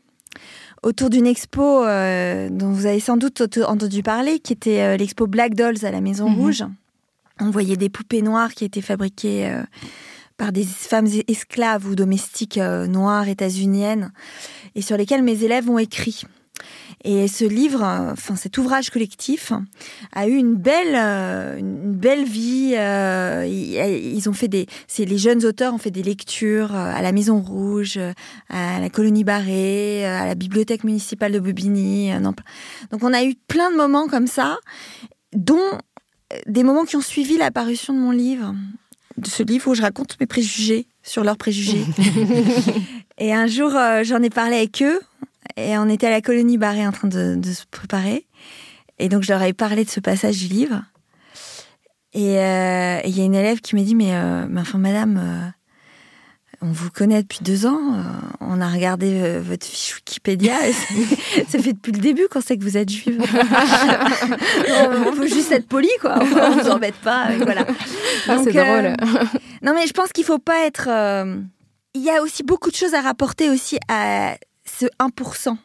autour 0.83 1.11
d'une 1.11 1.27
expo 1.27 1.85
euh, 1.85 2.49
dont 2.51 2.71
vous 2.71 2.87
avez 2.87 3.01
sans 3.01 3.17
doute 3.17 3.43
entendu 3.67 4.03
parler, 4.03 4.39
qui 4.39 4.53
était 4.53 4.81
euh, 4.81 4.97
l'expo 4.97 5.27
Black 5.27 5.55
Dolls 5.55 5.85
à 5.85 5.91
la 5.91 6.01
Maison 6.01 6.29
mhm. 6.29 6.39
Rouge. 6.39 6.65
On 7.41 7.51
voyait 7.51 7.77
des 7.77 7.89
poupées 7.89 8.23
noires 8.23 8.53
qui 8.53 8.65
étaient 8.65 8.81
fabriquées 8.81 9.47
euh, 9.47 9.63
par 10.37 10.53
des 10.53 10.65
femmes 10.65 11.09
esclaves 11.29 11.87
ou 11.87 11.95
domestiques 11.95 12.59
noires 12.59 13.29
états-uniennes 13.29 14.13
et 14.75 14.83
sur 14.83 14.97
lesquelles 14.97 15.23
mes 15.23 15.45
élèves 15.45 15.69
ont 15.69 15.79
écrit. 15.79 16.25
Et 17.03 17.29
ce 17.29 17.47
livre, 17.47 17.83
enfin 17.83 18.37
cet 18.37 18.59
ouvrage 18.59 18.91
collectif, 18.91 19.53
a 20.13 20.29
eu 20.29 20.35
une 20.35 20.55
belle, 20.55 20.95
euh, 20.95 21.57
une 21.57 21.95
belle 21.95 22.25
vie. 22.25 22.75
Euh, 22.77 23.47
ils 23.47 24.29
ont 24.29 24.35
fait 24.35 24.49
des, 24.49 24.67
c'est 24.87 25.07
les 25.07 25.17
jeunes 25.17 25.47
auteurs 25.47 25.73
ont 25.73 25.79
fait 25.79 25.91
des 25.91 26.03
lectures 26.03 26.75
euh, 26.75 26.93
à 26.95 27.01
la 27.01 27.13
Maison 27.13 27.41
Rouge, 27.41 27.99
à 28.51 28.81
la 28.81 28.91
Colonie 28.91 29.25
Barrée, 29.25 30.05
à 30.05 30.27
la 30.27 30.35
Bibliothèque 30.35 30.85
municipale 30.85 31.33
de 31.33 31.41
Bobigny. 31.41 32.11
Donc 32.21 33.03
on 33.03 33.15
a 33.15 33.25
eu 33.25 33.35
plein 33.49 33.71
de 33.71 33.77
moments 33.77 34.07
comme 34.07 34.27
ça, 34.27 34.59
dont 35.35 35.79
des 36.47 36.63
moments 36.63 36.85
qui 36.85 36.97
ont 36.97 37.01
suivi 37.01 37.39
la 37.39 37.51
parution 37.51 37.95
de 37.95 37.99
mon 37.99 38.11
livre, 38.11 38.55
de 39.17 39.27
ce 39.27 39.43
livre 39.43 39.71
où 39.71 39.75
je 39.75 39.83
raconte 39.83 40.19
mes 40.21 40.27
préjugés 40.27 40.87
sur 41.03 41.25
leurs 41.25 41.39
préjugés. 41.39 41.85
Et 43.19 43.33
un 43.33 43.47
jour, 43.47 43.71
j'en 44.03 44.23
ai 44.23 44.31
parlé 44.31 44.57
avec 44.57 44.83
eux 44.83 45.01
et 45.57 45.79
on 45.79 45.89
était 45.89 46.07
à 46.07 46.11
la 46.11 46.21
colonie 46.21 46.59
barrée 46.59 46.87
en 46.87 46.93
train 46.93 47.09
de, 47.09 47.41
se 47.43 47.65
préparer. 47.71 48.27
Et 48.99 49.09
donc, 49.09 49.23
je 49.23 49.33
leur 49.33 49.43
ai 49.43 49.53
parlé 49.53 49.85
de 49.85 49.91
ce 49.91 50.01
passage 50.01 50.39
du 50.39 50.47
livre. 50.47 50.83
Et 52.13 52.39
euh, 52.39 53.01
il 53.05 53.17
y 53.17 53.21
a 53.21 53.25
une 53.25 53.35
élève 53.35 53.61
qui 53.61 53.77
m'a 53.77 53.83
dit 53.83 53.95
Mais, 53.95 54.15
euh, 54.15 54.47
enfin, 54.57 54.79
madame, 54.79 55.21
euh, 55.23 55.49
on 56.61 56.73
vous 56.73 56.91
connaît 56.91 57.23
depuis 57.23 57.39
deux 57.43 57.67
ans. 57.67 57.81
on 58.41 58.61
a 58.61 58.69
regardé 58.69 59.39
votre 59.39 59.65
fiche 59.65 59.95
Wikipédia. 59.97 60.55
ça, 61.49 61.59
fait 61.59 61.73
depuis 61.73 61.93
le 61.93 62.01
début 62.01 62.27
qu'on 62.29 62.41
sait 62.41 62.59
que 62.59 62.65
vous 62.65 62.77
êtes 62.77 62.91
juive. 62.91 63.23
on, 65.07 65.13
veut 65.13 65.29
juste 65.29 65.53
être 65.53 65.69
poli, 65.69 65.89
quoi. 66.01 66.19
On 66.21 66.25
ne 66.25 66.63
vous 66.63 66.71
embête 66.71 66.97
pas. 66.97 67.29
voilà. 67.41 67.65
Ah, 68.29 68.39
c'est 68.43 68.53
drôle. 68.53 68.95
non, 69.63 69.73
mais 69.75 69.87
je 69.87 69.93
pense 69.93 70.13
qu'il 70.13 70.25
faut 70.25 70.39
pas 70.39 70.67
être. 70.67 70.89
Il 71.95 72.03
y 72.03 72.11
a 72.11 72.23
aussi 72.23 72.43
beaucoup 72.43 72.71
de 72.71 72.77
choses 72.77 72.95
à 72.95 73.01
rapporter 73.01 73.51
aussi 73.51 73.79
à 73.89 74.37
ce 74.81 74.87
1% 74.99 75.57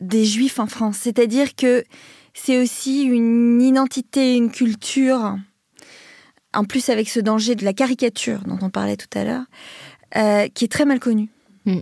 des 0.00 0.24
juifs 0.24 0.58
en 0.58 0.66
France. 0.66 0.98
C'est-à-dire 1.00 1.54
que 1.54 1.84
c'est 2.34 2.60
aussi 2.60 3.04
une 3.04 3.62
identité, 3.62 4.36
une 4.36 4.50
culture, 4.50 5.36
en 6.52 6.64
plus 6.64 6.90
avec 6.90 7.08
ce 7.08 7.20
danger 7.20 7.54
de 7.54 7.64
la 7.64 7.72
caricature 7.72 8.40
dont 8.44 8.58
on 8.60 8.70
parlait 8.70 8.96
tout 8.96 9.18
à 9.18 9.24
l'heure, 9.24 9.44
euh, 10.16 10.48
qui 10.48 10.64
est 10.64 10.68
très 10.68 10.84
mal 10.84 11.00
connue. 11.00 11.28
Mm. 11.64 11.80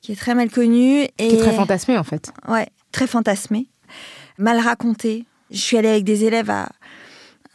Qui 0.00 0.12
est 0.12 0.16
très 0.16 0.34
mal 0.34 0.50
connue. 0.50 1.02
Et... 1.02 1.28
Qui 1.28 1.36
est 1.36 1.38
très 1.38 1.54
fantasmée 1.54 1.98
en 1.98 2.04
fait. 2.04 2.32
Ouais, 2.48 2.68
très 2.92 3.06
fantasmée. 3.06 3.68
Mal 4.38 4.58
racontée. 4.58 5.24
Je 5.50 5.58
suis 5.58 5.76
allée 5.76 5.88
avec 5.88 6.04
des 6.04 6.24
élèves 6.24 6.50
à, 6.50 6.68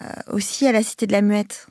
euh, 0.02 0.06
aussi 0.32 0.66
à 0.66 0.72
la 0.72 0.84
Cité 0.84 1.06
de 1.06 1.12
la 1.12 1.22
Muette 1.22 1.68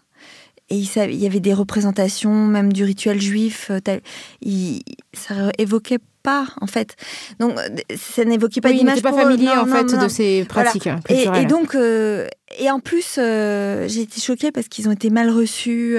et 0.71 0.77
il, 0.77 1.17
y 1.17 1.27
avait 1.27 1.41
des 1.41 1.53
représentations 1.53 2.47
même 2.47 2.73
du 2.73 2.85
rituel 2.85 3.21
juif. 3.21 3.71
Euh, 3.71 3.99
il, 4.41 4.83
ça 5.13 5.35
évoquait 5.59 5.99
pas 6.23 6.47
en 6.61 6.67
fait. 6.67 6.95
Donc 7.41 7.59
ça 7.97 8.25
n'évoquait 8.25 8.61
pas 8.61 8.71
oui, 8.71 8.79
d'image. 8.79 9.03
pas 9.03 9.13
familier 9.13 9.51
en 9.51 9.67
fait 9.67 10.01
de 10.01 10.09
ces 10.09 10.45
pratiques 10.45 10.89
culturelles. 11.05 11.45
Et, 11.45 11.47
donc 11.47 11.75
euh, 11.75 12.29
et 12.59 12.71
en 12.71 12.79
plus 12.79 13.17
euh, 13.19 13.89
j'ai 13.89 14.03
été 14.03 14.21
choquée 14.21 14.53
parce 14.53 14.69
qu'ils 14.69 14.89
ont 14.89 14.93
été 14.93 15.11
mal 15.11 15.29
reçus 15.29 15.99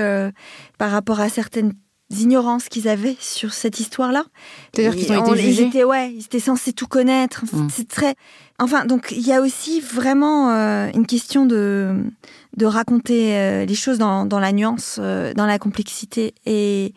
par 0.77 0.91
rapport 0.91 1.19
à 1.19 1.27
certaines 1.27 1.73
ignorances 2.09 2.67
qu'ils 2.67 2.87
avaient 2.87 3.15
sur 3.19 3.53
cette 3.53 3.79
histoire-là. 3.79 4.25
C'est-à-dire 4.73 4.95
qu'ils 4.95 5.11
ont 5.13 5.33
été 5.33 5.41
jugés. 5.41 5.63
Ils 5.63 5.67
étaient, 5.67 5.83
ouais, 5.85 6.11
ils 6.11 6.25
étaient 6.25 6.41
censés 6.41 6.73
tout 6.73 6.87
connaître. 6.87 7.45
Mmh. 7.53 7.67
C'est 7.69 7.87
très. 7.87 8.15
Enfin, 8.59 8.85
donc 8.85 9.11
il 9.11 9.25
y 9.25 9.33
a 9.33 9.41
aussi 9.41 9.79
vraiment 9.79 10.49
une 10.93 11.05
question 11.05 11.45
de 11.45 12.03
de 12.57 12.65
raconter 12.65 13.37
euh, 13.37 13.65
les 13.65 13.75
choses 13.75 13.97
dans, 13.97 14.25
dans 14.25 14.39
la 14.39 14.51
nuance, 14.51 14.97
euh, 15.01 15.33
dans 15.33 15.45
la 15.45 15.59
complexité. 15.59 16.33
Et 16.45 16.93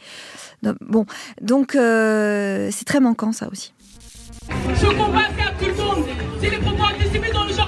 bon, 0.81 1.07
donc 1.41 1.75
euh, 1.75 2.69
c'est 2.73 2.85
très 2.85 3.01
manquant 3.01 3.33
ça 3.33 3.49
aussi. 3.51 3.73
Je 4.49 4.87
combat 4.87 5.21
à 5.21 5.53
tout 5.59 5.67
le 5.67 5.75
monde. 5.75 6.05
Si 6.41 6.51
les 6.51 6.59
propos 6.59 6.83
antisémites 6.83 7.31
aujourd'hui 7.31 7.55
dit, 7.55 7.61
on 7.61 7.64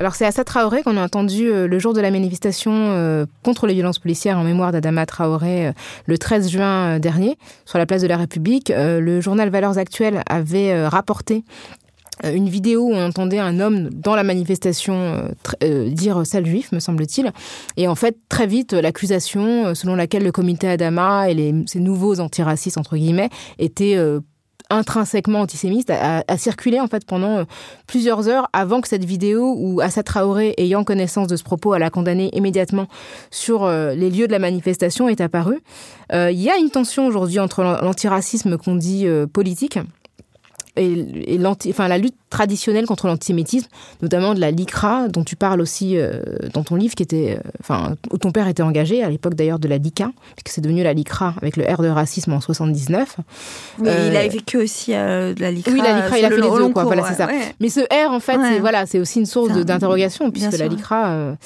Alors 0.00 0.14
c'est 0.14 0.24
Assa 0.24 0.44
Traoré 0.44 0.82
qu'on 0.82 0.96
a 0.96 1.04
entendu 1.04 1.52
euh, 1.52 1.68
le 1.68 1.78
jour 1.78 1.92
de 1.92 2.00
la 2.00 2.10
manifestation 2.10 2.72
euh, 2.72 3.26
contre 3.42 3.66
les 3.66 3.74
violences 3.74 3.98
policières 3.98 4.38
en 4.38 4.44
mémoire 4.44 4.72
d'Adama 4.72 5.04
Traoré 5.04 5.66
euh, 5.66 5.72
le 6.06 6.16
13 6.16 6.48
juin 6.48 6.98
dernier 6.98 7.36
sur 7.66 7.76
la 7.76 7.84
place 7.84 8.00
de 8.00 8.06
la 8.06 8.16
République. 8.16 8.72
le 8.74 9.20
journal 9.20 9.50
Valeurs 9.50 9.76
Actuelles 9.76 10.22
avait 10.26 10.86
rapporté 10.86 11.44
une 12.24 12.48
vidéo 12.48 12.84
où 12.84 12.94
on 12.94 13.08
entendait 13.08 13.38
un 13.38 13.60
homme 13.60 13.90
dans 13.90 14.14
la 14.14 14.22
manifestation 14.22 15.30
dire 15.60 16.26
sale 16.26 16.46
juif, 16.46 16.72
me 16.72 16.80
semble-t-il. 16.80 17.32
Et 17.76 17.86
en 17.86 17.94
fait, 17.94 18.16
très 18.28 18.46
vite, 18.46 18.72
l'accusation 18.72 19.74
selon 19.74 19.96
laquelle 19.96 20.22
le 20.22 20.32
comité 20.32 20.68
Adama 20.68 21.30
et 21.30 21.34
les, 21.34 21.54
ces 21.66 21.80
nouveaux 21.80 22.20
antiracistes, 22.20 22.78
entre 22.78 22.96
guillemets, 22.96 23.30
étaient 23.58 23.96
intrinsèquement 24.70 25.40
antisémite 25.40 25.90
a, 25.90 26.22
circulé 26.36 26.80
en 26.80 26.86
fait 26.86 27.04
pendant 27.04 27.38
euh, 27.38 27.44
plusieurs 27.86 28.28
heures 28.28 28.48
avant 28.52 28.80
que 28.80 28.88
cette 28.88 29.04
vidéo 29.04 29.54
où 29.58 29.80
Assa 29.80 30.02
Traoré, 30.02 30.54
ayant 30.56 30.84
connaissance 30.84 31.26
de 31.26 31.36
ce 31.36 31.42
propos, 31.42 31.74
elle 31.74 31.82
a 31.82 31.90
condamné 31.90 32.30
immédiatement 32.32 32.86
sur 33.30 33.64
euh, 33.64 33.94
les 33.94 34.10
lieux 34.10 34.26
de 34.26 34.32
la 34.32 34.38
manifestation 34.38 35.08
est 35.08 35.20
apparue. 35.20 35.60
Euh, 36.12 36.30
il 36.30 36.40
y 36.40 36.48
a 36.48 36.56
une 36.56 36.70
tension 36.70 37.06
aujourd'hui 37.06 37.40
entre 37.40 37.62
l'antiracisme 37.62 38.56
qu'on 38.56 38.76
dit 38.76 39.06
politique 39.32 39.78
et, 40.76 41.38
enfin, 41.68 41.88
la 41.88 41.98
lutte 41.98 42.14
traditionnelle 42.30 42.86
contre 42.86 43.06
l'antisémitisme, 43.08 43.68
notamment 44.02 44.34
de 44.34 44.40
la 44.40 44.50
LICRA, 44.50 45.08
dont 45.08 45.24
tu 45.24 45.36
parles 45.36 45.60
aussi 45.60 45.96
euh, 45.96 46.20
dans 46.52 46.62
ton 46.62 46.76
livre, 46.76 46.94
qui 46.94 47.02
était, 47.02 47.38
euh, 47.38 47.50
enfin, 47.60 47.96
où 48.12 48.18
ton 48.18 48.30
père 48.30 48.46
était 48.46 48.62
engagé, 48.62 49.02
à 49.02 49.10
l'époque 49.10 49.34
d'ailleurs 49.34 49.58
de 49.58 49.68
la 49.68 49.78
LICA, 49.78 50.12
puisque 50.36 50.54
c'est 50.54 50.60
devenu 50.60 50.82
la 50.82 50.92
LICRA 50.92 51.34
avec 51.42 51.56
le 51.56 51.64
R 51.64 51.82
de 51.82 51.88
racisme 51.88 52.32
en 52.32 52.40
79. 52.40 53.16
Mais 53.78 54.08
il 54.08 54.16
a 54.16 54.28
vécu 54.28 54.58
aussi 54.58 54.94
euh, 54.94 55.34
de 55.34 55.40
la 55.40 55.50
LICRA. 55.50 55.72
Oui, 55.72 55.80
la 55.82 56.02
LICRA, 56.02 56.18
il 56.18 56.24
a 56.24 56.28
fait 56.28 56.36
les 56.36 56.42
deux, 56.42 56.68
quoi. 56.68 56.84
voilà, 56.84 57.04
c'est 57.04 57.14
ça. 57.14 57.28
Mais 57.58 57.68
ce 57.68 57.80
R, 57.80 58.12
en 58.12 58.20
fait, 58.20 58.38
c'est 58.40 58.60
voilà, 58.60 58.86
c'est 58.86 59.00
aussi 59.00 59.18
une 59.18 59.26
source 59.26 59.52
d'interrogation, 59.52 60.30
puisque 60.30 60.56
la 60.56 60.68
LICRA 60.68 61.36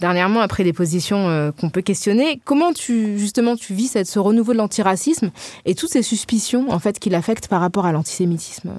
dernièrement 0.00 0.40
après 0.40 0.64
des 0.64 0.72
positions 0.72 1.28
euh, 1.28 1.50
qu'on 1.52 1.70
peut 1.70 1.82
questionner. 1.82 2.40
Comment 2.44 2.72
tu 2.72 3.18
justement 3.18 3.56
tu 3.56 3.74
vis 3.74 3.88
cette, 3.88 4.06
ce 4.06 4.18
renouveau 4.18 4.52
de 4.52 4.58
l'antiracisme 4.58 5.30
et 5.64 5.74
toutes 5.74 5.90
ces 5.90 6.02
suspicions 6.02 6.70
en 6.70 6.78
fait 6.78 6.98
qui 6.98 7.10
l'affectent 7.10 7.48
par 7.48 7.60
rapport 7.60 7.86
à 7.86 7.92
l'antisémitisme 7.92 8.70
euh, 8.70 8.72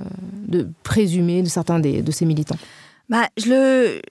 de 0.47 0.67
présumé 0.83 1.41
de 1.41 1.49
certains 1.49 1.79
des, 1.79 2.01
de 2.01 2.11
ces 2.11 2.25
militants? 2.25 2.57
Bah 3.09 3.27
je 3.37 3.49
le 3.49 4.01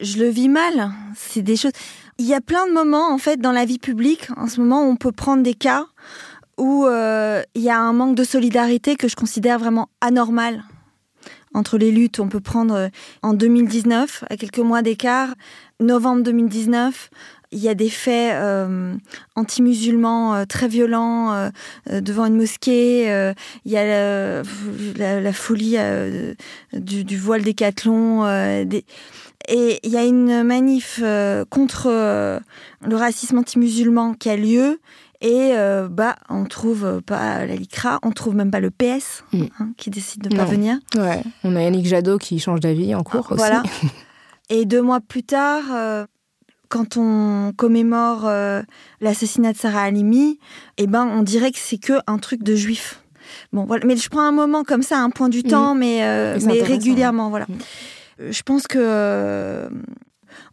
je 0.00 0.18
le 0.18 0.28
vis 0.28 0.48
mal. 0.48 0.92
C'est 1.16 1.42
des 1.42 1.56
choses. 1.56 1.72
Il 2.18 2.26
y 2.26 2.34
a 2.34 2.40
plein 2.40 2.66
de 2.66 2.72
moments 2.72 3.12
en 3.12 3.18
fait 3.18 3.40
dans 3.40 3.52
la 3.52 3.64
vie 3.64 3.78
publique 3.78 4.28
en 4.36 4.46
ce 4.46 4.60
moment 4.60 4.86
où 4.86 4.90
on 4.90 4.96
peut 4.96 5.12
prendre 5.12 5.42
des 5.42 5.54
cas 5.54 5.86
où 6.58 6.84
euh, 6.86 7.42
il 7.54 7.62
y 7.62 7.70
a 7.70 7.78
un 7.78 7.92
manque 7.92 8.14
de 8.14 8.24
solidarité 8.24 8.96
que 8.96 9.08
je 9.08 9.16
considère 9.16 9.58
vraiment 9.58 9.88
anormal 10.00 10.62
entre 11.54 11.78
les 11.78 11.90
luttes. 11.90 12.20
On 12.20 12.28
peut 12.28 12.40
prendre 12.40 12.90
en 13.22 13.34
2019, 13.34 14.24
à 14.30 14.36
quelques 14.36 14.58
mois 14.58 14.82
d'écart, 14.82 15.34
novembre 15.80 16.22
2019, 16.22 17.10
il 17.52 17.58
y 17.58 17.68
a 17.68 17.74
des 17.74 17.90
faits 17.90 18.34
euh, 18.34 18.94
anti-musulmans 19.36 20.34
euh, 20.34 20.44
très 20.46 20.68
violents 20.68 21.32
euh, 21.32 21.50
devant 22.00 22.24
une 22.24 22.36
mosquée. 22.36 23.02
il 23.64 23.72
y 23.72 23.76
a 23.76 24.42
la, 24.96 25.32
folie 25.32 25.76
du, 26.72 27.16
voile 27.16 27.42
décathlon. 27.42 28.24
Des... 28.64 28.84
Et 29.48 29.80
il 29.82 29.90
y 29.90 29.96
a 29.96 30.04
une 30.04 30.44
manif 30.44 31.02
contre 31.50 31.88
le 31.90 32.96
racisme 32.96 33.38
anti-musulman 33.38 34.14
qui 34.14 34.30
a 34.30 34.36
lieu. 34.36 34.80
Et 35.22 35.52
bah, 35.90 36.16
on 36.28 36.44
trouve 36.44 37.00
pas 37.02 37.46
la 37.46 37.54
LICRA, 37.54 38.00
on 38.02 38.10
trouve 38.10 38.34
même 38.34 38.50
pas 38.50 38.60
le 38.60 38.70
PS 38.70 39.24
mm. 39.32 39.42
hein, 39.58 39.68
qui 39.76 39.90
décide 39.90 40.22
de 40.28 40.36
pas 40.36 40.44
venir. 40.44 40.78
Ouais. 40.96 41.22
On 41.44 41.54
a 41.56 41.62
Yannick 41.62 41.86
Jadot 41.86 42.18
qui 42.18 42.38
change 42.40 42.60
d'avis 42.60 42.94
en 42.94 43.02
cours 43.02 43.30
aussi. 43.30 43.38
Voilà. 43.38 43.62
Et 44.52 44.66
deux 44.66 44.82
mois 44.82 45.00
plus 45.00 45.22
tard, 45.22 45.64
euh, 45.72 46.04
quand 46.68 46.98
on 46.98 47.52
commémore 47.56 48.26
euh, 48.26 48.62
l'assassinat 49.00 49.54
de 49.54 49.56
Sarah 49.56 49.84
Halimi, 49.84 50.38
eh 50.76 50.86
ben, 50.86 51.06
on 51.06 51.22
dirait 51.22 51.52
que 51.52 51.58
c'est 51.58 51.78
que 51.78 51.94
un 52.06 52.18
truc 52.18 52.42
de 52.42 52.54
juif. 52.54 53.02
Bon, 53.54 53.64
voilà. 53.64 53.86
Mais 53.86 53.96
je 53.96 54.10
prends 54.10 54.20
un 54.20 54.32
moment 54.32 54.62
comme 54.62 54.82
ça, 54.82 54.98
un 54.98 55.08
point 55.08 55.30
du 55.30 55.42
temps, 55.42 55.74
mais, 55.74 56.04
euh, 56.04 56.38
mais 56.44 56.62
régulièrement, 56.62 57.30
voilà. 57.30 57.46
Je 58.18 58.42
pense 58.42 58.66
que 58.66 59.70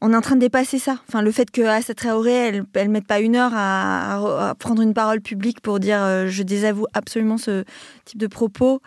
on 0.02 0.14
est 0.14 0.16
en 0.16 0.22
train 0.22 0.36
de 0.36 0.42
dépasser 0.42 0.80
ça. 0.80 0.98
Enfin, 1.08 1.22
le 1.22 1.32
fait 1.32 1.52
que 1.52 1.62
Assa 1.62 1.94
Traoré, 1.94 2.32
elle, 2.32 2.64
elle 2.74 2.90
mette 2.90 3.08
pas 3.08 3.20
une 3.20 3.36
heure 3.36 3.52
à, 3.54 4.50
à, 4.50 4.56
prendre 4.56 4.82
une 4.82 4.94
parole 4.94 5.22
publique 5.22 5.62
pour 5.62 5.80
dire 5.80 6.28
je 6.28 6.44
désavoue 6.44 6.86
absolument 6.94 7.38
ce 7.38 7.64
type 8.06 8.20
de 8.20 8.28
propos. 8.28 8.82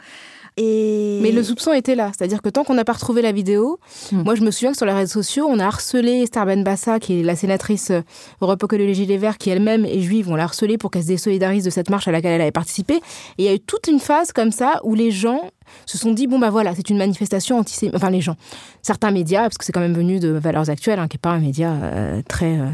Mais 1.22 1.32
le 1.32 1.42
soupçon 1.42 1.72
était 1.72 1.94
là. 1.94 2.10
C'est-à-dire 2.16 2.42
que 2.42 2.48
tant 2.48 2.64
qu'on 2.64 2.74
n'a 2.74 2.84
pas 2.84 2.92
retrouvé 2.92 3.22
la 3.22 3.32
vidéo, 3.32 3.78
hmm. 4.10 4.22
moi 4.22 4.34
je 4.34 4.42
me 4.42 4.50
souviens 4.50 4.72
que 4.72 4.76
sur 4.76 4.86
les 4.86 4.92
réseaux 4.92 5.22
sociaux, 5.22 5.46
on 5.48 5.58
a 5.58 5.66
harcelé 5.66 6.22
Esther 6.22 6.46
Benbassa, 6.46 7.00
qui 7.00 7.20
est 7.20 7.22
la 7.22 7.36
sénatrice 7.36 7.92
Europe 8.40 8.62
Écologie 8.64 9.06
Les 9.06 9.18
Verts, 9.18 9.38
qui 9.38 9.50
elle-même 9.50 9.84
est 9.84 10.00
juive. 10.00 10.28
On 10.28 10.34
l'a 10.34 10.44
harcelée 10.44 10.78
pour 10.78 10.90
qu'elle 10.90 11.02
se 11.02 11.08
désolidarise 11.08 11.64
de 11.64 11.70
cette 11.70 11.90
marche 11.90 12.08
à 12.08 12.12
laquelle 12.12 12.32
elle 12.32 12.40
avait 12.40 12.50
participé. 12.52 12.94
Et 12.94 13.00
il 13.38 13.44
y 13.44 13.48
a 13.48 13.54
eu 13.54 13.60
toute 13.60 13.86
une 13.86 14.00
phase 14.00 14.32
comme 14.32 14.52
ça 14.52 14.80
où 14.84 14.94
les 14.94 15.10
gens 15.10 15.50
se 15.86 15.98
sont 15.98 16.12
dit 16.12 16.26
bon 16.26 16.38
bah 16.38 16.50
voilà 16.50 16.74
c'est 16.74 16.90
une 16.90 16.98
manifestation 16.98 17.58
antisémite 17.58 17.94
enfin 17.94 18.10
les 18.10 18.20
gens 18.20 18.36
certains 18.82 19.10
médias 19.10 19.42
parce 19.42 19.58
que 19.58 19.64
c'est 19.64 19.72
quand 19.72 19.80
même 19.80 19.94
venu 19.94 20.20
de 20.20 20.28
Valeurs 20.28 20.70
Actuelles 20.70 20.98
hein, 20.98 21.08
qui 21.08 21.16
est 21.16 21.20
pas 21.20 21.30
un 21.30 21.38
média 21.38 21.72
euh, 21.72 22.22
très 22.28 22.58
euh, 22.58 22.66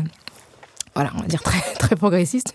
voilà, 0.99 1.13
on 1.15 1.21
va 1.21 1.29
dire 1.29 1.45
très, 1.45 1.61
très 1.79 1.95
progressiste, 1.95 2.55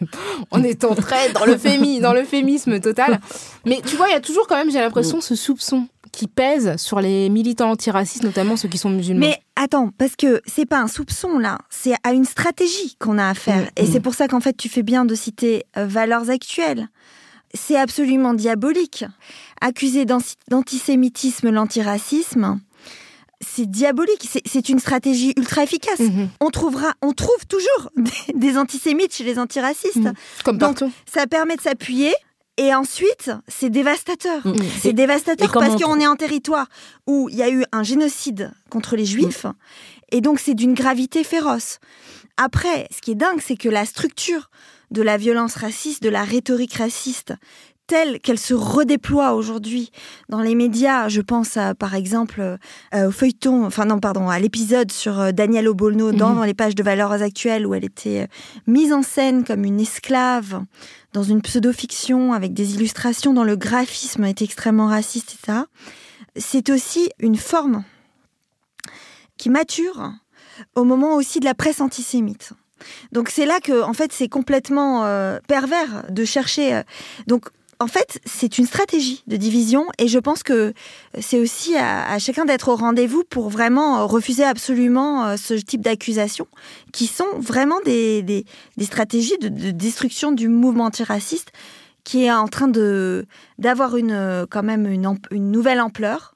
en 0.52 0.62
étant 0.64 0.96
très 0.96 1.32
dans 1.32 1.46
le 1.46 1.58
fémi, 1.58 2.02
dans 2.02 2.12
l'euphémisme 2.12 2.82
total. 2.82 3.22
Mais 3.66 3.80
tu 3.86 3.96
vois, 3.96 4.10
il 4.10 4.12
y 4.12 4.16
a 4.16 4.20
toujours 4.20 4.48
quand 4.48 4.58
même, 4.58 4.70
j'ai 4.70 4.82
l'impression, 4.82 5.22
ce 5.22 5.34
soupçon 5.34 5.88
qui 6.12 6.28
pèse 6.28 6.76
sur 6.76 7.00
les 7.00 7.30
militants 7.30 7.72
antiracistes, 7.72 8.26
notamment 8.26 8.58
ceux 8.58 8.68
qui 8.68 8.78
sont 8.78 8.89
musulmans. 8.89 9.26
Mais 9.28 9.39
attends, 9.56 9.91
parce 9.98 10.18
que 10.18 10.41
c'est 10.46 10.66
pas 10.66 10.80
un 10.82 10.89
soupçon 10.89 11.39
là, 11.39 11.58
c'est 11.70 11.94
à 12.04 12.12
une 12.12 12.26
stratégie 12.26 12.98
qu'on 13.00 13.18
a 13.18 13.30
à 13.30 13.34
faire. 13.34 13.62
Mm. 13.62 13.70
Et 13.78 13.86
c'est 13.86 14.02
pour 14.02 14.14
ça 14.14 14.28
qu'en 14.28 14.41
fait, 14.41 14.58
tu 14.58 14.68
fais 14.68 14.84
bien 14.84 15.06
de 15.06 15.16
citer 15.16 15.64
euh, 15.78 15.86
valeurs 15.86 16.30
actuelles. 16.30 16.89
C'est 17.54 17.78
absolument 17.78 18.34
diabolique. 18.34 19.06
Accuser 19.62 20.04
d'antisémitisme 20.50 21.50
l'antiracisme, 21.50 22.60
c'est 23.46 23.70
diabolique. 23.70 24.28
C'est 24.46 24.70
une 24.70 24.80
stratégie 24.80 25.34
ultra 25.38 25.64
efficace. 25.64 26.00
Mhm. 26.00 26.30
On 26.39 26.50
trouvera, 26.50 26.94
on 27.02 27.14
trouve 27.14 27.46
toujours 27.48 27.91
des, 28.34 28.58
antisémites 28.58 29.14
chez 29.14 29.24
les 29.24 29.39
antiracistes. 29.39 29.98
Mhm. 29.98 30.14
Comme 30.44 30.58
Donc, 30.58 30.84
ça 31.12 31.28
permet 31.28 31.56
de 31.56 31.62
s'appuyer. 31.62 32.14
Et 32.58 32.74
ensuite, 32.76 33.32
c'est 33.48 33.72
dévastateur. 33.72 34.46
Mhm. 34.46 34.56
C'est 34.82 34.94
dévastateur 34.94 35.52
parce 35.52 35.82
qu'on 35.82 36.00
est 36.00 36.06
en 36.06 36.16
territoire 36.16 36.68
où 37.08 37.28
il 37.30 37.36
y 37.36 37.41
a 37.41 37.50
eu 37.50 37.66
un 37.72 37.82
génocide 37.82 38.52
contre 38.70 38.96
les 38.96 39.06
juifs. 39.06 39.48
Et 40.12 40.22
donc, 40.22 40.39
c'est 40.39 40.54
d'une 40.54 40.76
gravité 40.76 41.24
féroce. 41.24 41.80
Après, 42.38 42.88
ce 42.96 43.02
qui 43.02 43.12
est 43.12 43.16
dingue, 43.16 43.41
c'est 43.44 43.58
que 43.58 43.70
la 43.70 43.86
structure 43.86 44.50
de 44.91 45.02
la 45.02 45.18
violence 45.18 45.56
raciste, 45.56 46.04
de 46.04 46.10
la 46.10 46.24
rhétorique 46.24 46.76
raciste, 46.76 47.34
telle 47.94 48.20
qu'elle 48.20 48.39
se 48.39 48.56
redéploie 48.56 49.34
aujourd'hui 49.34 49.91
dans 50.28 50.41
les 50.41 50.56
médias. 50.56 51.10
Je 51.10 51.22
pense 51.22 51.60
par 51.78 51.94
exemple 51.94 52.41
euh, 52.41 53.08
au 53.08 53.12
feuilleton, 53.12 53.68
enfin 53.68 53.86
non, 53.86 54.00
pardon, 54.00 54.30
à 54.30 54.39
l'épisode 54.39 54.91
sur 54.91 55.20
euh, 55.20 55.32
Daniel 55.32 55.68
Obolno 55.68 56.12
dans, 56.12 56.34
mhm. 56.34 56.46
les 56.46 56.56
pages 56.56 56.74
de 56.74 56.82
Valeurs 56.82 57.12
actuelles 57.12 57.68
où 57.68 57.76
elle 57.76 57.86
était 57.86 58.24
euh, 58.24 58.28
mise 58.66 58.91
en 58.94 59.04
scène 59.04 59.44
comme 59.44 59.64
une 59.64 59.80
esclave 59.80 60.64
dans 61.14 61.22
une 61.22 61.44
pseudo-fiction 61.44 62.34
avec 62.34 62.56
des 62.56 62.74
illustrations 62.74 63.32
dont 63.32 63.44
le 63.44 63.58
graphisme 63.58 64.24
est 64.24 64.41
extrêmement 64.41 64.88
raciste, 64.88 65.36
etc. 65.36 65.60
C'est 66.36 66.72
aussi 66.72 67.12
une 67.20 67.38
forme 67.38 67.84
qui 69.38 69.52
mature 69.52 70.14
au 70.74 70.84
moment 70.84 71.14
aussi 71.14 71.39
de 71.39 71.46
la 71.46 71.54
presse 71.54 71.80
antisémite. 71.80 72.54
Donc 73.12 73.30
c'est 73.30 73.46
là 73.46 73.60
que, 73.60 73.84
en 73.84 73.94
fait, 73.94 74.12
c'est 74.12 74.30
complètement 74.30 75.08
pervers 75.48 76.06
de 76.10 76.26
chercher. 76.26 76.82
donc 77.28 77.50
en 77.80 77.88
fait, 77.88 78.19
c'est 78.26 78.57
une 78.57 78.65
stratégie 78.65 79.24
de 79.28 79.36
division 79.36 79.86
et 79.97 80.07
je 80.07 80.19
pense 80.19 80.43
que 80.43 80.74
c'est 81.19 81.39
aussi 81.39 81.76
à, 81.76 82.17
chacun 82.19 82.45
d'être 82.45 82.69
au 82.69 82.76
rendez-vous 82.76 83.24
pour 83.24 83.49
vraiment 83.49 84.07
refuser 84.07 84.43
absolument 84.43 85.26
euh, 85.26 85.38
ce 85.38 85.53
type 85.53 85.82
d'accusations 85.82 86.47
qui 86.91 87.07
sont 87.07 87.39
vraiment 87.39 87.80
des, 87.86 88.45
stratégies 88.82 89.38
de, 89.39 89.49
destruction 89.71 90.32
du 90.32 90.47
mouvement 90.47 90.86
antiraciste 90.86 91.51
qui 92.03 92.26
est 92.26 92.32
en 92.32 92.47
train 92.47 92.67
de 92.67 93.26
d'avoir 93.59 93.95
une 93.95 94.45
quand 94.49 94.63
même 94.63 94.88
une, 94.88 95.17
nouvelle 95.32 95.80
ampleur 95.80 96.36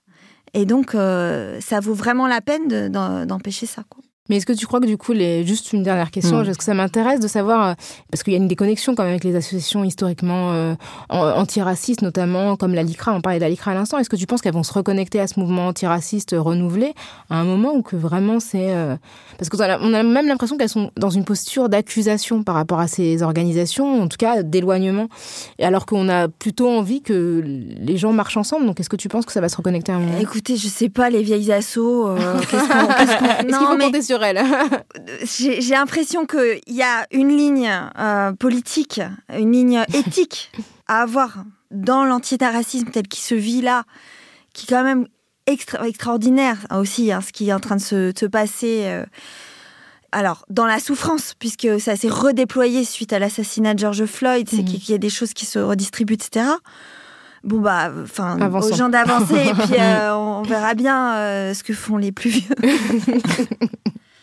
et 0.53 0.65
donc 0.65 0.95
euh, 0.95 1.59
ça 1.59 1.79
vaut 1.79 1.93
vraiment 1.93 2.27
la 2.27 2.41
peine 2.41 2.89
d'empêcher 2.89 3.65
ça. 3.65 3.83
Mais 4.29 4.37
est-ce 4.37 4.45
que 4.45 4.53
tu 4.53 4.65
crois 4.67 4.79
que 4.79 4.85
du 4.85 4.97
coup, 4.97 5.13
les... 5.13 5.45
juste 5.45 5.73
une 5.73 5.83
dernière 5.83 6.11
question, 6.11 6.37
Mm. 6.39 6.49
est-ce 6.49 6.57
que 6.57 6.63
ça 6.63 6.73
m'intéresse 6.73 7.19
de 7.19 7.27
savoir, 7.27 7.67
euh, 7.69 7.73
parce 8.11 8.23
qu'il 8.23 8.33
y 8.33 8.35
a 8.35 8.39
une 8.39 8.47
déconnexion 8.47 8.95
quand 8.95 9.03
même 9.03 9.11
avec 9.11 9.23
les 9.23 9.35
associations 9.35 9.83
historiquement 9.83 10.51
euh, 10.53 10.73
an- 11.09 11.25
antiracistes, 11.37 12.01
notamment 12.01 12.55
comme 12.55 12.73
la 12.73 12.83
LICRA, 12.83 13.13
on 13.13 13.21
parlait 13.21 13.39
de 13.39 13.43
la 13.43 13.49
LICRA 13.49 13.71
à 13.71 13.73
l'instant, 13.73 13.97
est-ce 13.99 14.09
que 14.09 14.15
tu 14.15 14.25
penses 14.25 14.41
qu'elles 14.41 14.53
vont 14.53 14.63
se 14.63 14.73
reconnecter 14.73 15.19
à 15.19 15.27
ce 15.27 15.39
mouvement 15.39 15.67
antiraciste 15.67 16.33
euh, 16.33 16.41
renouvelé 16.41 16.93
à 17.29 17.37
un 17.39 17.43
moment 17.43 17.73
où 17.73 17.81
que 17.81 17.95
vraiment 17.95 18.39
c'est... 18.39 18.71
euh, 18.75 18.95
Parce 19.37 19.49
qu'on 19.49 19.59
a, 19.61 19.79
on 19.79 19.93
a 19.93 20.03
même 20.03 20.27
l'impression 20.27 20.57
qu'elles 20.57 20.69
sont 20.69 20.91
dans 20.97 21.09
une 21.09 21.23
posture 21.25 21.69
d'accusation 21.69 22.43
par 22.43 22.55
rapport 22.55 22.79
à 22.79 22.87
ces 22.87 23.21
organisations, 23.23 24.01
en 24.01 24.07
tout 24.07 24.17
cas 24.17 24.43
d'éloignement, 24.43 25.07
et 25.59 25.65
alors 25.65 25.85
qu'on 25.85 26.09
a 26.09 26.27
plutôt 26.27 26.69
envie 26.69 27.01
que 27.01 27.41
les 27.45 27.97
gens 27.97 28.13
marchent 28.13 28.37
ensemble, 28.37 28.65
donc 28.65 28.79
est-ce 28.79 28.89
que 28.89 28.95
tu 28.95 29.07
penses 29.09 29.25
que 29.25 29.31
ça 29.31 29.41
va 29.41 29.49
se 29.49 29.55
reconnecter 29.57 29.91
à 29.91 29.95
un 29.95 29.99
moment? 29.99 30.19
Écoutez, 30.19 30.57
je 30.57 30.67
sais 30.67 30.89
pas, 30.89 31.09
les 31.09 31.23
vieilles 31.23 31.51
assos. 31.51 32.07
euh, 32.07 32.39
qu'est-ce 32.49 32.67
qu'on- 32.67 32.87
qu'est-ce 32.87 33.17
qu'on- 33.17 33.25
Est-ce 33.27 33.41
qu'il 33.43 33.51
Non, 33.51 33.59
faut 33.67 33.77
mais 33.77 33.85
compter 33.85 34.01
sur 34.01 34.16
j'ai 35.39 35.59
l'impression 35.73 36.25
qu'il 36.25 36.59
y 36.67 36.81
a 36.83 37.05
une 37.11 37.29
ligne 37.35 37.69
euh, 37.99 38.33
politique, 38.33 39.01
une 39.37 39.51
ligne 39.51 39.83
éthique 39.93 40.51
à 40.87 41.01
avoir 41.01 41.43
dans 41.71 42.03
l'antiracisme 42.05 42.87
tel 42.91 43.07
qu'il 43.07 43.23
se 43.23 43.35
vit 43.35 43.61
là, 43.61 43.83
qui 44.53 44.65
est 44.65 44.69
quand 44.75 44.83
même 44.83 45.07
extra- 45.47 45.85
extraordinaire 45.87 46.57
aussi, 46.75 47.11
hein, 47.11 47.21
ce 47.21 47.31
qui 47.31 47.49
est 47.49 47.53
en 47.53 47.59
train 47.59 47.75
de 47.75 47.81
se, 47.81 48.11
de 48.11 48.17
se 48.17 48.25
passer. 48.25 48.83
euh, 48.85 49.05
alors, 50.13 50.45
dans 50.49 50.65
la 50.65 50.79
souffrance, 50.79 51.33
puisque 51.37 51.79
ça 51.81 51.97
s'est 51.97 52.07
redéployé 52.07 52.85
suite 52.85 53.11
à 53.11 53.19
l'assassinat 53.19 53.73
de 53.73 53.79
George 53.79 54.05
Floyd, 54.05 54.47
c'est 54.49 54.57
Mhm. 54.57 54.65
qu'il 54.65 54.89
y 54.91 54.93
a 54.93 54.97
des 54.97 55.09
choses 55.09 55.33
qui 55.33 55.45
se 55.45 55.59
redistribuent, 55.59 56.13
etc. 56.13 56.45
Bon, 57.43 57.59
bah, 57.59 57.91
enfin, 58.03 58.37
aux 58.71 58.75
gens 58.77 58.89
d'avancer, 58.89 59.35
et 59.35 59.53
puis 59.53 59.75
euh, 59.79 60.15
on 60.15 60.41
verra 60.43 60.73
bien 60.75 61.13
euh, 61.15 61.53
ce 61.53 61.61
que 61.63 61.73
font 61.73 61.97
les 61.97 62.13
plus 62.13 62.29
vieux. 62.29 62.55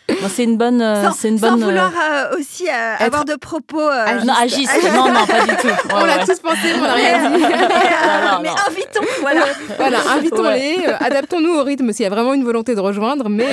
Bon, 0.07 0.29
c'est 0.29 0.43
une 0.43 0.55
bonne. 0.57 0.81
euh, 0.81 1.03
sans, 1.03 1.11
c'est 1.13 1.29
une 1.29 1.39
sans 1.39 1.51
bonne. 1.53 1.63
euh, 1.63 1.65
vouloir 1.65 1.91
euh, 1.91 2.37
aussi 2.37 2.67
euh, 2.69 2.95
avoir 2.99 3.25
de 3.25 3.33
propos. 3.35 3.81
ah, 3.81 4.23
non, 4.23 4.33
agiste. 4.39 4.71
Non, 4.93 5.11
non, 5.11 5.25
pas 5.25 5.41
du 5.47 5.55
tout. 5.57 5.67
Ouais, 5.85 5.93
On 5.93 6.05
l'a 6.05 6.17
ouais. 6.17 6.25
tous 6.25 6.39
pensé, 6.39 6.73
on 6.77 6.81
n'a 6.81 6.93
rien 6.93 7.29
dit. 7.31 7.43
mais, 8.43 8.49
invitons, 8.49 9.01
voilà. 9.21 9.45
Voilà, 9.77 9.97
invitons-les, 10.15 10.85
adaptons-nous 10.99 11.53
au 11.59 11.63
rythme 11.63 11.91
s'il 11.91 12.03
y 12.03 12.05
a 12.05 12.09
vraiment 12.09 12.33
une 12.33 12.43
volonté 12.43 12.75
de 12.75 12.79
rejoindre, 12.79 13.29
mais 13.29 13.47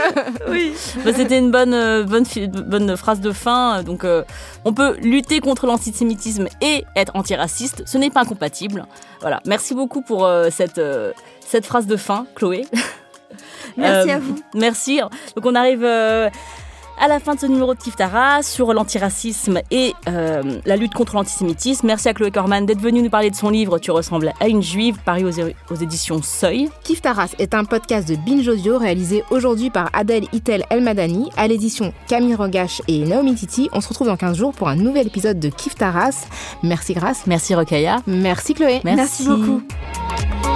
oui. 0.48 0.72
Bah, 1.04 1.10
C'était 1.14 1.38
une 1.38 1.50
bonne, 1.50 2.04
bonne, 2.04 2.96
phrase 2.96 3.20
de 3.20 3.32
fin. 3.32 3.82
Donc, 3.82 4.04
on 4.64 4.72
peut 4.72 4.96
lutter 5.02 5.40
contre 5.40 5.66
l'antisémitisme 5.66 6.46
et 6.60 6.84
être 6.94 7.16
antiraciste. 7.16 7.82
Ce 7.86 7.98
n'est 7.98 8.10
pas 8.10 8.20
incompatible. 8.20 8.86
Voilà. 9.20 9.40
Merci 9.46 9.74
beaucoup 9.74 10.02
pour 10.02 10.28
cette, 10.50 10.80
cette 11.40 11.66
phrase 11.66 11.86
de 11.86 11.96
fin, 11.96 12.26
Chloé. 12.36 12.64
Merci 13.76 14.10
Euh, 14.10 14.14
à 14.16 14.18
vous. 14.18 14.36
Merci. 14.54 15.00
Donc, 15.36 15.44
on 15.46 15.54
arrive 15.54 15.84
euh, 15.84 16.28
à 16.98 17.08
la 17.08 17.20
fin 17.20 17.34
de 17.34 17.40
ce 17.40 17.44
numéro 17.46 17.74
de 17.74 17.78
Kiftara 17.78 18.42
sur 18.42 18.72
l'antiracisme 18.72 19.60
et 19.70 19.92
euh, 20.08 20.42
la 20.64 20.76
lutte 20.76 20.94
contre 20.94 21.14
l'antisémitisme. 21.14 21.86
Merci 21.86 22.08
à 22.08 22.14
Chloé 22.14 22.30
Corman 22.30 22.64
d'être 22.64 22.80
venue 22.80 23.02
nous 23.02 23.10
parler 23.10 23.28
de 23.30 23.36
son 23.36 23.50
livre 23.50 23.78
Tu 23.78 23.90
ressembles 23.90 24.32
à 24.40 24.48
une 24.48 24.62
juive, 24.62 24.96
paru 25.04 25.24
aux, 25.26 25.72
aux 25.72 25.76
éditions 25.76 26.22
Seuil. 26.22 26.70
Kif 26.84 27.02
Taras 27.02 27.34
est 27.38 27.52
un 27.52 27.64
podcast 27.64 28.08
de 28.08 28.14
Binge 28.16 28.48
Audio 28.48 28.78
réalisé 28.78 29.24
aujourd'hui 29.30 29.68
par 29.68 29.90
Adèle 29.92 30.24
Itel 30.32 30.64
Elmadani, 30.70 31.30
à 31.36 31.46
l'édition 31.48 31.92
Camille 32.08 32.34
Rogache 32.34 32.80
et 32.88 33.00
Naomi 33.04 33.34
Titi. 33.34 33.68
On 33.74 33.82
se 33.82 33.88
retrouve 33.88 34.06
dans 34.06 34.16
15 34.16 34.38
jours 34.38 34.52
pour 34.54 34.68
un 34.68 34.76
nouvel 34.76 35.06
épisode 35.06 35.38
de 35.38 35.50
Kif 35.50 35.74
Taras. 35.74 36.26
Merci 36.62 36.94
Grace. 36.94 37.24
Merci 37.26 37.54
Rokhaya. 37.54 37.98
Merci 38.06 38.54
Chloé. 38.54 38.80
Merci. 38.84 39.24
Merci 39.24 39.28
beaucoup. 39.28 40.55